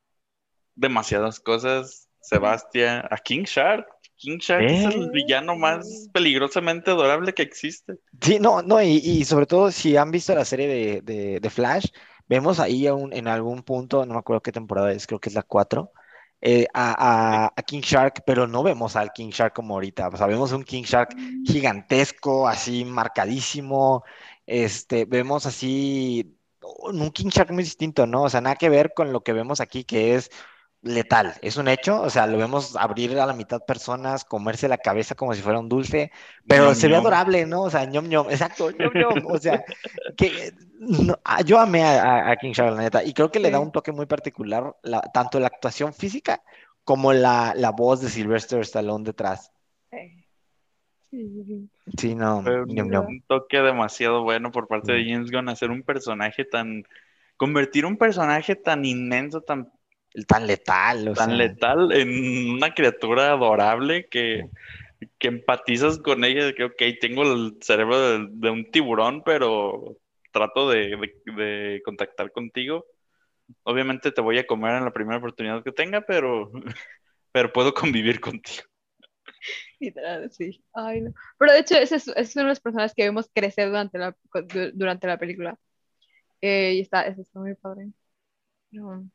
demasiadas 0.75 1.39
cosas. 1.39 2.09
Sebastián, 2.21 3.03
a 3.11 3.17
King 3.17 3.43
Shark. 3.43 3.85
King 4.15 4.37
Shark 4.37 4.63
es 4.63 4.85
el 4.85 5.03
Eh. 5.03 5.09
villano 5.11 5.55
más 5.57 6.07
peligrosamente 6.13 6.91
adorable 6.91 7.33
que 7.33 7.41
existe. 7.43 7.95
Sí, 8.21 8.39
no, 8.39 8.61
no, 8.61 8.81
y, 8.81 8.95
y 8.97 9.25
sobre 9.25 9.45
todo 9.45 9.71
si 9.71 9.97
han 9.97 10.09
visto 10.11 10.33
la 10.33 10.45
serie 10.45 10.67
de, 10.67 11.01
de- 11.01 11.39
de 11.41 11.49
Flash, 11.49 11.87
vemos 12.27 12.59
ahí 12.61 12.87
un- 12.87 13.11
en 13.13 13.27
algún 13.27 13.61
punto, 13.63 14.05
no 14.05 14.13
me 14.13 14.19
acuerdo 14.19 14.41
qué 14.41 14.53
temporada 14.53 14.91
es, 14.93 15.05
creo 15.05 15.19
que 15.19 15.27
es 15.29 15.35
la 15.35 15.43
4, 15.43 15.91
eh, 16.45 16.67
a, 16.73 17.45
a- 17.47 17.53
a 17.55 17.63
King 17.63 17.81
Shark, 17.81 18.23
pero 18.25 18.47
no 18.47 18.63
vemos 18.63 18.95
al 18.97 19.13
King 19.13 19.29
Shark 19.31 19.53
como 19.55 19.75
ahorita, 19.75 20.09
o 20.09 20.17
sea, 20.17 20.27
vemos 20.27 20.51
un 20.51 20.63
King 20.65 20.83
Shark 20.83 21.15
gigantesco, 21.43 22.47
así 22.49 22.85
marcadísimo, 22.85 24.03
este, 24.45 25.05
vemos 25.05 25.45
así 25.45 26.37
un 26.61 27.11
King 27.11 27.29
Shark 27.29 27.51
muy 27.51 27.63
distinto, 27.63 28.07
¿no? 28.07 28.23
O 28.23 28.29
sea, 28.29 28.41
nada 28.41 28.55
que 28.57 28.69
ver 28.69 28.93
con 28.93 29.13
lo 29.13 29.23
que 29.23 29.33
vemos 29.33 29.61
aquí, 29.61 29.83
que 29.85 30.15
es 30.15 30.29
letal, 30.83 31.33
es 31.41 31.57
un 31.57 31.67
hecho, 31.69 32.01
o 32.01 32.09
sea, 32.09 32.27
lo 32.27 32.37
vemos 32.37 32.75
abrir 32.75 33.17
a 33.19 33.25
la 33.25 33.33
mitad 33.33 33.61
personas, 33.65 34.25
comerse 34.25 34.67
la 34.67 34.77
cabeza 34.77 35.15
como 35.15 35.33
si 35.33 35.41
fuera 35.41 35.59
un 35.59 35.69
dulce, 35.69 36.11
pero 36.45 36.65
Ñom, 36.65 36.75
se 36.75 36.87
ve 36.87 36.93
ñom. 36.93 37.01
adorable, 37.01 37.45
¿no? 37.45 37.63
O 37.63 37.69
sea, 37.69 37.85
ñom 37.85 38.07
ñom, 38.07 38.29
exacto, 38.29 38.69
ñom 38.71 38.93
ñom, 38.99 39.25
o 39.25 39.37
sea, 39.37 39.63
que 40.17 40.51
no, 40.79 41.17
ah, 41.23 41.41
yo 41.41 41.57
amé 41.59 41.83
a, 41.83 42.35
King 42.35 42.51
Shark, 42.51 42.75
la 42.75 42.81
neta, 42.81 43.03
y 43.03 43.13
creo 43.13 43.31
que 43.31 43.39
le 43.39 43.49
da 43.49 43.59
un 43.59 43.71
toque 43.71 43.91
muy 43.91 44.05
particular, 44.05 44.75
la- 44.83 45.01
tanto 45.01 45.39
la 45.39 45.47
actuación 45.47 45.93
física 45.93 46.41
como 46.83 47.13
la, 47.13 47.53
la 47.55 47.71
voz 47.71 48.01
de 48.01 48.09
Sylvester 48.09 48.59
Stallone 48.61 49.05
detrás. 49.05 49.51
Sí, 49.89 51.29
sí, 51.29 51.43
sí. 51.45 51.69
Sí, 51.97 52.15
no, 52.15 52.41
Fue 52.41 52.65
ñom 52.65 52.87
un, 52.87 52.91
ñom. 52.91 53.05
un 53.07 53.21
toque 53.21 53.57
demasiado 53.59 54.23
bueno 54.23 54.51
por 54.51 54.67
parte 54.67 54.91
de 54.91 55.03
Mm. 55.03 55.09
James 55.09 55.31
Gunn 55.31 55.49
hacer 55.49 55.69
un 55.71 55.83
personaje 55.83 56.43
tan. 56.43 56.83
Convertir 57.37 57.85
un 57.85 57.97
personaje 57.97 58.55
tan 58.55 58.85
inmenso, 58.85 59.41
tan, 59.41 59.71
tan 60.27 60.47
letal, 60.47 61.07
o 61.09 61.15
tan 61.15 61.29
sea, 61.29 61.37
letal 61.37 61.91
en 61.91 62.51
una 62.51 62.73
criatura 62.73 63.31
adorable 63.31 64.07
que, 64.09 64.45
que 65.19 65.27
empatizas 65.27 65.97
con 65.99 66.23
ella. 66.23 66.45
De 66.45 66.55
que, 66.55 66.65
ok, 66.65 66.81
tengo 67.01 67.23
el 67.23 67.57
cerebro 67.61 67.99
de, 67.99 68.27
de 68.31 68.49
un 68.49 68.69
tiburón, 68.71 69.23
pero 69.23 69.97
trato 70.31 70.69
de, 70.69 70.95
de- 71.25 71.33
de 71.43 71.81
contactar 71.83 72.31
contigo. 72.31 72.85
Obviamente 73.63 74.11
te 74.11 74.21
voy 74.21 74.37
a 74.39 74.47
comer 74.47 74.75
en 74.77 74.85
la 74.85 74.93
primera 74.93 75.17
oportunidad 75.17 75.63
que 75.63 75.71
tenga, 75.71 76.01
pero, 76.01 76.51
pero 77.31 77.51
puedo 77.53 77.73
convivir 77.73 78.19
contigo. 78.19 78.63
Literal, 79.79 80.31
sí. 80.31 80.63
Ay, 80.73 81.01
no. 81.01 81.13
Pero 81.37 81.51
de 81.53 81.59
hecho, 81.59 81.75
ese 81.75 81.95
es, 81.97 82.07
ese 82.07 82.21
es 82.21 82.35
una 82.35 82.43
de 82.45 82.49
las 82.49 82.61
personas 82.61 82.93
que 82.93 83.03
vemos 83.03 83.29
crecer 83.33 83.67
durante 83.67 83.97
la, 83.97 84.15
du- 84.33 84.71
durante 84.73 85.07
la 85.07 85.17
película. 85.17 85.57
Eh, 86.41 86.73
y 86.75 86.81
está, 86.81 87.07
eso 87.07 87.21
está 87.21 87.39
muy 87.39 87.55
padre. 87.55 87.87
No. 88.71 89.09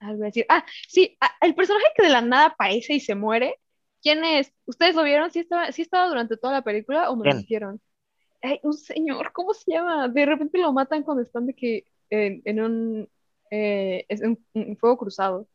Algo 0.00 0.22
a 0.22 0.26
decir. 0.26 0.46
Ah, 0.48 0.64
sí, 0.88 1.16
ah, 1.20 1.30
el 1.40 1.54
personaje 1.54 1.86
que 1.96 2.02
de 2.04 2.10
la 2.10 2.20
nada 2.20 2.46
aparece 2.46 2.94
y 2.94 3.00
se 3.00 3.14
muere. 3.14 3.56
¿Quién 4.02 4.22
es? 4.24 4.52
¿Ustedes 4.66 4.94
lo 4.94 5.02
vieron? 5.02 5.30
¿Sí 5.30 5.38
estaba, 5.38 5.72
sí 5.72 5.82
estaba 5.82 6.08
durante 6.08 6.36
toda 6.36 6.52
la 6.52 6.62
película 6.62 7.10
o 7.10 7.16
me 7.16 7.24
lo 7.24 7.30
¿Quién? 7.30 7.38
dijeron? 7.38 7.80
Ay, 8.42 8.60
un 8.62 8.74
señor, 8.74 9.32
¿cómo 9.32 9.54
se 9.54 9.72
llama? 9.72 10.08
De 10.08 10.26
repente 10.26 10.58
lo 10.58 10.72
matan 10.72 11.02
cuando 11.02 11.22
están 11.22 11.46
de 11.46 11.54
que 11.54 11.84
en, 12.10 12.42
en 12.44 12.60
un, 12.60 13.08
eh, 13.50 14.04
es 14.08 14.20
un, 14.20 14.38
un 14.52 14.76
fuego 14.76 14.98
cruzado. 14.98 15.48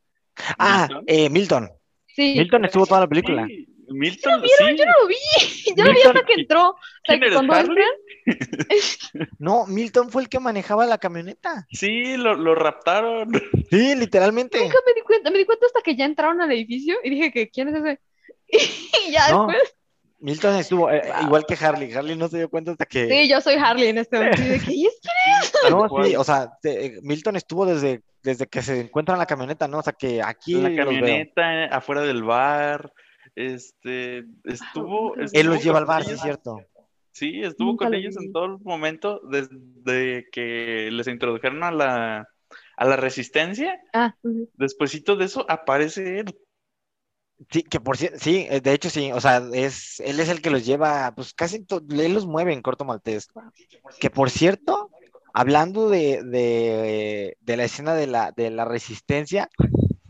Ah, 0.57 0.87
¿Milton? 0.87 1.03
eh, 1.07 1.29
Milton. 1.29 1.69
Sí. 2.07 2.33
Milton 2.37 2.65
estuvo 2.65 2.87
toda 2.87 3.01
la 3.01 3.07
película. 3.07 3.45
Sí, 3.45 3.67
Milton, 3.89 4.41
sí. 4.43 4.49
Yo 4.77 4.85
no 4.85 4.91
lo 5.01 5.07
vi, 5.07 5.15
yo 5.77 5.83
lo 5.85 5.91
vi 5.93 6.01
hasta 6.01 6.23
que 6.25 6.33
entró. 6.41 6.69
O 6.69 6.75
sea, 7.05 7.17
¿Quién 7.17 7.19
que 7.19 7.25
eres, 7.27 7.35
cuando 7.37 7.55
entran, 7.57 9.29
No, 9.39 9.65
Milton 9.67 10.09
fue 10.09 10.23
el 10.23 10.29
que 10.29 10.39
manejaba 10.39 10.85
la 10.85 10.97
camioneta. 10.97 11.65
Sí, 11.71 12.17
lo, 12.17 12.33
lo 12.35 12.55
raptaron. 12.55 13.31
Sí, 13.69 13.95
literalmente. 13.95 14.59
Nunca 14.59 14.77
me 14.85 14.93
di 14.93 15.01
cuenta, 15.01 15.31
me 15.31 15.37
di 15.39 15.45
cuenta 15.45 15.65
hasta 15.65 15.81
que 15.81 15.95
ya 15.95 16.05
entraron 16.05 16.41
al 16.41 16.51
edificio 16.51 16.97
y 17.03 17.09
dije 17.09 17.31
que 17.31 17.49
quién 17.49 17.69
es 17.69 17.75
ese. 17.83 17.99
Y 19.07 19.11
ya 19.11 19.29
No. 19.31 19.47
después, 19.47 19.75
Milton 20.21 20.55
estuvo, 20.55 20.91
eh, 20.91 21.01
igual 21.23 21.45
que 21.45 21.53
Harley. 21.55 21.93
Harley 21.93 22.17
no 22.17 22.27
se 22.27 22.37
dio 22.39 22.49
cuenta 22.49 22.71
hasta 22.71 22.85
que. 22.85 23.07
sí, 23.07 23.29
yo 23.29 23.39
soy 23.41 23.55
Harley 23.55 23.87
en 23.87 23.99
este 23.99 24.17
momento. 24.17 24.41
De 24.41 24.61
¿y 24.73 24.85
es? 24.87 24.99
No, 25.69 25.87
sí, 26.03 26.15
o 26.15 26.23
sea, 26.23 26.51
te- 26.61 26.99
Milton 27.03 27.35
estuvo 27.35 27.65
desde, 27.65 28.01
desde 28.23 28.47
que 28.47 28.61
se 28.61 28.79
encuentra 28.81 29.15
en 29.15 29.19
la 29.19 29.25
camioneta, 29.25 29.67
¿no? 29.67 29.79
O 29.79 29.81
sea, 29.83 29.93
que 29.93 30.21
aquí 30.21 30.55
En 30.55 30.75
la 30.75 30.83
camioneta, 30.83 31.63
eh, 31.65 31.69
afuera 31.71 32.01
del 32.01 32.23
bar. 32.23 32.91
Este, 33.35 34.25
estuvo. 34.43 35.15
Él 35.33 35.47
los 35.47 35.63
lleva 35.63 35.79
al 35.79 35.85
bar, 35.85 36.03
sí, 36.03 36.17
cierto. 36.17 36.61
Sí, 37.11 37.41
estuvo 37.41 37.71
Nunca 37.71 37.85
con 37.85 37.93
lo 37.93 37.97
ellos 37.97 38.15
vi. 38.17 38.25
en 38.25 38.33
todo 38.33 38.45
el 38.45 38.59
momento 38.59 39.21
desde 39.29 40.29
que 40.31 40.89
les 40.91 41.07
introdujeron 41.07 41.63
a 41.63 41.71
la, 41.71 42.29
a 42.77 42.85
la 42.85 42.95
resistencia. 42.95 43.79
Ah. 43.93 44.15
Despuésito 44.53 45.15
de 45.15 45.25
eso 45.25 45.45
aparece 45.49 46.19
él. 46.19 46.35
Sí, 47.49 47.63
que 47.63 47.79
por 47.79 47.95
cierto, 47.97 48.19
sí, 48.19 48.47
eh, 48.49 48.59
de 48.59 48.73
hecho 48.73 48.89
sí, 48.89 49.11
o 49.13 49.21
sea, 49.21 49.41
es, 49.53 50.01
él 50.01 50.19
es 50.19 50.27
el 50.27 50.41
que 50.41 50.49
los 50.49 50.65
lleva, 50.65 51.13
pues 51.15 51.33
casi, 51.33 51.65
él 51.89 52.13
los 52.13 52.25
mueve 52.25 52.51
en 52.53 52.61
Corto 52.61 52.83
Maltés. 52.83 53.29
Que 53.99 54.09
por 54.09 54.29
cierto, 54.29 54.89
hablando 55.33 55.89
de, 55.89 56.21
de, 56.23 57.37
de 57.39 57.57
la 57.57 57.63
escena 57.63 57.93
de 57.95 58.07
la, 58.07 58.33
de 58.33 58.49
la 58.49 58.65
resistencia, 58.65 59.49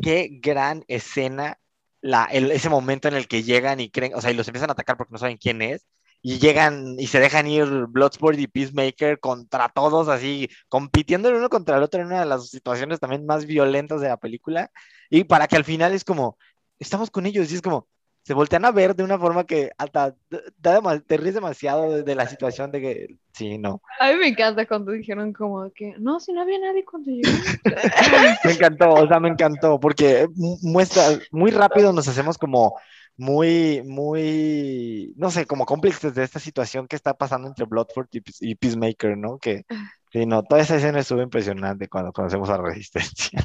qué 0.02 0.30
gran 0.42 0.84
escena, 0.88 1.60
la, 2.02 2.26
ese 2.26 2.70
momento 2.70 3.08
en 3.08 3.16
el 3.16 3.28
que 3.28 3.44
llegan 3.44 3.80
y 3.80 3.90
creen, 3.90 4.14
o 4.16 4.22
sea, 4.22 4.32
y 4.32 4.34
los 4.36 4.48
empiezan 4.48 4.70
a 4.70 4.74
atacar 4.74 4.98
porque 4.98 5.12
no 5.14 5.18
saben 5.20 5.38
quién 5.38 5.62
es, 5.62 5.86
y 6.22 6.40
llegan 6.40 6.96
y 7.00 7.08
se 7.08 7.20
dejan 7.20 7.48
ir 7.48 7.66
Bloodsport 7.88 8.38
y 8.40 8.48
Peacemaker 8.48 9.20
contra 9.20 9.70
todos, 9.70 10.08
así, 10.10 10.50
compitiendo 10.68 11.30
el 11.30 11.36
uno 11.36 11.50
contra 11.50 11.78
el 11.78 11.84
otro 11.84 12.02
en 12.02 12.08
una 12.08 12.22
de 12.22 12.26
las 12.26 12.50
situaciones 12.50 13.00
también 13.00 13.26
más 13.26 13.46
violentas 13.46 14.02
de 14.02 14.10
la 14.10 14.18
película, 14.18 14.72
y 15.10 15.24
para 15.26 15.48
que 15.48 15.56
al 15.56 15.66
final 15.66 15.94
es 15.94 16.04
como, 16.04 16.38
estamos 16.80 17.10
con 17.12 17.26
ellos, 17.26 17.52
y 17.52 17.56
es 17.56 17.62
como, 17.62 17.88
se 18.24 18.34
voltean 18.34 18.66
a 18.66 18.72
ver 18.72 18.96
de 18.96 19.04
una 19.04 19.18
forma 19.18 19.44
que 19.46 19.72
hasta 19.78 20.16
da 20.58 21.00
te 21.00 21.18
ríes 21.18 21.36
demasiado 21.36 21.92
de, 21.92 22.04
de 22.04 22.16
la 22.16 22.28
situación 22.28 22.72
de 22.72 22.82
que, 22.82 23.08
sí, 23.34 23.58
no. 23.58 23.82
A 24.00 24.12
mí 24.12 24.18
me 24.20 24.28
encanta 24.28 24.68
cuando 24.68 24.92
dijeron 24.92 25.34
como 25.34 25.72
que, 25.72 25.96
no, 26.00 26.20
si 26.20 26.34
no 26.34 26.42
había 26.42 26.60
nadie 26.60 26.86
cuando 26.86 27.12
llegó. 27.12 27.28
Me 28.46 28.52
encantó, 28.52 28.90
o 28.94 29.08
sea, 29.08 29.20
me 29.20 29.30
encantó, 29.30 29.80
porque 29.80 30.28
mu- 30.36 30.58
muestra, 30.62 31.04
muy 31.32 31.52
rápido 31.52 31.92
nos 31.94 32.08
hacemos 32.08 32.38
como 32.38 32.76
muy, 33.18 33.82
muy, 33.86 35.14
no 35.18 35.30
sé, 35.30 35.46
como 35.46 35.66
cómplices 35.66 36.16
de 36.16 36.24
esta 36.24 36.40
situación 36.40 36.88
que 36.88 36.96
está 36.96 37.14
pasando 37.14 37.48
entre 37.50 37.66
y, 37.66 38.22
Peace- 38.22 38.46
y 38.46 38.56
Peacemaker, 38.56 39.18
¿no? 39.18 39.38
Que, 39.40 39.64
sí, 40.14 40.26
no, 40.26 40.44
toda 40.44 40.62
esa 40.62 40.78
escena 40.78 41.00
estuvo 41.00 41.22
impresionante 41.22 41.90
cuando 41.90 42.14
conocemos 42.14 42.50
a 42.50 42.58
Resistencia. 42.58 43.42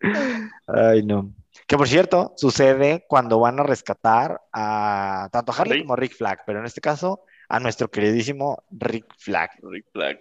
Ay, 0.66 1.02
no. 1.04 1.32
Que 1.66 1.76
por 1.76 1.88
cierto, 1.88 2.32
sucede 2.36 3.04
cuando 3.08 3.40
van 3.40 3.58
a 3.58 3.62
rescatar 3.62 4.40
a 4.52 5.28
tanto 5.32 5.52
a 5.52 5.56
Harley 5.56 5.80
como 5.80 5.94
a 5.94 5.96
Rick 5.96 6.14
Flag, 6.14 6.42
pero 6.46 6.60
en 6.60 6.66
este 6.66 6.80
caso 6.80 7.22
a 7.48 7.60
nuestro 7.60 7.90
queridísimo 7.90 8.62
Rick 8.70 9.06
Flag. 9.18 9.50
Rick 9.62 9.86
Flag. 9.92 10.20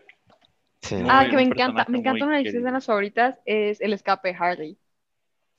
Sí. 0.82 0.97
Ah, 1.08 1.25
que 1.29 1.36
me 1.36 1.43
encanta, 1.43 1.86
me 1.88 1.99
encanta 1.99 2.25
una 2.25 2.38
de 2.38 2.43
mis 2.43 2.53
escenas 2.53 2.86
favoritas 2.86 3.39
es 3.45 3.79
el 3.82 3.93
escape 3.93 4.29
de 4.29 4.36
Harley. 4.38 4.77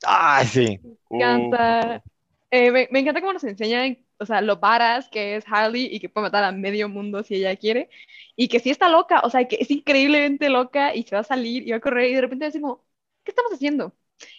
Ah, 0.05 0.43
sí. 0.45 0.79
Me 1.09 1.17
encanta. 1.17 2.03
Eh, 2.51 2.71
me, 2.71 2.87
me 2.91 2.99
encanta 2.99 3.21
cómo 3.21 3.33
nos 3.33 3.43
enseñan, 3.43 3.97
o 4.19 4.25
sea, 4.25 4.41
lo 4.41 4.57
varas 4.57 5.09
que 5.09 5.35
es 5.35 5.45
Harley 5.47 5.87
y 5.91 5.99
que 5.99 6.09
puede 6.09 6.27
matar 6.27 6.43
a 6.43 6.51
medio 6.51 6.87
mundo 6.89 7.23
si 7.23 7.35
ella 7.35 7.55
quiere. 7.55 7.89
Y 8.35 8.47
que 8.47 8.59
sí 8.59 8.69
está 8.69 8.89
loca, 8.89 9.21
o 9.23 9.29
sea, 9.29 9.47
que 9.47 9.57
es 9.59 9.71
increíblemente 9.71 10.49
loca 10.49 10.93
y 10.95 11.03
se 11.03 11.15
va 11.15 11.21
a 11.21 11.23
salir 11.23 11.67
y 11.67 11.71
va 11.71 11.77
a 11.77 11.81
correr 11.81 12.09
y 12.11 12.15
de 12.15 12.21
repente 12.21 12.43
va 12.43 12.47
a 12.47 12.49
decir 12.49 12.61
como, 12.61 12.85
¿qué 13.23 13.31
estamos 13.31 13.51
haciendo? 13.53 13.93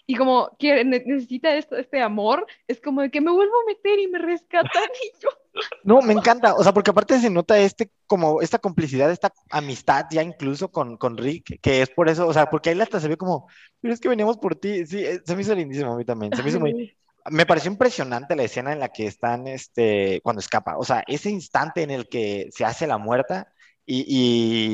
Y 0.06 0.14
como 0.16 0.56
que 0.58 0.84
ne- 0.84 1.02
necesita 1.04 1.54
esto, 1.56 1.76
este 1.76 2.00
amor, 2.00 2.46
es 2.68 2.80
como 2.80 3.02
de 3.02 3.10
que 3.10 3.20
me 3.20 3.32
vuelvo 3.32 3.54
a 3.62 3.66
meter 3.66 3.98
y 3.98 4.08
me 4.08 4.18
rescatan 4.18 4.84
y 5.02 5.22
yo. 5.22 5.28
No, 5.84 6.02
me 6.02 6.12
encanta, 6.12 6.54
o 6.54 6.62
sea, 6.62 6.74
porque 6.74 6.90
aparte 6.90 7.18
se 7.20 7.30
nota 7.30 7.56
este, 7.58 7.90
como 8.06 8.42
esta 8.42 8.58
complicidad, 8.58 9.10
esta 9.10 9.32
amistad 9.50 10.04
ya 10.10 10.22
incluso 10.22 10.70
con, 10.70 10.96
con 10.96 11.16
Rick, 11.16 11.60
que 11.62 11.80
es 11.80 11.88
por 11.90 12.08
eso, 12.08 12.26
o 12.26 12.32
sea, 12.32 12.50
porque 12.50 12.70
ahí 12.70 12.80
hasta 12.80 13.00
se 13.00 13.08
ve 13.08 13.16
como, 13.16 13.46
pero 13.80 13.94
es 13.94 14.00
que 14.00 14.08
veníamos 14.08 14.36
por 14.36 14.56
ti, 14.56 14.84
sí, 14.84 14.98
eh, 15.04 15.20
se 15.24 15.34
me 15.36 15.42
hizo 15.42 15.54
lindísimo 15.54 15.92
a 15.94 15.96
mí 15.96 16.04
también, 16.04 16.34
se 16.34 16.42
me 16.42 16.48
hizo 16.50 16.58
muy, 16.60 16.96
me 17.30 17.46
pareció 17.46 17.70
impresionante 17.70 18.36
la 18.36 18.42
escena 18.42 18.72
en 18.72 18.80
la 18.80 18.88
que 18.90 19.06
están, 19.06 19.46
este, 19.46 20.20
cuando 20.22 20.40
escapa, 20.40 20.76
o 20.76 20.84
sea, 20.84 21.04
ese 21.06 21.30
instante 21.30 21.82
en 21.82 21.90
el 21.92 22.08
que 22.08 22.48
se 22.50 22.64
hace 22.64 22.86
la 22.86 22.98
muerta 22.98 23.48
y, 23.86 24.04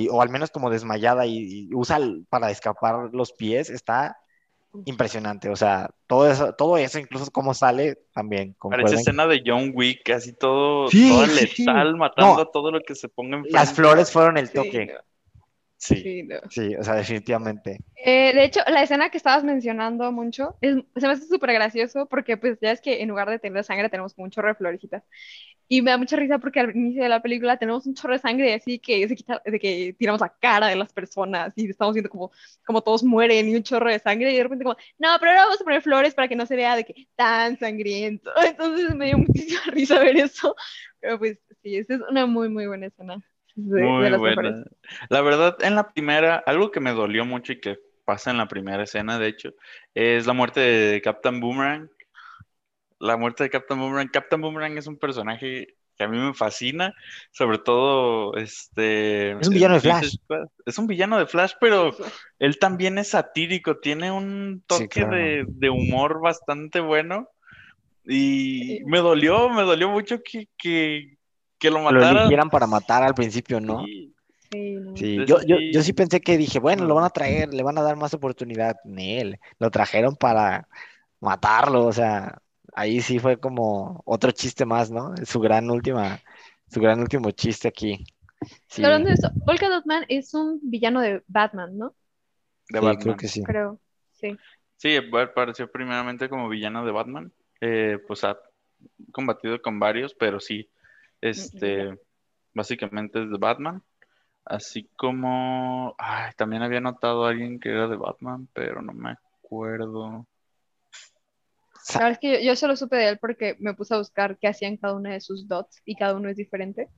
y- 0.04 0.08
o 0.08 0.22
al 0.22 0.30
menos 0.30 0.50
como 0.50 0.70
desmayada 0.70 1.26
y, 1.26 1.68
y 1.68 1.74
usa 1.74 1.98
para 2.30 2.50
escapar 2.50 3.10
los 3.12 3.32
pies, 3.34 3.70
está 3.70 4.16
impresionante, 4.86 5.48
o 5.48 5.56
sea, 5.56 5.90
todo 6.06 6.30
eso, 6.30 6.54
todo 6.54 6.76
eso, 6.76 6.98
incluso 6.98 7.30
cómo 7.30 7.54
sale, 7.54 7.98
también, 8.14 8.56
Parece 8.58 8.96
escena 8.96 9.26
de 9.26 9.42
John 9.44 9.72
Wick, 9.74 10.02
casi 10.04 10.32
todo, 10.32 10.88
Sí, 10.88 11.10
toda 11.10 11.26
sí, 11.28 11.46
sí. 11.48 11.62
letal, 11.64 11.96
matando 11.96 12.36
No. 12.36 12.40
a 12.42 12.50
todo 12.50 12.70
lo 12.70 12.80
que 12.80 12.94
se 12.94 13.08
ponga 13.08 13.36
enfrente. 13.36 13.58
Las 13.58 13.72
flores 13.72 14.10
fueron 14.10 14.38
el 14.38 14.48
Sí, 14.48 14.54
toque. 14.54 14.94
Sí. 15.82 15.96
sí, 15.96 16.22
no. 16.22 16.36
Sí, 16.48 16.76
o 16.76 16.84
sea, 16.84 16.94
definitivamente. 16.94 17.80
Eh, 17.96 18.32
de 18.32 18.44
hecho, 18.44 18.60
la 18.68 18.84
escena 18.84 19.10
que 19.10 19.16
estabas 19.16 19.42
mencionando 19.42 20.12
mucho 20.12 20.56
es, 20.60 20.76
se 20.94 21.06
me 21.08 21.12
hace 21.12 21.26
súper 21.26 21.52
gracioso 21.52 22.06
porque 22.06 22.36
pues 22.36 22.56
ya 22.60 22.70
es 22.70 22.80
que 22.80 23.02
en 23.02 23.08
lugar 23.08 23.28
de 23.28 23.40
tener 23.40 23.64
sangre 23.64 23.88
tenemos 23.88 24.14
un 24.16 24.30
chorro 24.30 24.46
de 24.46 24.54
florecitas. 24.54 25.02
Y 25.66 25.82
me 25.82 25.90
da 25.90 25.98
mucha 25.98 26.14
risa 26.14 26.38
porque 26.38 26.60
al 26.60 26.76
inicio 26.76 27.02
de 27.02 27.08
la 27.08 27.20
película 27.20 27.56
tenemos 27.56 27.84
un 27.86 27.94
chorro 27.94 28.12
de 28.12 28.20
sangre 28.20 28.54
así 28.54 28.78
que 28.78 29.08
se 29.08 29.16
quita, 29.16 29.42
de 29.44 29.58
que 29.58 29.96
tiramos 29.98 30.20
la 30.20 30.28
cara 30.28 30.68
de 30.68 30.76
las 30.76 30.92
personas 30.92 31.52
y 31.56 31.68
estamos 31.68 31.94
viendo 31.94 32.10
como, 32.10 32.30
como 32.64 32.82
todos 32.82 33.02
mueren 33.02 33.48
y 33.48 33.56
un 33.56 33.64
chorro 33.64 33.90
de 33.90 33.98
sangre 33.98 34.32
y 34.32 34.36
de 34.36 34.42
repente 34.44 34.62
como, 34.62 34.76
no, 34.98 35.08
pero 35.18 35.32
ahora 35.32 35.44
vamos 35.46 35.60
a 35.60 35.64
poner 35.64 35.82
flores 35.82 36.14
para 36.14 36.28
que 36.28 36.36
no 36.36 36.46
se 36.46 36.54
vea 36.54 36.76
de 36.76 36.84
que 36.84 37.08
tan 37.16 37.58
sangriento. 37.58 38.30
Entonces 38.46 38.94
me 38.94 39.06
dio 39.06 39.18
muchísima 39.18 39.62
risa 39.72 39.98
ver 39.98 40.16
eso. 40.16 40.54
Pero 41.00 41.18
pues 41.18 41.40
sí, 41.64 41.76
esa 41.76 41.94
es 41.94 42.00
una 42.08 42.26
muy, 42.26 42.48
muy 42.48 42.68
buena 42.68 42.86
escena. 42.86 43.20
De, 43.54 43.80
de 43.80 43.86
Muy 43.86 44.10
las 44.10 44.18
buena. 44.18 44.64
La 45.08 45.20
verdad, 45.20 45.56
en 45.62 45.74
la 45.74 45.92
primera, 45.92 46.36
algo 46.46 46.70
que 46.70 46.80
me 46.80 46.92
dolió 46.92 47.24
mucho 47.24 47.52
y 47.52 47.60
que 47.60 47.78
pasa 48.04 48.30
en 48.30 48.38
la 48.38 48.48
primera 48.48 48.82
escena, 48.82 49.18
de 49.18 49.28
hecho, 49.28 49.50
es 49.94 50.26
la 50.26 50.32
muerte 50.32 50.60
de 50.60 51.02
Captain 51.02 51.40
Boomerang. 51.40 51.90
La 52.98 53.16
muerte 53.16 53.44
de 53.44 53.50
Captain 53.50 53.78
Boomerang. 53.80 54.08
Captain 54.08 54.40
Boomerang 54.40 54.78
es 54.78 54.86
un 54.86 54.96
personaje 54.98 55.74
que 55.96 56.04
a 56.04 56.08
mí 56.08 56.16
me 56.18 56.32
fascina, 56.34 56.94
sobre 57.32 57.58
todo, 57.58 58.34
este... 58.36 59.32
Es 59.32 59.48
un 59.48 59.54
villano 59.54 59.74
de 59.74 59.80
Flash. 59.80 60.16
Es 60.64 60.78
un 60.78 60.86
villano 60.86 61.18
de 61.18 61.26
Flash, 61.26 61.52
pero 61.60 61.94
él 62.38 62.58
también 62.58 62.96
es 62.98 63.08
satírico, 63.08 63.78
tiene 63.78 64.10
un 64.10 64.62
Sí, 64.68 64.88
toque 64.88 65.00
claro. 65.00 65.16
de, 65.16 65.44
de 65.48 65.70
humor 65.70 66.20
bastante 66.20 66.80
bueno. 66.80 67.28
Y 68.04 68.78
Sí. 68.78 68.84
me 68.86 68.98
dolió, 68.98 69.48
me 69.50 69.62
dolió 69.62 69.88
mucho 69.90 70.22
que, 70.22 70.48
que, 70.56 71.18
que 71.62 71.70
lo 71.70 71.78
Lo 71.78 71.84
mataran. 71.84 72.16
eligieran 72.18 72.50
para 72.50 72.66
matar 72.66 73.02
al 73.04 73.14
principio, 73.14 73.60
¿no? 73.60 73.84
Sí. 73.86 74.14
Sí, 74.50 74.74
no. 74.74 74.96
Sí, 74.96 75.16
Eso 75.16 75.24
yo, 75.24 75.36
yo, 75.46 75.56
sí. 75.56 75.72
yo 75.72 75.82
sí 75.82 75.92
pensé 75.94 76.20
que 76.20 76.36
dije, 76.36 76.58
bueno, 76.58 76.84
lo 76.84 76.94
van 76.96 77.04
a 77.04 77.10
traer, 77.10 77.54
le 77.54 77.62
van 77.62 77.78
a 77.78 77.82
dar 77.82 77.96
más 77.96 78.12
oportunidad. 78.14 78.76
Ni 78.84 79.18
él, 79.18 79.38
lo 79.58 79.70
trajeron 79.70 80.14
para 80.16 80.68
matarlo, 81.20 81.86
o 81.86 81.92
sea, 81.92 82.38
ahí 82.74 83.00
sí 83.00 83.18
fue 83.18 83.38
como 83.38 84.02
otro 84.04 84.30
chiste 84.32 84.66
más, 84.66 84.90
¿no? 84.90 85.14
Su 85.24 85.40
gran 85.40 85.70
última, 85.70 86.20
su 86.68 86.80
gran 86.80 87.00
último 87.00 87.30
chiste 87.30 87.68
aquí. 87.68 88.04
Sí, 88.68 88.84
Hablando 88.84 89.08
de 89.08 89.14
eso, 89.14 89.30
Polka 89.46 89.68
Dot 89.70 89.86
Man 89.86 90.04
es 90.08 90.34
un 90.34 90.58
villano 90.62 91.00
de 91.00 91.22
Batman, 91.28 91.78
¿no? 91.78 91.94
de 92.68 92.78
sí, 92.80 92.84
Batman. 92.84 92.96
creo 93.02 93.16
que 93.16 93.28
sí. 93.28 93.42
Creo, 93.44 93.80
sí. 94.10 94.36
Sí, 94.76 94.96
apareció 94.96 95.70
primeramente 95.70 96.28
como 96.28 96.48
villano 96.48 96.84
de 96.84 96.92
Batman. 96.92 97.32
Eh, 97.60 97.98
pues 98.06 98.24
ha 98.24 98.36
combatido 99.12 99.62
con 99.62 99.78
varios, 99.78 100.12
pero 100.14 100.40
sí, 100.40 100.68
este, 101.22 101.98
básicamente 102.54 103.22
es 103.24 103.30
de 103.30 103.38
Batman. 103.38 103.82
Así 104.44 104.88
como, 104.96 105.94
ay, 105.98 106.32
también 106.36 106.62
había 106.62 106.80
notado 106.80 107.26
a 107.26 107.30
alguien 107.30 107.60
que 107.60 107.70
era 107.70 107.88
de 107.88 107.96
Batman, 107.96 108.48
pero 108.54 108.82
no 108.82 108.92
me 108.94 109.12
acuerdo. 109.12 110.26
La 111.94 112.00
verdad 112.04 112.12
es 112.12 112.18
que 112.18 112.32
yo, 112.44 112.50
yo 112.52 112.56
solo 112.56 112.76
supe 112.76 112.96
de 112.96 113.08
él 113.10 113.18
porque 113.20 113.56
me 113.60 113.74
puse 113.74 113.94
a 113.94 113.98
buscar 113.98 114.38
qué 114.38 114.48
hacían 114.48 114.76
cada 114.76 114.94
una 114.94 115.12
de 115.12 115.20
sus 115.20 115.46
dots 115.48 115.80
y 115.84 115.96
cada 115.96 116.16
uno 116.16 116.28
es 116.28 116.36
diferente. 116.36 116.88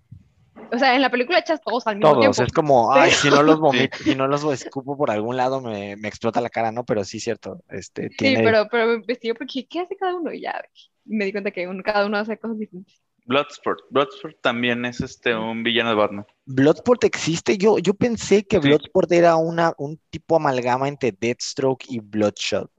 O 0.73 0.79
sea, 0.79 0.95
en 0.97 1.03
la 1.03 1.11
película 1.11 1.39
echas 1.39 1.61
todos 1.63 1.87
al 1.87 1.97
mismo 1.99 2.17
Todos, 2.17 2.19
tiempo. 2.19 2.43
es 2.43 2.53
como, 2.53 2.93
ay, 2.93 3.11
si 3.13 3.31
no 3.31 3.43
los 3.43 3.59
vomito, 3.61 3.97
si 4.05 4.15
no 4.15 4.27
los 4.29 4.45
escupo 4.53 4.97
por 4.97 5.11
algún 5.11 5.37
lado 5.37 5.61
me, 5.63 5.97
me 5.97 6.09
explota 6.09 6.41
la 6.43 6.51
cara, 6.51 6.71
¿no? 6.71 6.85
Pero 6.85 7.03
sí, 7.05 7.19
cierto, 7.19 7.63
este, 7.71 8.11
Sí, 8.19 8.37
pero, 8.43 8.69
pero 8.71 8.87
me 8.87 8.95
investigué 8.95 9.35
porque 9.35 9.67
¿qué 9.67 9.81
hace 9.81 9.97
cada 9.97 10.15
uno? 10.17 10.33
Y 10.33 10.43
ya 10.43 10.63
me 11.05 11.25
di 11.25 11.33
cuenta 11.33 11.51
que 11.51 11.67
un- 11.69 11.83
cada 11.83 12.07
uno 12.07 12.17
hace 12.19 12.39
cosas 12.39 12.59
diferentes. 12.59 13.01
Bloodsport. 13.25 13.81
Bloodsport 13.91 14.41
también 14.41 14.85
es 14.85 15.01
este 15.01 15.35
un 15.35 15.63
villano 15.63 15.91
de 15.91 15.97
Batman. 15.97 16.27
Bloodsport 16.45 17.05
existe. 17.05 17.57
Yo, 17.57 17.79
yo 17.79 17.95
pensé 17.95 18.45
que 18.45 18.61
Sí. 18.61 18.69
Bloodsport 18.69 19.11
era 19.13 19.37
una, 19.37 19.73
un 19.79 20.01
tipo 20.11 20.37
amalgama 20.37 20.89
entre 20.89 21.13
Deathstroke 21.13 21.87
y 21.89 22.01
Bloodshot. 22.01 22.71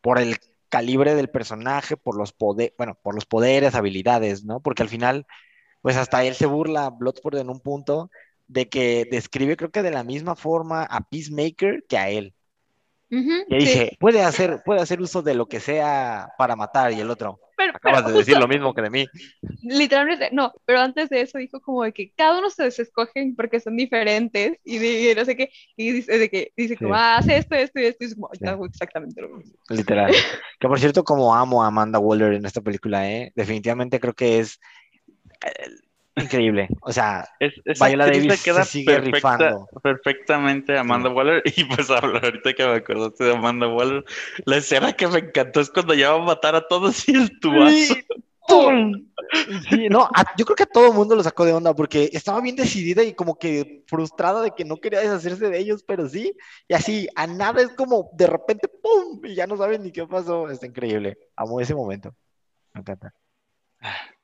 Por 0.00 0.18
el 0.18 0.36
calibre 0.68 1.14
del 1.14 1.30
personaje, 1.30 1.96
por 1.96 2.16
los 2.16 2.32
poderes, 2.32 2.74
bueno, 2.76 2.98
por 3.02 3.14
los 3.14 3.26
poderes, 3.26 3.74
habilidades, 3.74 4.44
¿no? 4.44 4.60
Porque 4.60 4.82
al 4.82 4.88
final, 4.88 5.26
pues 5.82 5.96
hasta 5.96 6.24
él 6.24 6.34
se 6.34 6.46
burla, 6.46 6.90
Bloodsport 6.90 7.36
en 7.36 7.50
un 7.50 7.60
punto, 7.60 8.10
de 8.46 8.68
que 8.68 9.06
describe, 9.10 9.56
creo 9.56 9.70
que 9.70 9.82
de 9.82 9.90
la 9.90 10.04
misma 10.04 10.36
forma 10.36 10.82
a 10.84 11.00
Peacemaker 11.08 11.84
que 11.88 11.98
a 11.98 12.10
él. 12.10 12.34
Ujú, 13.10 13.44
Y 13.48 13.54
ahí 13.54 13.60
sí. 13.60 13.66
dije, 13.66 13.96
puede 14.00 14.22
hacer, 14.22 14.62
puede 14.64 14.80
hacer 14.80 15.00
uso 15.00 15.22
de 15.22 15.34
lo 15.34 15.46
que 15.46 15.60
sea 15.60 16.28
para 16.38 16.56
matar. 16.56 16.92
Y 16.92 17.00
el 17.00 17.10
otro, 17.10 17.38
Pero, 17.56 17.72
acabas 17.74 18.02
pero 18.02 18.12
de 18.12 18.18
decir 18.18 18.36
lo 18.38 18.48
mismo 18.48 18.74
que 18.74 18.82
de 18.82 18.90
mí. 18.90 19.06
literalmente, 19.62 20.30
no, 20.32 20.52
pero 20.64 20.80
antes 20.80 21.08
de 21.08 21.20
eso 21.22 21.38
dijo 21.38 21.60
como 21.60 21.84
de 21.84 21.92
que 21.92 22.12
cada 22.16 22.38
uno 22.38 22.50
se 22.50 22.66
escogen 22.66 23.34
porque 23.36 23.60
son 23.60 23.76
diferentes 23.76 24.58
y 24.64 24.78
de 24.78 25.14
no 25.14 25.24
sé 25.24 25.36
qué, 25.36 25.50
y 25.76 25.92
dice, 25.92 26.18
de 26.18 26.28
que, 26.28 26.52
dice 26.56 26.76
como, 26.76 26.94
Sí. 26.94 27.00
ah, 27.00 27.18
hace 27.18 27.38
esto, 27.38 27.54
esto 27.54 27.80
y 27.80 27.84
esto, 27.86 28.04
y 28.04 28.06
es 28.08 28.14
como, 28.14 28.30
Sí. 28.32 28.46
hago 28.46 28.66
exactamente 28.66 29.20
lo 29.22 29.28
mismo. 29.28 29.54
Literal. 29.70 30.14
Que 30.58 30.68
por 30.68 30.78
cierto, 30.78 31.04
como 31.04 31.34
amo 31.34 31.62
a 31.62 31.68
Amanda 31.68 31.98
Waller 31.98 32.34
en 32.34 32.44
esta 32.46 32.60
película, 32.60 33.10
¿eh? 33.10 33.32
Definitivamente 33.34 34.00
creo 34.00 34.14
que 34.14 34.38
es 34.40 34.58
eh, 35.44 35.70
increíble. 36.16 36.68
O 36.82 36.92
sea, 36.92 37.28
Es, 37.40 37.52
esa 37.64 37.88
Viola 37.88 38.06
Davis 38.06 38.42
queda 38.42 38.64
se 38.64 38.70
sigue 38.70 38.92
perfecta- 38.94 39.16
rifando. 39.16 39.68
perfectamente 39.82 40.78
Amanda 40.78 41.10
Waller. 41.10 41.42
Y 41.56 41.64
pues 41.64 41.90
ahorita 41.90 42.52
que 42.54 42.64
me 42.66 42.74
acordaste 42.74 43.24
de 43.24 43.32
Amanda 43.34 43.68
Waller, 43.68 44.04
la 44.44 44.56
escena 44.56 44.92
que 44.92 45.06
me 45.08 45.18
encantó 45.18 45.60
es 45.60 45.70
cuando 45.70 45.94
ya 45.94 46.12
va 46.12 46.22
a 46.22 46.26
matar 46.26 46.54
a 46.54 46.66
todos 46.66 47.08
y 47.08 47.14
el 47.16 47.38
tubazo. 47.40 47.94
Sí, 49.70 49.88
no, 49.88 50.04
a- 50.14 50.34
yo 50.36 50.44
creo 50.44 50.54
que 50.56 50.62
a 50.64 50.66
todo 50.66 50.88
el 50.88 50.92
mundo 50.92 51.16
lo 51.16 51.22
sacó 51.22 51.44
de 51.46 51.52
onda 51.54 51.74
porque 51.74 52.10
estaba 52.12 52.40
bien 52.42 52.56
decidida 52.56 53.02
y 53.02 53.14
como 53.14 53.38
que 53.38 53.82
frustrada 53.86 54.42
de 54.42 54.50
que 54.50 54.64
no 54.66 54.76
quería 54.76 55.00
deshacerse 55.00 55.48
de 55.48 55.58
ellos, 55.58 55.82
pero 55.82 56.06
sí, 56.08 56.36
y 56.68 56.74
así, 56.74 57.08
a 57.16 57.26
nada 57.26 57.62
es 57.62 57.70
como 57.70 58.10
de 58.12 58.26
repente, 58.26 58.68
¡pum! 58.68 59.20
Y 59.24 59.34
ya 59.34 59.46
no 59.46 59.56
saben 59.56 59.82
ni 59.82 59.90
qué 59.92 60.06
pasó. 60.06 60.48
Está 60.50 60.66
increíble. 60.66 61.16
Amo 61.36 61.58
ese 61.60 61.74
momento. 61.74 62.14
Me 62.74 62.80
encanta. 62.82 63.14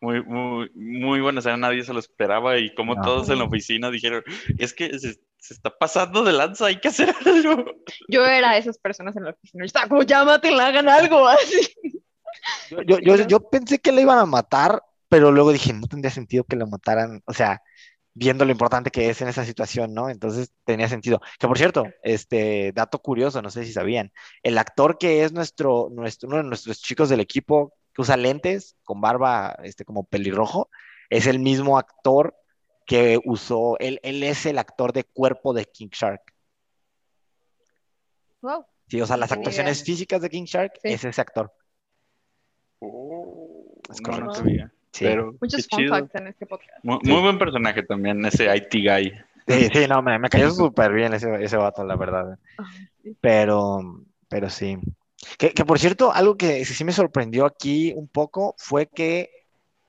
Muy, 0.00 0.22
muy, 0.24 0.70
muy 0.74 1.20
buena 1.20 1.40
escena, 1.40 1.56
nadie 1.58 1.84
se 1.84 1.92
lo 1.92 1.98
esperaba 1.98 2.58
y 2.58 2.74
como 2.74 2.94
No. 2.94 3.02
todos 3.02 3.28
en 3.28 3.38
la 3.38 3.44
oficina 3.44 3.90
dijeron, 3.90 4.22
es 4.58 4.72
que 4.72 4.98
se, 4.98 5.14
se 5.36 5.54
está 5.54 5.76
pasando 5.76 6.24
de 6.24 6.32
lanza, 6.32 6.66
hay 6.66 6.80
que 6.80 6.88
hacer 6.88 7.14
algo. 7.26 7.64
Yo 8.08 8.24
era 8.24 8.56
esas 8.56 8.78
personas 8.78 9.16
en 9.16 9.24
la 9.24 9.30
oficina, 9.30 9.64
estaba 9.64 9.88
como, 9.88 10.02
ya 10.02 10.24
mátenla, 10.24 10.68
hagan 10.68 10.88
algo 10.88 11.26
así. 11.28 11.74
Yo, 12.70 12.82
yo, 12.82 12.98
yo, 13.00 13.26
yo 13.26 13.50
pensé 13.50 13.78
que 13.78 13.92
la 13.92 14.00
iban 14.00 14.18
a 14.18 14.26
matar, 14.26 14.82
pero 15.08 15.32
luego 15.32 15.52
dije, 15.52 15.72
no 15.72 15.86
tendría 15.86 16.11
sentido 16.11 16.44
que 16.44 16.56
la 16.56 16.66
mataran, 16.66 17.22
o 17.26 17.34
sea, 17.34 17.61
viendo 18.14 18.44
lo 18.44 18.52
importante 18.52 18.90
que 18.90 19.11
es 19.11 19.20
en 19.20 19.28
esa 19.28 19.44
situación, 19.44 19.92
¿no? 19.94 20.08
Entonces 20.08 20.52
tenía 20.64 20.88
sentido. 20.88 21.20
Que 21.38 21.46
por 21.48 21.58
cierto, 21.58 21.84
este 22.02 22.72
dato 22.72 22.98
curioso, 23.00 23.42
no 23.42 23.50
sé 23.50 23.64
si 23.64 23.72
sabían, 23.72 24.12
el 24.42 24.58
actor 24.58 24.98
que 24.98 25.24
es 25.24 25.32
nuestro, 25.32 25.88
nuestro, 25.90 26.28
uno 26.28 26.38
de 26.38 26.44
nuestros 26.44 26.80
chicos 26.80 27.08
del 27.08 27.20
equipo 27.20 27.74
que 27.93 28.03
usa 28.03 28.16
lentes 28.16 28.76
con 28.84 29.01
barba, 29.01 29.57
este, 29.62 29.84
como 29.84 30.05
pelirrojo, 30.05 30.70
es 31.09 31.26
el 31.26 31.38
mismo 31.41 31.78
actor 31.78 32.34
que 32.86 33.20
usó, 33.24 33.78
él, 33.78 34.01
él 34.03 34.22
es 34.22 34.47
el 34.47 34.59
actor 34.59 34.93
de 34.93 35.05
cuerpo 35.05 35.53
de 35.53 35.64
King 35.66 35.88
Shark. 35.93 36.22
Wow. 38.43 38.64
Sí, 38.88 39.01
o 39.01 39.07
sea, 39.07 39.16
las 39.16 39.30
actuaciones 39.32 39.78
idea. 39.78 39.84
físicas 39.86 40.22
de 40.22 40.30
King 40.30 40.45
Shark 40.45 40.72
Sí. 40.82 40.88
es 40.93 41.05
ese 41.05 41.20
actor. 41.20 41.53
no, 42.80 43.24
Es 43.91 44.01
no 44.01 44.34
sabía. 44.34 44.72
Sí. 44.93 45.05
Pero 45.05 45.34
Muchos 45.41 45.68
fun 45.68 45.78
chido. 45.78 45.95
facts 45.95 46.14
en 46.16 46.26
este 46.28 46.47
podcast. 46.47 46.82
Muy, 46.82 46.99
Sí. 47.05 47.11
muy 47.12 47.20
buen 47.22 47.38
personaje 47.38 47.82
también, 47.84 48.24
ese 48.24 48.55
IT 48.57 48.72
guy. 48.74 49.12
Sí, 49.47 49.68
sí, 49.72 49.86
no, 49.88 50.03
me, 50.03 50.18
me 50.18 50.28
cayó 50.28 50.51
súper 50.51 50.93
bien 50.93 51.14
ese, 51.14 51.43
ese 51.45 51.57
vato, 51.57 51.84
la 51.84 51.97
verdad. 51.97 52.38
Pero, 53.20 54.03
pero 54.28 54.51
sí. 54.51 54.76
Que, 55.38 55.52
que 55.52 55.64
por 55.64 55.78
cierto, 55.78 56.12
algo 56.12 56.36
que 56.36 56.64
sí 56.64 56.84
me 56.84 56.92
sorprendió 56.92 57.44
aquí 57.44 57.92
un 57.94 58.08
poco 58.08 58.54
fue 58.58 58.86
que 58.86 59.30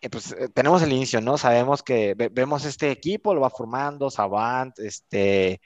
eh, 0.01 0.09
pues, 0.09 0.31
eh, 0.33 0.49
tenemos 0.53 0.81
el 0.81 0.91
inicio, 0.91 1.21
¿no? 1.21 1.37
Sabemos 1.37 1.83
que 1.83 2.15
ve- 2.15 2.29
vemos 2.29 2.65
este 2.65 2.91
equipo, 2.91 3.33
lo 3.33 3.41
va 3.41 3.49
formando, 3.49 4.09
Savant, 4.09 4.77
este, 4.79 5.61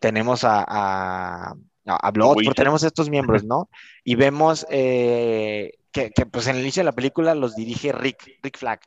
tenemos 0.00 0.44
a, 0.44 0.64
a, 0.66 1.54
a, 1.86 2.10
Bloodsport, 2.10 2.38
Wizard. 2.38 2.54
tenemos 2.56 2.82
estos 2.82 3.08
miembros, 3.10 3.44
¿no? 3.44 3.70
Y 4.04 4.14
vemos 4.16 4.66
eh, 4.68 5.72
que, 5.92 6.10
que, 6.10 6.26
pues 6.26 6.46
en 6.48 6.56
el 6.56 6.62
inicio 6.62 6.80
de 6.80 6.86
la 6.86 6.92
película 6.92 7.34
los 7.34 7.54
dirige 7.56 7.92
Rick, 7.92 8.38
Rick 8.42 8.58
Flag. 8.58 8.80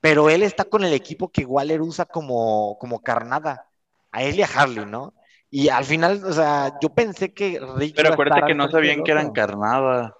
Pero 0.00 0.28
él 0.30 0.42
está 0.42 0.64
con 0.64 0.84
el 0.84 0.92
equipo 0.94 1.30
que 1.30 1.44
Waller 1.44 1.80
usa 1.80 2.06
como, 2.06 2.76
como 2.80 3.00
carnada, 3.02 3.68
a 4.10 4.22
él 4.24 4.36
y 4.36 4.42
a 4.42 4.46
Harley, 4.46 4.84
¿no? 4.86 5.14
Y 5.54 5.68
al 5.68 5.84
final, 5.84 6.24
o 6.24 6.32
sea, 6.32 6.72
yo 6.80 6.88
pensé 6.88 7.34
que 7.34 7.60
Rick 7.76 7.94
Pero 7.96 8.14
acuérdate 8.14 8.46
que 8.46 8.54
no 8.54 8.70
sabían 8.70 9.02
que 9.04 9.10
eran 9.12 9.32
carnada. 9.32 10.14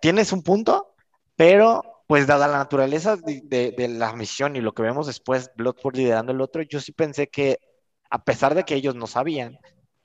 Tienes 0.00 0.32
un 0.32 0.42
punto, 0.42 0.94
pero 1.36 1.82
pues 2.06 2.26
dada 2.26 2.48
la 2.48 2.56
naturaleza 2.56 3.16
de, 3.16 3.42
de- 3.44 3.72
de 3.76 3.88
la 3.88 4.14
misión 4.14 4.56
y 4.56 4.62
lo 4.62 4.72
que 4.72 4.82
vemos 4.82 5.06
después, 5.06 5.50
Bloodsport 5.56 5.96
liderando 5.96 6.32
el 6.32 6.40
otro, 6.40 6.62
yo 6.62 6.80
sí 6.80 6.92
pensé 6.92 7.28
que, 7.28 7.58
a 8.10 8.24
pesar 8.24 8.54
de 8.54 8.64
que 8.64 8.74
ellos 8.74 8.94
no 8.94 9.06
sabían, 9.06 9.58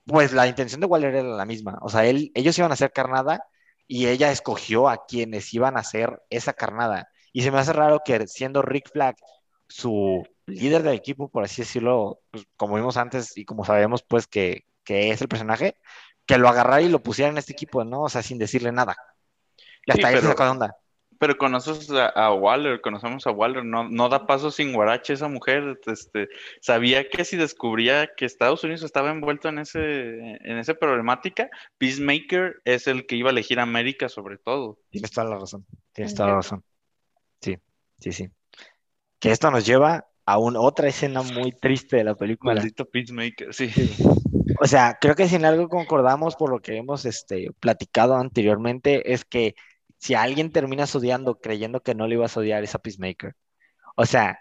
pues 0.05 0.34
la 0.34 0.47
intención 0.47 0.82
de 0.82 0.88
Waller 0.88 1.15
era 1.15 1.24
la 1.30 1.45
misma. 1.45 1.80
O 1.82 1.88
sea, 1.89 2.05
él, 2.05 2.32
ellos 2.36 2.57
iban 2.57 2.72
a 2.72 2.74
hacer 2.76 2.91
carnada 2.91 3.45
y 3.88 4.07
ella 4.07 4.32
escogió 4.32 4.89
a 4.89 5.05
quienes 5.05 5.53
iban 5.53 5.78
a 5.78 5.82
hacer 5.82 6.22
esa 6.30 6.51
carnada. 6.53 7.07
Y 7.32 7.43
se 7.43 7.51
me 7.51 7.59
hace 7.59 7.72
raro 7.74 8.01
que 8.05 8.28
siendo 8.28 8.61
Rick 8.61 8.91
Flag 8.91 9.15
su 9.68 10.24
líder 10.48 10.82
del 10.84 10.95
equipo, 10.95 11.30
por 11.30 11.43
así 11.43 11.62
decirlo, 11.62 12.22
pues, 12.32 12.45
como 12.56 12.76
vimos 12.76 12.98
antes 12.98 13.38
y 13.38 13.45
como 13.45 13.64
sabemos 13.66 14.02
pues 14.04 14.28
que, 14.28 14.66
que 14.84 15.12
es 15.12 15.22
el 15.22 15.28
personaje, 15.28 15.76
que 16.26 16.38
lo 16.38 16.50
agarrara 16.50 16.82
y 16.82 16.89
lo 16.89 17.04
pusiera 17.04 17.30
en 17.32 17.38
este 17.38 17.54
equipo, 17.54 17.84
¿no? 17.84 18.04
O 18.04 18.10
sea, 18.10 18.24
sin 18.24 18.38
decirle 18.38 18.72
nada. 18.72 18.95
Y 19.86 19.91
hasta 19.91 20.02
Sí, 20.02 20.06
ahí 20.08 20.14
se 20.16 20.20
pero- 20.22 20.30
sacó 20.32 20.43
de 20.45 20.50
onda. 20.50 20.76
Pero 21.20 21.36
conoces 21.36 21.89
a, 21.89 22.10
a 22.10 22.32
Waller, 22.32 22.80
conocemos 22.80 23.26
a 23.26 23.32
Waller, 23.32 23.66
no, 23.66 23.89
no 23.89 24.08
da 24.08 24.28
paso 24.28 24.52
sin 24.52 24.72
guarache 24.72 25.14
esa 25.14 25.28
mujer. 25.28 25.80
Este, 25.88 26.30
sabía 26.62 27.10
que 27.10 27.26
si 27.26 27.38
descubría 27.38 28.12
que 28.16 28.26
Estados 28.26 28.64
Unidos 28.64 28.84
estaba 28.84 29.10
envuelto 29.10 29.50
en 29.50 29.58
ese, 29.58 29.80
en 29.80 30.60
esa 30.60 30.76
problemática, 30.76 31.50
Peacemaker 31.80 32.62
es 32.66 32.86
el 32.86 33.08
que 33.08 33.16
iba 33.16 33.30
a 33.30 33.32
elegir 33.32 33.60
a 33.60 33.64
América 33.64 34.10
sobre 34.10 34.38
todo. 34.38 34.78
Tienes 34.91 35.10
toda 35.10 35.28
la 35.28 35.39
razón. 35.39 35.66
Tienes 35.91 36.12
Es 36.12 36.16
toda 36.18 36.30
la 36.30 36.36
razón. 36.36 36.64
Sí, 37.41 37.58
sí, 38.00 38.12
sí. 38.12 38.30
Que 39.18 39.32
esto 39.32 39.50
nos 39.50 39.66
lleva 39.66 40.06
a 40.28 40.38
un, 40.38 40.57
otra 40.57 40.89
escena 40.89 41.21
muy 41.21 41.53
triste 41.53 41.95
de 41.95 42.03
la 42.03 42.13
película. 42.13 42.53
Maldito 42.53 42.86
Peacemaker, 42.86 43.53
sí. 43.53 43.71
O 44.59 44.67
sea, 44.67 44.97
creo 44.99 45.15
que 45.15 45.30
si 45.30 45.36
en 45.36 45.45
algo 45.45 45.69
concordamos 45.69 46.36
por 46.36 46.51
lo 46.51 46.59
que 46.59 46.75
hemos 46.75 47.05
este, 47.05 47.47
platicado 47.61 48.17
anteriormente, 48.17 49.13
es 49.13 49.23
que 49.23 49.55
si 49.97 50.15
alguien 50.15 50.51
terminas 50.51 50.93
odiando 50.93 51.39
creyendo 51.39 51.82
que 51.82 51.95
no 51.95 52.07
le 52.07 52.15
ibas 52.15 52.36
a 52.36 52.41
odiar, 52.41 52.61
es 52.61 52.75
a 52.75 52.80
Peacemaker. 52.80 53.36
O 53.95 54.05
sea, 54.05 54.38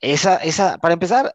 esa, 0.00 0.36
esa, 0.38 0.78
para 0.78 0.94
empezar, 0.94 1.32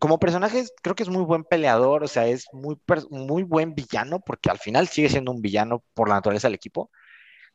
como 0.00 0.18
personaje, 0.18 0.64
creo 0.82 0.94
que 0.94 1.02
es 1.02 1.10
muy 1.10 1.24
buen 1.24 1.44
peleador, 1.44 2.04
o 2.04 2.08
sea, 2.08 2.26
es 2.26 2.46
muy, 2.52 2.78
muy 3.10 3.42
buen 3.42 3.74
villano, 3.74 4.20
porque 4.20 4.48
al 4.48 4.58
final 4.58 4.88
sigue 4.88 5.10
siendo 5.10 5.30
un 5.30 5.42
villano 5.42 5.84
por 5.92 6.08
la 6.08 6.14
naturaleza 6.14 6.48
del 6.48 6.54
equipo. 6.54 6.90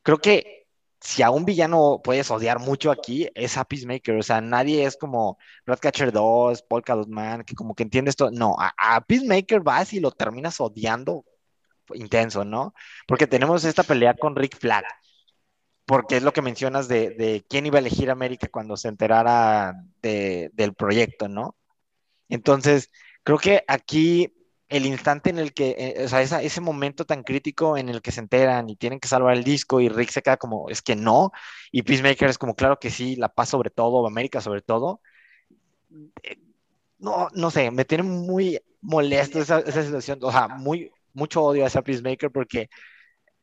Creo 0.03 0.19
que 0.19 0.67
si 1.01 1.23
a 1.23 1.31
un 1.31 1.45
villano 1.45 2.01
puedes 2.03 2.29
odiar 2.31 2.59
mucho 2.59 2.91
aquí, 2.91 3.29
es 3.35 3.57
a 3.57 3.65
Peacemaker. 3.65 4.15
O 4.17 4.23
sea, 4.23 4.41
nadie 4.41 4.85
es 4.85 4.97
como 4.97 5.37
Ratcatcher 5.65 6.11
2, 6.11 6.63
Polka 6.63 6.95
Man, 7.07 7.43
que 7.43 7.55
como 7.55 7.73
que 7.75 7.83
entiende 7.83 8.09
esto. 8.09 8.31
No, 8.31 8.55
a, 8.59 9.01
Peacemaker 9.01 9.61
vas 9.61 9.93
y 9.93 9.99
lo 9.99 10.11
terminas 10.11 10.59
odiando 10.59 11.25
intenso, 11.93 12.43
¿no? 12.45 12.73
Porque 13.07 13.27
tenemos 13.27 13.63
esta 13.65 13.83
pelea 13.83 14.13
con 14.13 14.35
Rick 14.35 14.57
Flag. 14.59 14.85
Porque 15.85 16.17
es 16.17 16.23
lo 16.23 16.33
que 16.33 16.41
mencionas 16.41 16.87
de, 16.87 17.45
quién 17.49 17.65
iba 17.65 17.77
a 17.77 17.81
elegir 17.81 18.11
América 18.11 18.47
cuando 18.51 18.77
se 18.77 18.89
enterara 18.89 19.73
de- 20.01 20.51
del 20.53 20.73
proyecto, 20.75 21.27
¿no? 21.27 21.55
Entonces, 22.29 22.91
creo 23.23 23.39
que 23.39 23.63
aquí 23.67 24.33
el 24.69 24.85
instante 24.85 25.29
en 25.31 25.39
el 25.39 25.53
que, 25.53 25.75
eh, 25.77 26.05
o 26.05 26.07
sea, 26.07 26.21
esa- 26.21 26.41
ese 26.43 26.61
momento 26.61 27.05
tan 27.05 27.23
crítico 27.23 27.77
en 27.77 27.89
el 27.89 28.01
que 28.01 28.11
se 28.11 28.21
enteran 28.21 28.69
y 28.69 28.75
tienen 28.77 28.99
que 28.99 29.07
salvar 29.07 29.35
el 29.35 29.43
disco 29.43 29.81
y 29.81 29.89
Rick 29.89 30.11
se 30.11 30.21
queda 30.21 30.37
como, 30.37 30.69
es 30.69 30.81
que 30.81 30.95
no, 30.95 31.31
y 31.71 31.83
Peacemaker 31.83 32.29
es 32.29 32.37
como, 32.37 32.55
claro 32.55 32.79
que 32.79 32.89
sí, 32.91 33.15
la 33.15 33.29
paz 33.29 33.49
sobre 33.49 33.71
todo, 33.71 34.05
América 34.07 34.41
sobre 34.41 34.61
todo. 34.61 35.01
Eh, 36.23 36.37
No, 36.99 37.29
no 37.33 37.51
sé, 37.51 37.71
me 37.71 37.85
tiene 37.85 38.03
muy 38.03 38.59
molesto 38.81 39.39
esa, 39.41 39.59
esa 39.61 39.83
situación, 39.83 40.19
o 40.23 40.31
sea, 40.31 40.47
muy, 40.49 40.91
mucho 41.13 41.43
odio 41.43 41.63
a 41.65 41.67
esa 41.67 41.81
Peacemaker 41.83 42.31
porque 42.31 42.69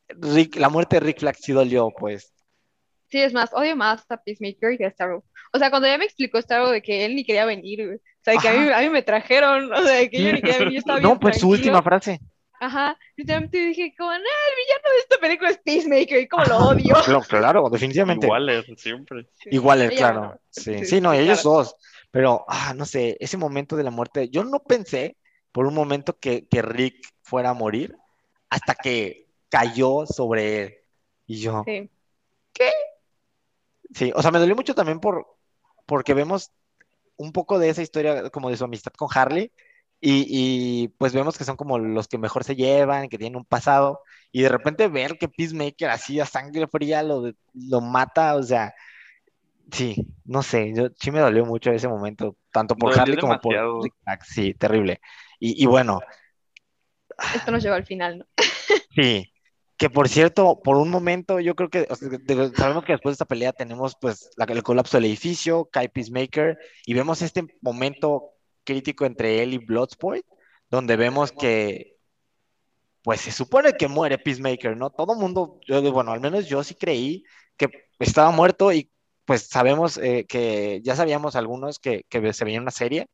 Rick, 0.08 0.56
la 0.56 0.68
muerte 0.70 0.96
de 0.96 1.00
Rick 1.00 1.20
Flag 1.20 1.36
sí 1.38 1.52
dolió, 1.52 1.90
pues. 1.98 2.32
Sí, 3.08 3.20
es 3.20 3.32
más, 3.32 3.52
odio 3.54 3.76
más 3.76 4.04
a 4.10 4.16
Peacemaker 4.22 4.76
que 4.78 4.86
a 4.86 4.90
Starro. 4.90 5.24
O 5.52 5.58
sea, 5.58 5.70
cuando 5.70 5.88
ya 5.88 5.96
me 5.98 6.04
explicó 6.04 6.40
Starro 6.42 6.70
de 6.70 6.82
que 6.82 7.04
él 7.04 7.14
ni 7.14 7.24
quería 7.24 7.44
venir, 7.44 8.00
sea, 8.26 8.34
de 8.34 8.38
que 8.40 8.48
a 8.48 8.52
mí, 8.52 8.72
a 8.72 8.80
mí 8.80 8.90
me 8.90 9.02
trajeron, 9.02 9.72
o 9.72 9.82
sea, 9.82 10.08
que 10.08 10.18
yo 10.18 10.26
venir, 10.26 10.44
yo 10.72 10.78
estaba 10.78 10.98
bien 10.98 11.10
No, 11.10 11.18
pues 11.20 11.38
su 11.38 11.48
última 11.48 11.82
frase. 11.82 12.20
Ajá, 12.58 12.98
literalmente 13.16 13.58
dije, 13.58 13.94
como, 13.96 14.10
no, 14.10 14.16
el 14.16 14.22
villano 14.22 14.90
de 14.94 14.98
esta 15.00 15.18
película 15.18 15.50
es 15.50 15.58
Peacemaker, 15.58 16.20
y 16.20 16.28
como 16.28 16.44
lo 16.44 16.56
odio. 16.56 16.94
Claro, 17.04 17.20
claro, 17.20 17.70
definitivamente. 17.70 18.26
Waller, 18.26 18.64
siempre. 18.78 19.28
Igual, 19.46 19.82
Ella, 19.82 19.90
claro. 19.96 20.40
Sí, 20.50 20.78
sí, 20.78 20.84
sí, 20.86 21.00
no, 21.00 21.12
sí, 21.12 21.18
ellos 21.18 21.42
claro. 21.42 21.56
dos. 21.58 21.76
Pero, 22.10 22.44
ah, 22.48 22.72
no 22.74 22.86
sé, 22.86 23.16
ese 23.20 23.36
momento 23.36 23.76
de 23.76 23.84
la 23.84 23.90
muerte, 23.90 24.30
yo 24.30 24.42
no 24.42 24.60
pensé 24.60 25.16
por 25.52 25.66
un 25.66 25.74
momento 25.74 26.18
que, 26.18 26.48
que 26.48 26.62
Rick 26.62 27.06
fuera 27.22 27.50
a 27.50 27.54
morir 27.54 27.94
hasta 28.48 28.74
que 28.74 29.28
cayó 29.50 30.06
sobre 30.06 30.62
él. 30.62 30.74
Y 31.26 31.40
yo, 31.40 31.62
Sí. 31.66 31.90
sí, 33.94 34.12
o 34.14 34.22
sea, 34.22 34.30
me 34.30 34.38
dolió 34.38 34.56
mucho 34.56 34.74
también 34.74 34.98
por, 34.98 35.26
porque 35.84 36.14
vemos 36.14 36.52
un 37.16 37.32
poco 37.32 37.58
de 37.58 37.68
esa 37.70 37.82
historia 37.82 38.30
como 38.30 38.50
de 38.50 38.56
su 38.56 38.64
amistad 38.64 38.92
con 38.92 39.08
Harley 39.12 39.52
Y, 40.00 40.26
y, 40.28 40.88
pues 40.88 41.12
vemos 41.14 41.38
que 41.38 41.44
son 41.44 41.56
como 41.56 41.78
los 41.78 42.06
que 42.08 42.18
mejor 42.18 42.44
se 42.44 42.54
llevan, 42.54 43.08
que 43.08 43.18
tienen 43.18 43.36
un 43.36 43.44
pasado, 43.44 44.00
y 44.30 44.42
de 44.42 44.50
repente 44.50 44.88
ver 44.88 45.16
que 45.18 45.28
Peacemaker 45.28 45.88
así 45.88 46.20
a 46.20 46.26
sangre 46.26 46.66
fría 46.66 47.02
lo, 47.02 47.32
lo 47.54 47.80
mata, 47.80 48.36
o 48.36 48.42
sea, 48.42 48.74
sí, 49.70 50.06
no 50.24 50.42
sé, 50.42 50.72
yo 50.74 50.88
sí 50.98 51.10
me 51.10 51.20
dolió 51.20 51.46
mucho 51.46 51.70
ese 51.70 51.88
momento, 51.88 52.36
tanto 52.52 52.76
por 52.76 52.98
Harley 52.98 53.16
como 53.16 53.40
por 53.40 53.54
sí, 54.22 54.52
terrible. 54.54 55.00
Y, 55.40 55.62
y 55.62 55.66
bueno. 55.66 56.00
Esto 57.34 57.50
nos 57.50 57.62
lleva 57.62 57.76
al 57.76 57.86
final, 57.86 58.18
¿no? 58.18 58.26
Sí, 58.94 59.32
que 59.76 59.90
por 59.90 60.08
cierto, 60.08 60.60
por 60.62 60.76
un 60.76 60.90
momento, 60.90 61.38
yo 61.40 61.54
creo 61.54 61.68
que 61.68 61.86
sabemos 62.56 62.84
que 62.84 62.92
después 62.92 63.12
de 63.12 63.14
esta 63.14 63.24
pelea 63.26 63.52
tenemos 63.52 63.96
pues 64.00 64.30
la, 64.36 64.44
el 64.46 64.62
colapso 64.62 64.96
del 64.96 65.04
edificio, 65.06 65.68
cae 65.70 65.88
Peacemaker, 65.88 66.58
y 66.86 66.94
vemos 66.94 67.20
este 67.22 67.44
momento 67.60 68.30
crítico 68.64 69.04
entre 69.04 69.42
él 69.42 69.54
y 69.54 69.58
Bloodsport, 69.58 70.24
donde 70.70 70.96
vemos 70.96 71.32
que 71.32 71.96
pues 73.02 73.20
se 73.20 73.32
supone 73.32 73.74
que 73.74 73.86
muere 73.88 74.18
Peacemaker, 74.18 74.76
¿no? 74.76 74.90
Todo 74.90 75.14
mundo, 75.14 75.60
yo, 75.66 75.80
bueno, 75.92 76.12
al 76.12 76.20
menos 76.20 76.48
yo 76.48 76.64
sí 76.64 76.74
creí 76.74 77.24
que 77.56 77.68
estaba 77.98 78.30
muerto 78.30 78.72
y 78.72 78.90
pues 79.26 79.42
sabemos 79.48 79.98
eh, 79.98 80.26
que 80.28 80.80
ya 80.82 80.96
sabíamos 80.96 81.36
algunos 81.36 81.78
que, 81.78 82.04
que 82.08 82.32
se 82.32 82.44
veía 82.44 82.60
una 82.60 82.70
serie 82.70 83.08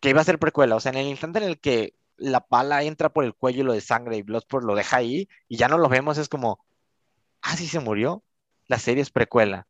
que 0.00 0.10
iba 0.10 0.20
a 0.20 0.24
ser 0.24 0.38
precuela, 0.38 0.76
o 0.76 0.80
sea, 0.80 0.92
en 0.92 0.98
el 0.98 1.06
instante 1.06 1.38
en 1.38 1.44
el 1.44 1.60
que 1.60 1.94
la 2.16 2.40
pala 2.40 2.82
entra 2.82 3.08
por 3.08 3.24
el 3.24 3.34
cuello 3.34 3.64
lo 3.64 3.72
de 3.72 3.80
sangre 3.80 4.16
y 4.16 4.22
Bloodsport 4.22 4.64
lo 4.64 4.74
deja 4.74 4.98
ahí 4.98 5.28
y 5.48 5.56
ya 5.56 5.68
no 5.68 5.78
lo 5.78 5.88
vemos, 5.88 6.18
es 6.18 6.28
como, 6.28 6.64
ah, 7.42 7.56
sí 7.56 7.66
se 7.66 7.80
murió, 7.80 8.22
la 8.66 8.78
serie 8.78 9.02
es 9.02 9.10
precuela. 9.10 9.66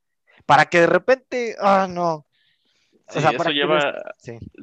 Para 0.47 0.67
que 0.67 0.81
de 0.81 0.87
repente, 0.87 1.57
ah, 1.61 1.87
no. 1.89 2.27
Sí, 3.09 3.19
eso 3.19 3.51
lleva, 3.51 4.15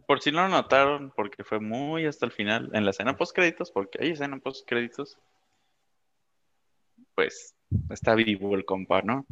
por 0.08 0.22
si 0.22 0.32
no 0.32 0.42
lo 0.42 0.50
notaron, 0.50 1.12
porque 1.16 1.44
fue 1.44 1.60
muy 1.60 2.06
hasta 2.06 2.26
el 2.26 2.32
final, 2.32 2.70
en 2.74 2.84
la 2.84 2.92
escena 2.92 3.16
post 3.16 3.36
créditos, 3.36 3.70
porque 3.72 4.00
hay 4.02 4.12
escena 4.12 4.40
post 4.40 4.68
créditos, 4.68 5.18
pues 7.16 7.54
está 7.90 8.16
vivo 8.16 8.56
el 8.56 8.66
compa, 8.66 9.02
¿no? 9.04 9.26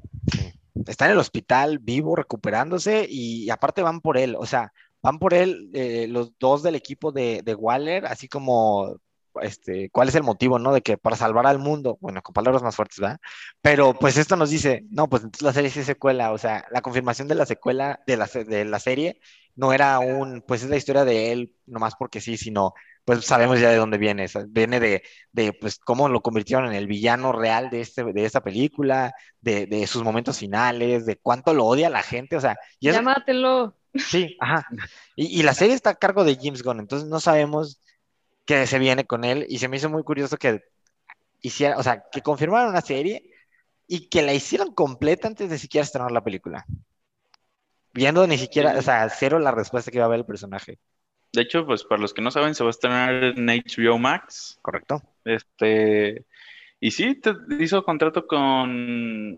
Está 0.86 1.06
en 1.06 1.14
el 1.14 1.18
hospital 1.18 1.80
vivo, 1.80 2.16
recuperándose, 2.16 3.08
y 3.10 3.50
aparte 3.50 3.82
van 3.82 4.02
por 4.02 4.18
él, 4.18 4.36
o 4.38 4.46
sea, 4.46 4.72
van 5.02 5.20
por 5.20 5.34
él 5.34 5.70
eh, 5.74 6.08
los 6.10 6.34
dos 6.40 6.64
del 6.64 6.76
equipo 6.76 7.12
de, 7.12 7.42
de, 7.44 7.56
Waller, 7.56 8.06
así 8.06 8.28
como, 8.28 9.00
este, 9.42 9.90
cuál 9.90 10.10
es 10.10 10.16
el 10.16 10.24
motivo, 10.24 10.60
¿no? 10.60 10.74
De 10.74 10.82
que 10.82 10.98
para 10.98 11.16
salvar 11.16 11.48
al 11.48 11.60
mundo, 11.60 11.98
bueno, 12.02 12.22
con 12.22 12.34
palabras 12.34 12.64
más 12.64 12.76
fuertes, 12.76 13.00
¿verdad? 13.00 13.20
Pero 13.62 13.94
pues 13.94 14.18
esto 14.18 14.36
nos 14.36 14.50
dice, 14.50 14.86
no, 14.90 15.08
pues 15.10 15.24
entonces 15.24 15.44
la 15.44 15.54
serie 15.54 15.70
sí 15.70 15.80
es 15.80 15.86
secuela, 15.86 16.32
o 16.32 16.38
sea, 16.38 16.66
la 16.72 16.82
confirmación 16.82 17.28
de 17.28 17.36
la 17.36 17.46
secuela 17.46 18.00
de 18.08 18.18
la, 18.18 18.26
de 18.28 18.66
la 18.66 18.80
serie 18.80 19.20
no 19.56 19.74
era 19.74 20.00
un, 20.00 20.42
pues 20.42 20.64
es 20.64 20.70
la 20.70 20.78
historia 20.78 21.04
de 21.04 21.32
él, 21.32 21.52
nomás 21.66 21.96
porque 21.98 22.22
sí, 22.22 22.38
sino, 22.38 22.74
pues 23.04 23.26
sabemos 23.26 23.60
ya 23.60 23.70
de 23.70 23.78
dónde 23.78 23.98
viene, 23.98 24.28
viene 24.50 24.80
de, 24.80 25.04
de, 25.32 25.54
pues, 25.54 25.80
cómo 25.80 26.10
lo 26.10 26.22
convirtieron 26.22 26.68
en 26.68 26.74
el 26.74 26.86
villano 26.86 27.32
real 27.32 27.70
de, 27.70 27.82
este, 27.82 28.04
de 28.04 28.26
esta 28.26 28.44
película, 28.44 29.14
de, 29.42 29.66
de 29.66 29.88
sus 29.88 30.04
momentos 30.04 30.38
finales, 30.38 31.06
de 31.06 31.16
cuánto 31.16 31.54
lo 31.54 31.66
odia 31.66 31.90
la 31.90 32.04
gente, 32.04 32.36
o 32.36 32.42
sea... 32.42 32.58
Llámatelo. 32.80 33.74
Sí, 34.00 34.38
ajá. 34.40 34.68
Y, 35.16 35.44
la 35.44 35.54
serie 35.54 35.76
está 35.76 35.92
a 35.92 35.96
cargo 35.96 36.24
de 36.24 36.38
James 36.42 36.64
Gunn, 36.64 36.80
entonces 36.80 37.08
no 37.08 37.20
sabemos 37.20 37.82
qué 38.46 38.68
se 38.68 38.80
viene 38.80 39.06
con 39.06 39.24
él. 39.24 39.46
Y 39.50 39.60
se 39.60 39.68
me 39.68 39.78
hizo 39.78 39.90
muy 39.90 40.04
curioso 40.04 40.38
que 40.38 40.64
hiciera, 41.42 41.78
o 41.78 41.84
sea, 41.84 42.04
que 42.12 42.22
confirmaran 42.22 42.70
una 42.70 42.82
serie 42.82 43.32
y 43.88 44.10
que 44.10 44.22
la 44.22 44.34
hicieran 44.34 44.74
completa 44.74 45.28
antes 45.28 45.50
de 45.50 45.58
siquiera 45.58 45.86
estrenar 45.86 46.12
la 46.12 46.24
película. 46.24 46.66
Viendo 47.94 48.26
ni 48.28 48.38
siquiera, 48.38 48.78
o 48.78 48.82
sea, 48.82 49.10
cero 49.10 49.40
la 49.40 49.52
respuesta 49.52 49.92
que 49.92 49.98
iba 49.98 50.06
a 50.06 50.08
haber 50.08 50.20
el 50.20 50.26
personaje. 50.26 50.80
De 51.34 51.42
hecho, 51.42 51.66
pues 51.66 51.84
para 51.84 52.02
los 52.02 52.14
que 52.14 52.22
no 52.22 52.32
saben, 52.32 52.56
se 52.56 52.64
va 52.64 52.70
a 52.70 52.72
estrenar 52.72 53.24
en 53.24 53.48
HBO 53.48 53.98
Max. 53.98 54.60
Correcto. 54.62 55.02
Este, 55.26 56.26
y 56.80 56.92
sí, 56.92 57.16
te 57.16 57.34
hizo 57.60 57.84
contrato 57.84 58.28
con 58.28 59.38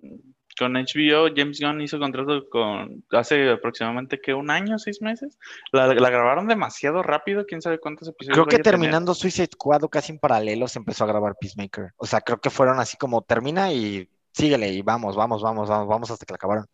con 0.60 0.74
HBO, 0.74 1.34
James 1.34 1.62
Gunn 1.62 1.80
hizo 1.80 1.97
contrato 1.99 2.49
con 2.49 3.05
hace 3.12 3.49
aproximadamente 3.49 4.20
que 4.20 4.34
un 4.34 4.51
año, 4.51 4.78
seis 4.78 5.01
meses. 5.01 5.39
La, 5.72 5.88
grabaron 5.93 6.49
demasiado 6.49 7.01
rápido, 7.01 7.45
quién 7.45 7.62
sabe 7.62 7.80
cuántos 7.80 8.10
episodios. 8.10 8.36
Creo 8.36 8.45
que 8.45 8.62
terminando 8.62 9.14
Suicide 9.14 9.51
Squad 9.53 9.84
casi 9.89 10.12
en 10.12 10.20
paralelo 10.20 10.68
se 10.68 10.80
empezó 10.80 11.05
a 11.05 11.07
grabar 11.07 11.38
Peacemaker. 11.39 11.93
O 11.95 12.05
sea, 12.05 12.20
creo 12.20 12.41
que 12.41 12.49
fueron 12.49 12.78
así 12.80 12.97
como 12.97 13.22
termina 13.22 13.72
y 13.72 14.10
síguele 14.34 14.68
y 14.74 14.82
vamos, 14.82 15.16
vamos, 15.16 15.41
vamos, 15.41 15.70
vamos, 15.70 15.88
vamos 15.88 16.12
hasta 16.12 16.26
que 16.26 16.34
la 16.34 16.36
acabaron. 16.36 16.66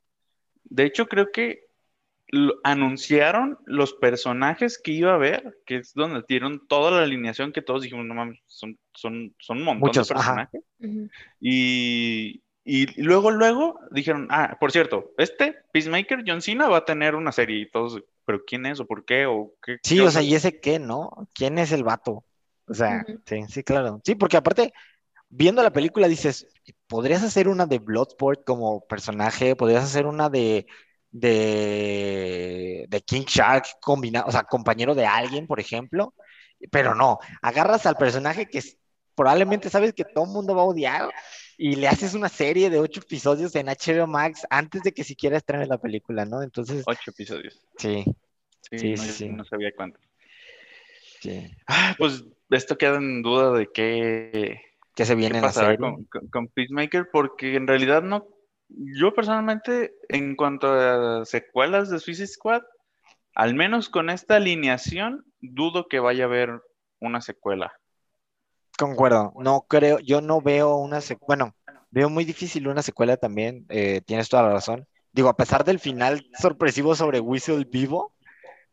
De 0.64 0.84
hecho, 0.86 1.08
creo 1.08 1.32
que 1.32 1.66
anunciaron 2.64 3.60
los 3.66 3.94
personajes 3.94 4.82
que 4.84 4.94
iba 4.94 5.12
a 5.12 5.16
haber, 5.16 5.60
que 5.68 5.78
es 5.78 5.94
donde 5.94 6.24
dieron 6.28 6.68
toda 6.68 6.90
la 6.90 7.04
alineación 7.04 7.52
que 7.52 7.62
todos 7.62 7.84
dijimos, 7.84 8.06
no 8.08 8.16
mames, 8.16 8.40
son, 8.48 8.80
son, 8.96 9.36
son 9.38 9.60
un 9.60 9.64
montón 9.64 9.92
de 9.92 10.00
personajes. 10.00 10.62
Y 11.40 12.42
y 12.68 13.00
luego, 13.00 13.30
luego 13.30 13.80
dijeron, 13.92 14.28
ah, 14.32 14.58
por 14.60 14.72
cierto, 14.72 15.12
este 15.20 15.56
Peacemaker, 15.72 16.24
John 16.26 16.42
Cena, 16.42 16.68
va 16.68 16.78
a 16.78 16.86
tener 16.86 17.14
una 17.14 17.32
serie 17.32 17.60
y 17.60 17.70
todos, 17.70 18.02
pero 18.26 18.44
¿quién 18.44 18.66
es 18.66 18.80
o 18.80 18.88
por 18.88 19.06
qué 19.06 19.28
o 19.28 19.54
qué? 19.62 19.78
Sí, 19.84 20.00
o 20.00 20.10
sea, 20.10 20.24
¿y 20.24 20.34
ese 20.34 20.60
qué, 20.60 20.80
no? 20.80 21.30
¿Quién 21.34 21.60
es 21.60 21.72
el 21.72 21.84
vato? 21.84 22.26
O 22.68 22.74
sea, 22.74 23.06
sí, 23.28 23.44
sí, 23.50 23.64
claro. 23.64 24.02
Sí, 24.04 24.16
porque 24.16 24.38
aparte, 24.38 24.74
viendo 25.30 25.62
la 25.62 25.72
película 25.72 26.08
dices, 26.08 26.48
podrías 26.88 27.22
hacer 27.22 27.48
una 27.48 27.68
de 27.68 27.78
Bloodsport 27.78 28.44
como 28.44 28.84
personaje, 28.88 29.56
podrías 29.56 29.84
hacer 29.84 30.08
una 30.08 30.32
de, 30.32 30.66
de, 31.12 32.88
de 32.90 33.02
King 33.02 33.26
Shark 33.28 33.80
combinado, 33.80 34.26
o 34.28 34.32
sea, 34.32 34.42
compañero 34.44 34.96
de 34.96 35.06
alguien, 35.06 35.46
por 35.46 35.60
ejemplo, 35.60 36.16
pero 36.72 36.96
no, 36.96 37.20
agarras 37.44 37.86
al 37.86 37.96
personaje 37.96 38.48
que 38.48 38.64
probablemente 39.16 39.70
sabes 39.70 39.94
que 39.94 40.06
todo 40.06 40.26
el 40.26 40.32
mundo 40.32 40.56
va 40.56 40.62
a 40.62 40.66
odiar 40.66 41.10
y 41.58 41.76
le 41.76 41.88
haces 41.88 42.14
una 42.14 42.30
serie 42.30 42.70
de 42.70 42.80
ocho 42.80 43.02
episodios 43.02 43.56
en 43.56 43.68
HBO 43.68 44.08
Max 44.08 44.46
antes 44.50 44.84
de 44.84 44.92
que 44.92 45.04
siquiera 45.04 45.38
estrene 45.38 45.66
la 45.66 45.78
película, 45.78 46.26
¿no? 46.26 46.42
Entonces. 46.42 46.84
Ocho 46.86 47.12
episodios. 47.12 47.62
Sí. 47.78 48.04
Sí, 48.72 48.98
sí, 48.98 49.30
no, 49.30 49.46
sabía 49.46 49.72
cuánto. 49.76 50.00
Sí. 51.22 51.48
Ah, 51.68 51.96
pues 51.98 52.24
esto 52.50 52.78
queda 52.78 52.98
en 52.98 53.22
duda 53.22 53.52
de 53.52 53.70
qué, 53.72 54.60
¿Qué 54.96 55.06
se 55.06 55.16
viene 55.16 55.38
en 55.38 55.44
la 55.44 55.52
serie? 55.52 55.78
Con, 55.78 56.06
con, 56.06 56.48
Peacemaker, 56.48 57.10
porque 57.12 57.56
en 57.56 57.68
realidad 57.68 58.02
no. 58.02 58.28
Yo 58.70 59.14
personalmente, 59.14 59.94
en 60.10 60.36
cuanto 60.36 60.74
a 60.74 61.26
secuelas 61.26 61.90
de 61.90 62.00
Suicide 62.00 62.28
Squad, 62.28 62.64
al 63.36 63.54
menos 63.54 63.90
con 63.90 64.10
esta 64.10 64.38
alineación, 64.38 65.26
dudo 65.40 65.88
que 65.88 66.00
vaya 66.00 66.24
a 66.24 66.28
haber 66.28 66.62
una 67.00 67.22
secuela. 67.22 67.74
Concuerdo, 68.78 69.34
no 69.40 69.66
creo, 69.68 70.00
yo 70.00 70.22
no 70.22 70.42
veo 70.42 70.76
una 70.76 71.00
secuela, 71.00 71.26
bueno, 71.28 71.56
veo 71.92 72.10
muy 72.10 72.26
difícil 72.26 72.68
una 72.68 72.82
secuela 72.82 73.16
también, 73.16 73.66
eh, 73.70 74.02
tienes 74.06 74.28
toda 74.28 74.44
la 74.44 74.54
razón. 74.54 74.86
Digo, 75.14 75.30
a 75.30 75.38
pesar 75.38 75.64
del 75.64 75.80
final 75.80 76.26
sorpresivo 76.38 76.94
sobre 76.94 77.22
Whistle 77.22 77.66
vivo, 77.72 78.12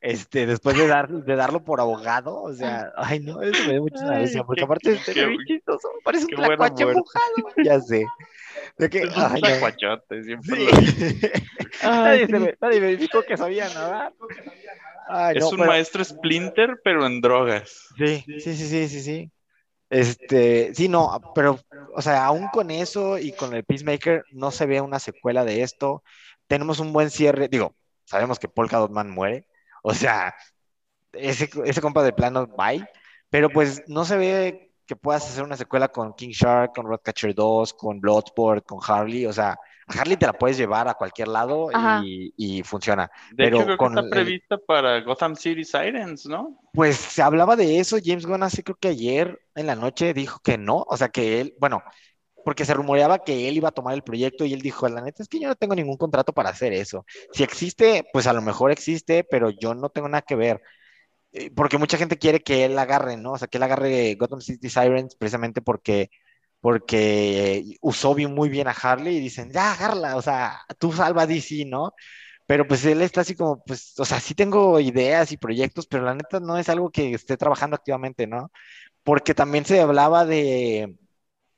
este, 0.01 0.47
después 0.47 0.77
de, 0.77 0.89
dar, 0.89 1.09
de 1.09 1.37
darlo 1.37 1.63
por 1.63 1.81
abogado, 1.81 2.43
o 2.43 2.53
sea, 2.53 2.93
ay 2.97 3.21
no, 3.21 3.41
eso 3.41 3.65
me 3.69 3.75
da 3.75 3.81
mucha 3.81 4.05
gracia, 4.05 4.43
porque 4.43 4.65
aparte 4.65 4.93
es 4.93 5.17
muy 5.29 5.45
chistoso, 5.47 5.89
parece 6.03 6.25
un 6.25 6.31
tlacuache 6.33 6.85
mojado, 6.87 7.35
ya 7.63 7.79
sé. 7.81 8.05
De 8.79 8.91
que, 8.91 9.09
ay, 9.15 9.41
tlacuachote, 9.41 10.25
siempre 10.25 10.57
sí. 10.57 11.21
nadie, 11.85 12.27
me, 12.29 12.55
nadie, 12.61 12.81
me, 12.81 12.97
dijo 12.97 13.23
que 13.23 13.37
sabía 13.37 13.69
nadar. 13.69 14.13
Ay, 15.09 15.37
es 15.37 15.45
un 15.45 15.61
maestro 15.61 16.03
Splinter, 16.03 16.81
pero 16.83 17.07
en 17.07 17.21
drogas. 17.21 17.89
Sí, 17.97 18.25
sí, 18.27 18.41
sí, 18.41 18.67
sí, 18.67 18.89
sí, 18.89 19.01
sí. 19.01 19.31
Este, 19.93 20.75
sí, 20.75 20.89
no, 20.89 21.21
pero, 21.35 21.61
o 21.95 22.01
sea, 22.01 22.25
aún 22.25 22.49
con 22.49 22.71
eso 22.71 23.19
y 23.19 23.33
con 23.33 23.53
el 23.53 23.63
Peacemaker, 23.63 24.25
no 24.33 24.51
se 24.51 24.65
ve 24.65 24.81
una 24.81 24.99
secuela 24.99 25.45
de 25.45 25.61
esto. 25.63 26.03
Tenemos 26.47 26.81
un 26.81 26.95
buen 26.95 27.11
cierre, 27.11 27.49
digo, 27.49 27.75
sabemos 28.07 28.39
que 28.39 28.49
Polka 28.49 28.79
Dotman 28.79 29.11
muere, 29.11 29.47
o 29.83 29.93
sea, 29.93 30.35
ese, 31.13 31.51
ese 31.67 31.81
compa 31.83 32.03
de 32.03 32.15
plano, 32.15 32.47
bye, 32.47 32.89
pero 33.29 33.51
pues 33.51 33.83
no 33.87 34.07
se 34.07 34.17
ve 34.17 34.73
que 34.87 34.97
puedas 34.97 35.27
hacer 35.29 35.45
una 35.45 35.59
secuela 35.59 35.89
con 35.89 36.15
King 36.15 36.31
Shark, 36.31 36.73
con 36.75 36.87
Catcher 36.97 37.35
2, 37.35 37.75
con 37.75 38.01
Bloodsport, 38.01 38.65
con 38.65 38.81
Harley, 38.83 39.27
o 39.27 39.33
sea, 39.35 39.59
Harley 39.99 40.17
te 40.17 40.27
la 40.27 40.33
puedes 40.33 40.57
llevar 40.57 40.89
a 40.89 40.95
cualquier 40.95 41.29
lado 41.29 41.69
y, 42.03 42.63
funciona. 42.65 43.11
De 43.31 43.45
pero 43.45 43.57
hecho, 43.57 43.65
creo 43.65 43.79
que 43.79 43.85
está 43.85 44.11
prevista 44.11 44.59
para 44.59 45.01
Gotham 45.01 45.37
City 45.37 45.65
Sirens, 45.65 46.27
¿no? 46.27 46.59
Pues 46.73 46.97
se 46.97 47.23
hablaba 47.23 47.57
de 47.57 47.79
eso, 47.79 47.99
James 48.03 48.27
Gunn 48.27 48.43
hace 48.43 48.63
creo 48.63 48.77
que 48.81 48.89
ayer 48.89 49.41
en 49.55 49.67
la 49.67 49.77
noche 49.77 50.15
dijo 50.15 50.41
que 50.43 50.59
no, 50.59 50.85
o 50.89 50.97
sea 50.97 51.09
que 51.09 51.41
él, 51.41 51.55
bueno, 51.59 51.83
porque 52.45 52.65
se 52.65 52.75
rumoreaba 52.75 53.25
que 53.25 53.49
él 53.49 53.57
iba 53.57 53.69
a 53.69 53.73
tomar 53.73 53.95
el 53.95 54.03
proyecto 54.03 54.45
y 54.45 54.53
él 54.53 54.63
dijo, 54.63 54.89
la 54.89 55.01
neta 55.01 55.23
es 55.23 55.29
que 55.29 55.41
yo 55.41 55.49
no 55.49 55.55
tengo 55.55 55.75
ningún 55.75 55.97
contrato 55.97 56.33
para 56.33 56.51
hacer 56.51 56.73
eso. 56.73 57.05
Si 57.33 57.43
existe, 57.43 58.05
pues 58.13 58.27
a 58.27 58.33
lo 58.33 58.43
mejor 58.43 58.71
existe, 58.71 59.25
pero 59.25 59.51
yo 59.51 59.75
no 59.75 59.89
tengo 59.91 60.09
nada 60.09 60.23
que 60.23 60.35
ver. 60.35 60.61
Eh, 61.33 61.51
porque 61.55 61.79
mucha 61.79 61.97
gente 61.97 62.19
quiere 62.19 62.41
que 62.41 62.65
él 62.65 62.79
agarre, 62.79 63.17
¿no? 63.17 63.33
O 63.33 63.39
sea, 63.39 63.49
que 63.49 63.57
él 63.59 63.63
agarre 63.63 64.15
Gotham 64.17 64.41
City 64.41 64.69
Sirens 64.69 65.17
precisamente 65.17 65.63
porque 65.63 66.11
porque 66.63 67.77
usó 67.83 68.15
bien, 68.15 68.35
muy 68.35 68.49
bien 68.51 68.69
a 68.69 68.73
Harley 68.73 69.17
y 69.19 69.21
dicen, 69.21 69.53
ya, 69.53 69.73
agárrala, 69.75 70.17
o 70.17 70.23
sea, 70.23 70.63
tú 70.79 70.93
salva 70.93 71.25
a 71.25 71.27
DC, 71.29 71.65
¿no? 71.67 71.93
Pero 72.47 72.69
pues 72.69 72.85
él 72.87 73.03
está 73.03 73.23
así 73.23 73.37
como, 73.37 73.65
pues, 73.65 73.99
o 73.99 74.05
sea, 74.07 74.21
sí 74.21 74.35
tengo 74.35 74.81
ideas 74.81 75.33
y 75.33 75.39
proyectos, 75.39 75.87
pero 75.89 76.05
la 76.05 76.15
neta 76.15 76.41
no 76.41 76.59
es 76.59 76.69
algo 76.69 76.91
que 76.91 77.15
esté 77.15 77.37
trabajando 77.37 77.77
activamente, 77.77 78.27
¿no? 78.29 78.53
Porque 79.05 79.35
también 79.35 79.65
se 79.67 79.81
hablaba 79.81 80.27
de, 80.27 80.97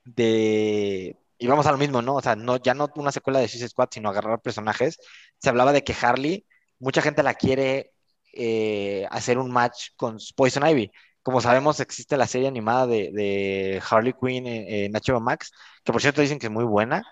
de, 0.05 1.19
y 1.39 1.47
vamos 1.47 1.67
a 1.67 1.73
lo 1.73 1.79
mismo, 1.79 2.03
¿no? 2.03 2.17
O 2.17 2.23
sea, 2.23 2.37
no, 2.37 2.57
ya 2.59 2.75
no 2.75 2.89
una 2.97 3.13
secuela 3.13 3.41
de 3.41 3.49
Suicide 3.49 3.69
Squad, 3.71 3.89
sino 3.93 4.09
agarrar 4.11 4.41
personajes. 4.41 4.99
Se 5.39 5.49
hablaba 5.51 5.73
de 5.73 5.85
que 5.85 5.95
Harley, 6.01 6.47
mucha 6.79 7.03
gente 7.03 7.23
la 7.23 7.35
quiere 7.35 7.93
eh, 8.33 9.07
hacer 9.11 9.39
un 9.39 9.51
match 9.51 9.91
con 9.97 10.19
Poison 10.37 10.67
Ivy. 10.67 10.91
Como 11.25 11.41
sabemos, 11.41 11.81
existe 11.81 12.19
la 12.19 12.27
serie 12.27 12.49
animada 12.49 12.87
de, 12.87 13.83
Harley 13.91 14.13
Quinn 14.13 14.47
en, 14.47 14.93
HBO 14.93 15.21
Max, 15.21 15.53
que 15.83 15.91
por 15.91 16.03
cierto 16.03 16.21
dicen 16.21 16.39
que 16.39 16.47
es 16.47 16.53
muy 16.53 16.65
buena. 16.65 17.03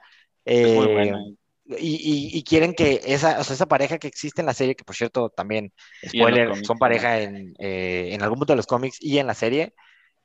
Es 0.44 0.76
muy 0.76 0.86
buena. 0.86 1.18
Eh, 1.18 1.78
y, 1.78 2.44
quieren 2.44 2.74
que 2.74 3.00
esa, 3.06 3.40
o 3.40 3.44
sea, 3.44 3.54
esa 3.54 3.66
pareja 3.66 3.96
que 3.96 4.08
existe 4.08 4.42
en 4.42 4.46
la 4.46 4.52
serie, 4.52 4.74
que 4.74 4.84
por 4.84 4.94
cierto 4.94 5.30
también, 5.30 5.72
spoiler, 6.06 6.62
son 6.66 6.78
pareja 6.78 7.20
en, 7.20 7.54
eh, 7.58 8.10
en, 8.12 8.22
algún 8.22 8.38
punto 8.38 8.52
de 8.52 8.58
los 8.58 8.66
cómics 8.66 8.98
y 9.00 9.16
en 9.16 9.26
la 9.26 9.34
serie, 9.34 9.72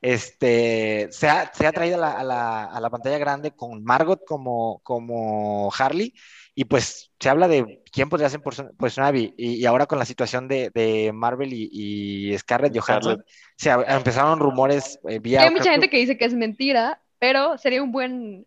este, 0.02 1.08
se 1.10 1.28
ha, 1.30 1.50
se 1.54 1.66
ha 1.66 1.72
traído 1.72 1.96
a 1.96 2.22
la, 2.22 2.64
a, 2.64 2.80
la, 2.80 2.90
pantalla 2.90 3.16
grande 3.16 3.52
con 3.52 3.82
Margot 3.82 4.20
como, 4.26 4.80
como 4.82 5.72
Harley 5.76 6.12
y 6.60 6.64
pues 6.64 7.12
se 7.20 7.28
habla 7.28 7.46
de 7.46 7.84
quién 7.92 8.08
podría 8.08 8.28
ser 8.28 8.40
pues 8.42 8.98
Navi 8.98 9.32
y, 9.36 9.62
y 9.62 9.66
ahora 9.66 9.86
con 9.86 9.96
la 9.96 10.04
situación 10.04 10.48
de, 10.48 10.70
de 10.74 11.12
Marvel 11.14 11.50
y, 11.52 12.36
Scarlett 12.36 12.76
Johansson 12.76 13.24
se 13.56 13.70
empezaron 13.70 14.40
rumores 14.40 14.98
eh, 15.08 15.20
vía... 15.20 15.42
Hay 15.42 15.52
mucha 15.52 15.70
gente 15.70 15.88
que 15.88 15.98
dice 15.98 16.18
que 16.18 16.24
es 16.24 16.34
mentira, 16.34 17.00
pero 17.20 17.56
sería 17.58 17.80
un 17.80 17.92
buen 17.92 18.44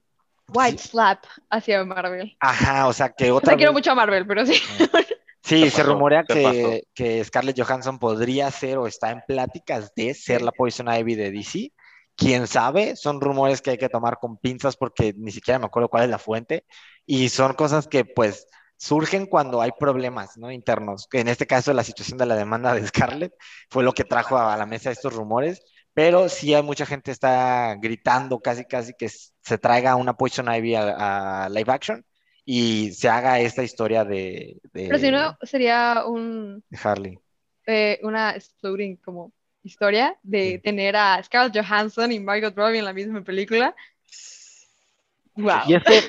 white 0.54 0.78
slap 0.78 1.24
hacia 1.50 1.86
Marvel. 1.86 2.36
Ajá, 2.42 2.90
o 2.90 2.92
sea 2.92 3.14
que 3.14 3.32
otra. 3.32 3.54
O 3.54 3.58
quiero 3.58 3.72
mucho 3.72 3.92
a 3.92 3.96
Marvel, 3.96 4.28
pero 4.28 4.46
sí. 4.46 4.56
Sí, 5.44 5.70
se 5.70 5.82
rumorea 5.82 6.24
que, 6.24 6.84
que, 6.94 7.24
Scarlett 7.24 7.60
Johansson 7.60 7.98
podría 7.98 8.52
ser 8.52 8.78
o 8.78 8.88
está 8.88 9.10
en 9.10 9.22
pláticas 9.26 9.92
de 9.96 10.14
ser 10.14 10.42
la 10.42 10.52
Poison 10.52 10.94
Ivy 10.94 11.16
de 11.16 11.32
DC. 11.32 11.72
Quién 12.16 12.48
sabe, 12.48 12.96
son 12.96 13.20
rumores 13.22 13.62
que 13.62 13.72
hay 13.72 13.78
que 13.78 13.90
tomar 13.90 14.20
con 14.20 14.38
pinzas 14.38 14.78
porque 14.78 15.14
ni 15.18 15.32
siquiera 15.32 15.60
me 15.60 15.66
acuerdo 15.66 15.90
cuál 15.90 16.04
es 16.04 16.10
la 16.10 16.20
fuente. 16.20 16.66
Y 17.06 17.30
son 17.30 17.54
cosas 17.54 17.88
que, 17.88 18.06
pues, 18.06 18.48
surgen 18.78 19.26
cuando 19.26 19.62
hay 19.62 19.72
problemas 19.78 20.38
¿no? 20.38 20.52
internos. 20.52 21.08
En 21.14 21.28
este 21.28 21.48
caso, 21.48 21.74
la 21.74 21.84
situación 21.84 22.18
de 22.18 22.26
la 22.26 22.36
demanda 22.36 22.74
de 22.74 22.86
Scarlett 22.88 23.34
fue 23.70 23.84
lo 23.84 23.94
que 23.94 24.04
trajo 24.04 24.38
a 24.38 24.58
la 24.58 24.66
mesa 24.66 24.92
estos 24.92 25.14
rumores. 25.14 25.62
Pero 25.94 26.30
sí 26.30 26.54
hay 26.54 26.64
mucha 26.64 26.86
gente 26.86 27.12
está 27.12 27.76
gritando 27.76 28.40
casi, 28.40 28.64
casi 28.66 28.94
que 28.94 29.10
se 29.10 29.58
traiga 29.58 29.96
una 29.98 30.16
Poison 30.16 30.54
Ivy 30.54 30.76
a 30.76 31.50
live 31.52 31.72
action 31.72 32.06
y 32.46 32.92
se 32.92 33.10
haga 33.10 33.40
esta 33.40 33.64
historia 33.64 34.04
de... 34.04 34.60
Pero 34.72 34.98
si 34.98 35.12
no, 35.12 35.38
sería 35.44 36.04
un... 36.06 36.64
De 36.70 36.80
Harley. 36.82 37.20
Eh, 37.68 38.00
una 38.04 38.32
exploding 38.32 38.98
como 38.98 39.32
historia 39.64 40.18
de 40.24 40.60
tener 40.64 40.96
a 40.96 41.22
Scarlett 41.24 41.56
Johansson 41.56 42.12
y 42.12 42.20
Margot 42.20 42.56
Robbie 42.56 42.80
en 42.80 42.86
la 42.86 42.94
misma 42.94 43.24
película. 43.24 43.76
Wow. 45.36 45.62
Y, 45.66 45.76
este, 45.76 46.00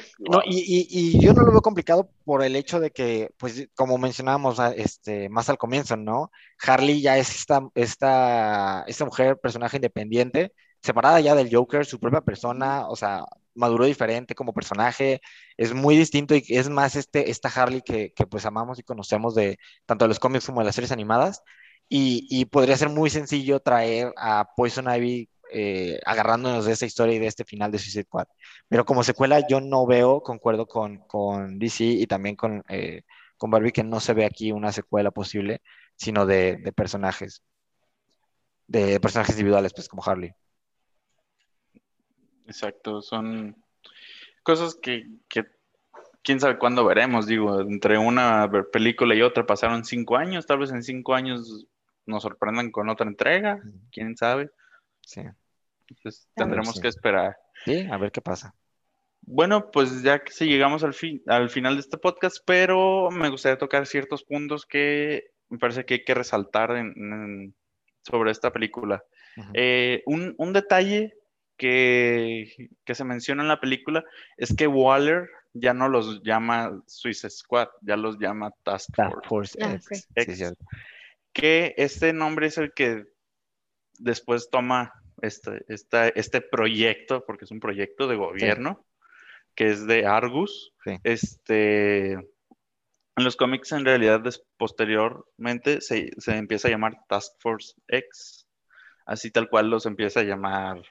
y, 0.46 0.86
y, 0.90 1.20
yo 1.20 1.32
no 1.32 1.42
lo 1.42 1.52
veo 1.52 1.62
complicado 1.62 2.10
por 2.24 2.42
el 2.42 2.56
hecho 2.56 2.80
de 2.80 2.90
que, 2.90 3.30
pues, 3.38 3.68
como 3.76 3.96
mencionábamos 3.96 4.58
este, 4.76 5.28
más 5.28 5.48
al 5.48 5.58
comienzo, 5.58 5.96
¿no? 5.96 6.32
Harley 6.60 7.00
ya 7.00 7.16
es 7.18 7.30
esta, 7.30 7.62
esta, 7.74 8.84
esta 8.88 9.04
mujer, 9.04 9.38
personaje 9.38 9.76
independiente, 9.76 10.52
separada 10.82 11.20
ya 11.20 11.36
del 11.36 11.54
Joker, 11.54 11.86
su 11.86 12.00
propia 12.00 12.20
persona, 12.20 12.88
o 12.88 12.96
sea, 12.96 13.24
maduró 13.54 13.84
diferente 13.84 14.34
como 14.34 14.52
personaje, 14.52 15.20
es 15.56 15.72
muy 15.72 15.96
distinto 15.96 16.34
y 16.34 16.44
es 16.48 16.68
más 16.68 16.96
este, 16.96 17.30
esta 17.30 17.48
Harley 17.48 17.82
que, 17.82 18.12
que 18.12 18.26
pues 18.26 18.44
amamos 18.44 18.78
y 18.78 18.82
conocemos 18.82 19.34
de 19.34 19.58
tanto 19.86 20.04
de 20.04 20.08
los 20.08 20.18
cómics 20.18 20.46
como 20.46 20.60
de 20.60 20.66
las 20.66 20.74
series 20.74 20.92
animadas. 20.92 21.42
Y, 21.88 22.46
podría 22.46 22.76
ser 22.76 22.88
muy 22.88 23.10
sencillo 23.10 23.60
traer 23.60 24.14
a 24.16 24.48
Poison 24.56 24.86
Ivy 24.92 25.28
eh, 25.50 26.00
agarrándonos 26.06 26.64
de 26.64 26.72
esta 26.72 26.86
historia 26.86 27.14
y 27.14 27.18
de 27.18 27.26
este 27.26 27.44
final 27.44 27.70
de 27.70 27.78
Suicide 27.78 28.04
Squad. 28.04 28.26
Pero 28.68 28.86
como 28.86 29.04
secuela 29.04 29.46
yo 29.46 29.60
no 29.60 29.86
veo, 29.86 30.22
concuerdo 30.22 30.66
con, 30.66 31.58
DC 31.58 31.84
y 31.84 32.06
también 32.06 32.36
con, 32.36 32.62
eh, 32.68 33.02
con 33.36 33.50
Barbie, 33.50 33.72
que 33.72 33.84
no 33.84 34.00
se 34.00 34.14
ve 34.14 34.24
aquí 34.24 34.52
una 34.52 34.72
secuela 34.72 35.10
posible, 35.10 35.60
sino 35.96 36.26
de, 36.26 36.72
personajes, 36.74 37.42
de 38.66 38.98
personajes 38.98 39.34
individuales, 39.34 39.72
pues 39.74 39.88
como 39.88 40.02
Harley. 40.04 40.32
Exacto, 42.46 43.02
son 43.02 43.56
cosas 44.42 44.74
que, 44.74 45.06
quién 46.22 46.40
sabe 46.40 46.58
cuándo 46.58 46.84
veremos, 46.84 47.26
digo, 47.26 47.60
entre 47.60 47.98
una 47.98 48.50
película 48.72 49.14
y 49.14 49.22
otra 49.22 49.46
pasaron 49.46 49.84
cinco 49.84 50.16
años, 50.16 50.46
tal 50.46 50.58
vez 50.58 50.70
en 50.70 50.82
cinco 50.82 51.14
años 51.14 51.66
nos 52.06 52.22
sorprendan 52.22 52.70
con 52.70 52.88
otra 52.88 53.06
entrega, 53.06 53.60
quién 53.90 54.16
sabe. 54.16 54.50
Sí. 55.00 55.22
Entonces 55.88 56.28
tendremos 56.34 56.80
que 56.80 56.88
esperar. 56.88 57.36
Sí, 57.64 57.86
a 57.90 57.96
ver 57.96 58.12
qué 58.12 58.20
pasa. 58.20 58.54
Bueno, 59.20 59.70
pues 59.70 60.02
ya 60.02 60.18
que 60.24 60.32
si 60.32 60.46
llegamos 60.46 60.82
al, 60.82 60.94
fin, 60.94 61.22
al 61.26 61.48
final 61.48 61.74
de 61.74 61.80
este 61.80 61.96
podcast, 61.96 62.38
pero 62.44 63.10
me 63.10 63.28
gustaría 63.28 63.58
tocar 63.58 63.86
ciertos 63.86 64.24
puntos 64.24 64.66
que 64.66 65.30
me 65.48 65.58
parece 65.58 65.84
que 65.84 65.94
hay 65.94 66.04
que 66.04 66.14
resaltar 66.14 66.70
sobre 68.02 68.30
esta 68.30 68.52
película. 68.52 69.04
Eh, 69.54 70.02
un, 70.06 70.34
un, 70.38 70.52
detalle 70.52 71.14
que, 71.56 72.68
se 72.86 73.04
menciona 73.04 73.42
en 73.42 73.48
la 73.48 73.60
película 73.60 74.04
es 74.36 74.54
que 74.54 74.66
Waller 74.66 75.30
ya 75.54 75.72
no 75.72 75.88
los 75.88 76.22
llama 76.22 76.82
Swiss 76.86 77.26
Squad, 77.28 77.68
ya 77.82 77.96
los 77.96 78.18
llama 78.18 78.50
Task 78.62 78.90
Force. 79.24 79.56
Ah, 79.62 79.78
que 81.32 81.74
este 81.76 82.12
nombre 82.12 82.46
es 82.46 82.58
el 82.58 82.72
que 82.72 83.04
después 83.98 84.50
toma 84.50 84.92
este, 85.20 85.64
este 85.68 86.40
proyecto, 86.40 87.24
porque 87.26 87.44
es 87.44 87.50
un 87.50 87.60
proyecto 87.60 88.06
de 88.06 88.16
gobierno, 88.16 88.84
que 89.54 89.70
es 89.70 89.86
de 89.86 90.06
Argus. 90.06 90.72
Este, 91.04 92.12
en 92.12 93.24
los 93.24 93.36
cómics, 93.36 93.72
en 93.72 93.84
realidad, 93.84 94.22
posteriormente 94.56 95.80
se, 95.80 96.10
se, 96.18 96.36
empieza 96.36 96.68
a 96.68 96.70
llamar 96.70 96.94
Task 97.08 97.32
Force 97.40 97.74
X, 97.88 98.46
así 99.06 99.30
tal 99.30 99.48
cual 99.48 99.70
los 99.70 99.86
empieza 99.86 100.20
a 100.20 100.24
llamar 100.24 100.82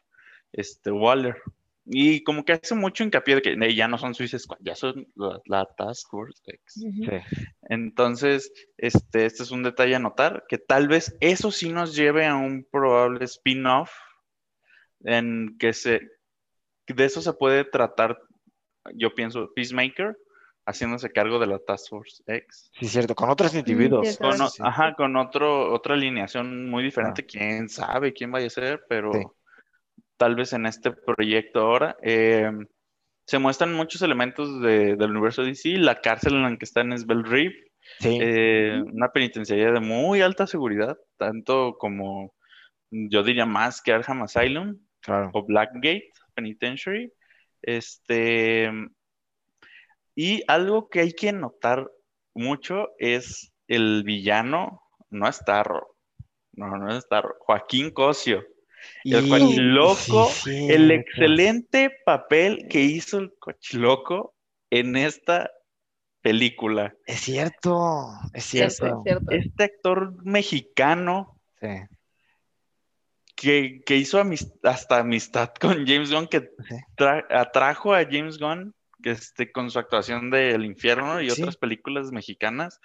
este, 0.51 0.91
Waller. 0.91 1.41
Y 1.85 2.23
como 2.23 2.45
que 2.45 2.53
hace 2.53 2.75
mucho 2.75 3.03
hincapié 3.03 3.35
de 3.35 3.41
que 3.41 3.75
ya 3.75 3.87
no 3.87 3.97
son 3.97 4.13
Suicide 4.13 4.39
Squad, 4.39 4.59
ya 4.61 4.75
son 4.75 5.07
la, 5.15 5.65
Task 5.77 6.09
Force 6.09 6.41
X. 6.45 6.85
Entonces, 7.63 8.51
este, 8.77 9.25
este 9.25 9.43
es 9.43 9.51
un 9.51 9.63
detalle 9.63 9.95
a 9.95 9.99
notar, 9.99 10.45
que 10.47 10.59
tal 10.59 10.87
vez 10.87 11.17
eso 11.19 11.51
sí 11.51 11.71
nos 11.71 11.95
lleve 11.95 12.27
a 12.27 12.35
un 12.35 12.67
probable 12.71 13.25
spin-off 13.25 13.91
en 15.03 15.57
que 15.57 15.73
se, 15.73 16.01
de 16.87 17.05
eso 17.05 17.21
se 17.21 17.33
puede 17.33 17.65
tratar, 17.65 18.19
yo 18.93 19.15
pienso, 19.15 19.51
Peacemaker, 19.55 20.15
haciéndose 20.67 21.11
cargo 21.11 21.39
de 21.39 21.47
la 21.47 21.57
Task 21.57 21.89
Force 21.89 22.23
X. 22.27 22.71
Sí, 22.79 22.87
cierto, 22.87 23.15
con 23.15 23.31
otros 23.31 23.55
individuos. 23.55 24.19
Con, 24.19 24.35
Ajá, 24.59 24.93
con 24.93 25.15
otro, 25.15 25.73
otra 25.73 25.95
alineación 25.95 26.69
muy 26.69 26.83
diferente, 26.83 27.23
ah. 27.23 27.27
quién 27.27 27.69
sabe 27.69 28.13
quién 28.13 28.31
vaya 28.31 28.45
a 28.45 28.51
ser, 28.51 28.83
pero 28.87 29.11
tal 30.21 30.35
vez 30.35 30.53
en 30.53 30.67
este 30.67 30.91
proyecto 30.91 31.61
ahora. 31.61 31.97
Eh, 32.03 32.51
se 33.25 33.39
muestran 33.39 33.73
muchos 33.73 34.03
elementos 34.03 34.61
del 34.61 35.09
universo 35.09 35.41
DC. 35.41 35.79
La 35.79 35.99
cárcel 35.99 36.35
en 36.35 36.43
la 36.43 36.57
que 36.57 36.65
están 36.65 36.93
es 36.93 37.07
Bell 37.07 37.23
Reef. 37.23 37.55
Eh, 38.03 38.83
una 38.85 39.11
penitenciaría 39.11 39.71
de 39.71 39.79
muy 39.79 40.21
alta 40.21 40.45
seguridad, 40.45 40.95
tanto 41.17 41.75
como 41.79 42.35
yo 42.91 43.23
diría 43.23 43.47
más 43.47 43.81
que 43.81 43.93
Arkham 43.93 44.21
Asylum 44.21 44.77
o 45.33 45.43
Blackgate 45.43 46.11
Penitentiary. 46.35 47.11
Este, 47.63 48.71
y 50.13 50.43
algo 50.47 50.87
que 50.87 50.99
hay 50.99 51.13
que 51.13 51.33
notar 51.33 51.89
mucho 52.35 52.89
es 52.99 53.51
el 53.67 54.03
villano, 54.03 54.83
no 55.09 55.27
es 55.27 55.43
Tarro, 55.43 55.95
no, 56.51 56.77
no 56.77 56.95
es 56.95 57.07
Tarro, 57.09 57.37
Joaquín 57.39 57.89
Cosio. 57.89 58.45
El 59.03 59.29
cochiloco, 59.29 60.29
el 60.47 60.91
excelente 60.91 61.91
papel 62.05 62.67
que 62.69 62.81
hizo 62.81 63.19
el 63.19 63.33
cochiloco 63.39 64.35
en 64.69 64.95
esta 64.95 65.51
película. 66.21 66.93
Es 67.05 67.21
cierto, 67.21 68.09
es 68.33 68.45
cierto. 68.45 69.03
Este 69.29 69.63
actor 69.63 70.23
mexicano 70.23 71.39
que, 73.35 73.81
hizo 73.89 74.21
hasta 74.63 74.99
amistad 74.99 75.51
con 75.59 75.85
James 75.85 76.11
Gunn, 76.11 76.27
que 76.27 76.51
atrajo 77.29 77.93
a 77.93 78.03
James 78.03 78.37
Gunn 78.37 78.73
que 79.01 79.11
este, 79.11 79.51
con 79.51 79.71
su 79.71 79.79
actuación 79.79 80.29
de 80.29 80.51
El 80.51 80.63
Infierno 80.63 81.21
y 81.21 81.31
otras 81.31 81.57
películas 81.57 82.11
mexicanas. 82.11 82.79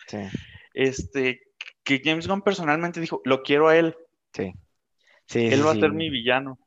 Este, 0.72 1.42
que 1.84 2.00
James 2.02 2.26
Gunn 2.26 2.42
personalmente 2.42 3.00
dijo, 3.00 3.20
lo 3.24 3.42
quiero 3.42 3.68
a 3.68 3.76
él. 3.76 3.96
Sí. 4.32 4.54
Él 5.34 5.66
va 5.66 5.72
a 5.72 5.74
ser 5.74 5.92
mi 5.92 6.10
villano. 6.10 6.58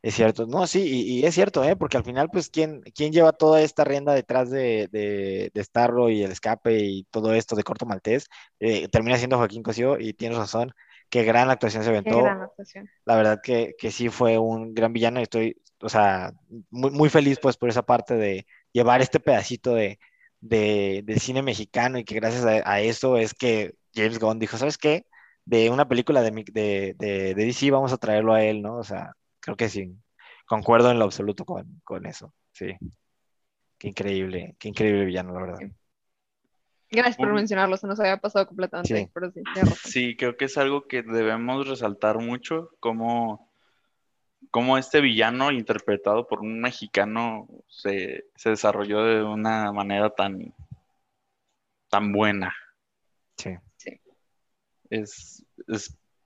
Es 0.00 0.14
cierto, 0.14 0.46
no, 0.46 0.66
sí, 0.68 0.80
y, 0.84 1.26
es 1.26 1.34
cierto, 1.34 1.64
¿eh? 1.64 1.74
porque 1.74 1.96
al 1.96 2.04
final, 2.04 2.28
pues, 2.30 2.50
¿quién, 2.50 2.82
quién 2.94 3.12
lleva 3.12 3.32
toda 3.32 3.62
esta 3.62 3.82
rienda 3.82 4.14
detrás 4.14 4.48
de, 4.48 4.88
de, 4.92 5.50
de 5.52 5.64
Starro 5.64 6.08
y 6.08 6.22
el 6.22 6.30
escape 6.30 6.78
y 6.78 7.02
todo 7.10 7.34
esto 7.34 7.56
de 7.56 7.64
Corto 7.64 7.84
Maltés? 7.84 8.28
Eh, 8.60 8.86
termina 8.88 9.18
siendo 9.18 9.38
Joaquín 9.38 9.64
Cosío 9.64 9.98
y 9.98 10.12
tienes 10.12 10.38
razón, 10.38 10.72
qué 11.10 11.24
gran 11.24 11.50
actuación 11.50 11.82
se 11.82 11.90
aventó. 11.90 12.16
Qué 12.16 12.22
gran 12.22 12.42
actuación. 12.42 12.88
La 13.04 13.16
verdad 13.16 13.40
que, 13.42 13.74
que 13.76 13.90
sí 13.90 14.08
fue 14.08 14.38
un 14.38 14.72
gran 14.72 14.92
villano 14.92 15.18
y 15.18 15.24
estoy, 15.24 15.60
o 15.80 15.88
sea, 15.88 16.32
muy, 16.70 16.92
muy 16.92 17.08
feliz 17.08 17.40
pues 17.42 17.56
por 17.56 17.68
esa 17.68 17.82
parte 17.82 18.14
de 18.14 18.46
llevar 18.72 19.00
este 19.00 19.18
pedacito 19.18 19.74
de, 19.74 19.98
de, 20.40 21.02
del 21.04 21.20
cine 21.20 21.42
mexicano 21.42 21.98
y 21.98 22.04
que 22.04 22.14
gracias 22.14 22.44
a, 22.44 22.80
eso 22.80 23.16
es 23.16 23.34
que 23.34 23.74
James 23.94 24.18
Gunn 24.18 24.38
dijo, 24.38 24.56
¿sabes 24.56 24.78
qué? 24.78 25.06
De 25.48 25.70
una 25.70 25.88
película 25.88 26.20
de, 26.20 26.30
de, 26.30 26.94
de, 26.98 27.34
DC 27.34 27.70
vamos 27.70 27.92
a 27.94 27.96
traerlo 27.96 28.34
a 28.34 28.42
él, 28.42 28.60
¿no? 28.60 28.76
O 28.76 28.84
sea, 28.84 29.14
creo 29.40 29.56
que 29.56 29.70
sí, 29.70 29.96
concuerdo 30.46 30.90
en 30.90 30.98
lo 30.98 31.06
absoluto 31.06 31.46
con, 31.46 31.80
con 31.84 32.04
eso, 32.04 32.34
sí. 32.52 32.76
Qué 33.78 33.88
increíble, 33.88 34.56
qué 34.58 34.68
increíble 34.68 35.06
villano, 35.06 35.32
la 35.32 35.40
verdad. 35.40 35.58
Gracias 36.90 37.16
por 37.16 37.32
mencionarlo, 37.32 37.76
se 37.78 37.86
nos 37.86 37.98
había 37.98 38.18
pasado 38.18 38.46
completamente. 38.46 38.94
Sí. 38.94 39.10
Pero 39.14 39.30
sí, 39.30 39.42
sí, 39.84 40.16
creo 40.16 40.36
que 40.36 40.44
es 40.44 40.58
algo 40.58 40.86
que 40.86 41.02
debemos 41.02 41.66
resaltar 41.66 42.18
mucho, 42.18 42.70
como 42.78 43.48
cómo 44.50 44.76
este 44.78 45.00
villano 45.00 45.50
interpretado 45.50 46.26
por 46.26 46.40
un 46.40 46.60
mexicano 46.60 47.48
se, 47.68 48.24
desarrolló 48.44 49.02
de 49.04 49.22
una 49.22 49.72
manera 49.72 50.10
tan, 50.10 50.54
tan 51.88 52.12
buena. 52.12 52.54
Sí. 53.36 53.56
Es, 54.90 55.44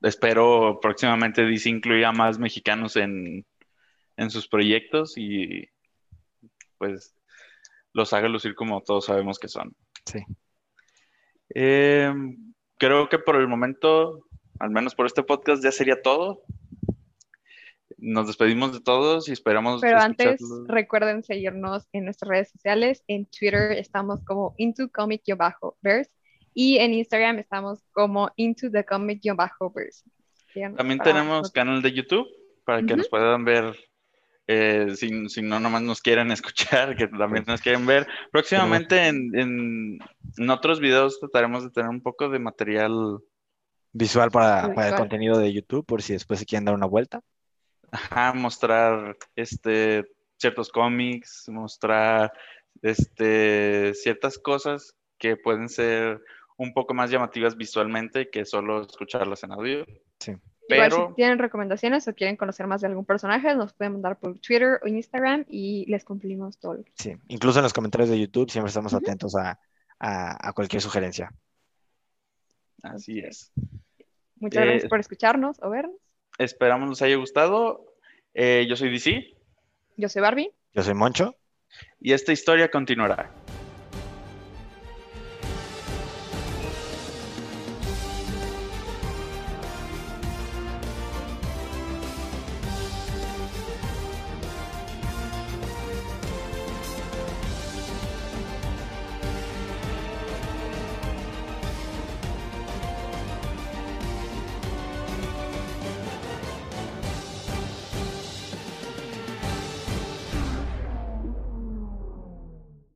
espero 0.02 0.78
próximamente 0.80 1.44
DC 1.44 1.68
incluya 1.68 2.12
más 2.12 2.38
mexicanos 2.38 2.96
en, 2.96 3.46
sus 4.28 4.46
proyectos 4.46 5.14
y 5.16 5.68
pues 6.78 7.16
los 7.92 8.12
haga 8.12 8.28
lucir 8.28 8.54
como 8.54 8.80
todos 8.82 9.06
sabemos 9.06 9.38
que 9.38 9.48
son. 9.48 9.74
Sí. 10.06 10.20
Em, 11.48 12.54
creo 12.78 13.08
que 13.08 13.18
por 13.18 13.36
el 13.36 13.48
momento, 13.48 14.26
al 14.60 14.70
menos 14.70 14.94
por 14.94 15.06
este 15.06 15.24
podcast, 15.24 15.62
ya 15.62 15.72
sería 15.72 16.00
todo 16.00 16.44
nos 18.02 18.26
despedimos 18.26 18.72
de 18.72 18.80
todos 18.80 19.28
y 19.28 19.32
esperamos. 19.32 19.80
Pero 19.80 19.98
antes, 19.98 20.40
recuerden 20.66 21.22
seguirnos 21.22 21.88
en 21.92 22.04
nuestras 22.04 22.28
redes 22.28 22.50
sociales. 22.50 23.04
En 23.06 23.26
Twitter 23.26 23.72
estamos 23.72 24.24
como 24.24 24.54
Into 24.58 24.90
Comic-Verse 24.90 26.10
y 26.54 26.78
en 26.78 26.94
Instagram 26.94 27.38
estamos 27.38 27.80
como 27.92 28.30
Into 28.36 28.70
the 28.70 28.84
Comic-Verse. 28.84 30.04
También 30.76 30.98
tenemos 30.98 31.50
canal 31.50 31.80
de 31.80 31.92
YouTube 31.92 32.28
para 32.64 32.82
que 32.82 32.96
nos 32.96 33.08
puedan 33.08 33.44
ver. 33.44 33.76
Eh, 34.48 34.94
si, 34.96 35.28
si, 35.28 35.40
no 35.40 35.60
nomás 35.60 35.82
nos 35.82 36.02
quieren 36.02 36.30
escuchar, 36.32 36.96
que 36.96 37.08
también 37.08 37.44
nos 37.46 37.60
quieren 37.60 37.86
ver. 37.86 38.06
Próximamente 38.30 39.06
en, 39.06 39.98
en, 40.36 40.50
otros 40.50 40.80
videos 40.80 41.20
trataremos 41.20 41.62
de 41.62 41.70
tener 41.70 41.88
un 41.88 42.02
poco 42.02 42.28
de 42.28 42.38
material 42.38 43.20
visual 43.92 44.30
para, 44.30 44.74
para 44.74 44.88
el 44.88 44.94
contenido 44.96 45.38
de 45.38 45.52
YouTube, 45.52 45.86
por 45.86 46.02
si 46.02 46.14
después 46.14 46.40
se 46.40 46.46
quieren 46.46 46.64
dar 46.64 46.74
una 46.74 46.86
vuelta. 46.86 47.22
Ajá, 47.92 48.32
mostrar 48.32 49.16
este, 49.36 50.04
ciertos 50.38 50.70
cómics, 50.70 51.48
mostrar 51.48 52.32
este, 52.80 53.94
ciertas 53.94 54.38
cosas 54.38 54.96
que 55.18 55.36
pueden 55.36 55.68
ser 55.68 56.20
un 56.56 56.72
poco 56.72 56.94
más 56.94 57.10
llamativas 57.10 57.56
visualmente 57.56 58.30
que 58.30 58.44
solo 58.44 58.82
escucharlas 58.82 59.42
en 59.44 59.52
audio. 59.52 59.86
Sí. 60.18 60.36
Pero... 60.68 61.08
si 61.08 61.14
tienen 61.14 61.38
recomendaciones 61.38 62.06
o 62.08 62.14
quieren 62.14 62.36
conocer 62.36 62.66
más 62.66 62.80
de 62.80 62.86
algún 62.86 63.04
personaje, 63.04 63.54
nos 63.54 63.72
pueden 63.72 63.94
mandar 63.94 64.18
por 64.18 64.38
Twitter 64.38 64.80
o 64.82 64.88
Instagram 64.88 65.44
y 65.48 65.84
les 65.90 66.04
cumplimos 66.04 66.58
todo. 66.58 66.84
Sí, 66.94 67.16
incluso 67.28 67.58
en 67.58 67.64
los 67.64 67.72
comentarios 67.72 68.10
de 68.10 68.20
YouTube 68.20 68.50
siempre 68.50 68.68
estamos 68.68 68.94
atentos 68.94 69.34
a, 69.36 69.58
cualquier 70.54 70.82
sugerencia. 70.82 71.32
Así 72.82 73.20
es. 73.20 73.52
Muchas 74.36 74.64
gracias 74.64 74.84
eh, 74.84 74.88
por 74.88 74.98
escucharnos 74.98 75.56
o 75.62 75.70
vernos. 75.70 75.96
Esperamos 76.38 76.88
nos 76.88 77.02
haya 77.02 77.16
gustado. 77.16 77.94
Eh, 78.34 78.66
yo 78.68 78.74
soy 78.76 78.90
DC. 78.90 79.36
Yo 79.96 80.08
soy 80.08 80.22
Barbie. 80.22 80.50
Yo 80.72 80.82
soy 80.82 80.94
Moncho. 80.94 81.36
Y 82.00 82.12
esta 82.12 82.32
historia 82.32 82.70
continuará. 82.70 83.30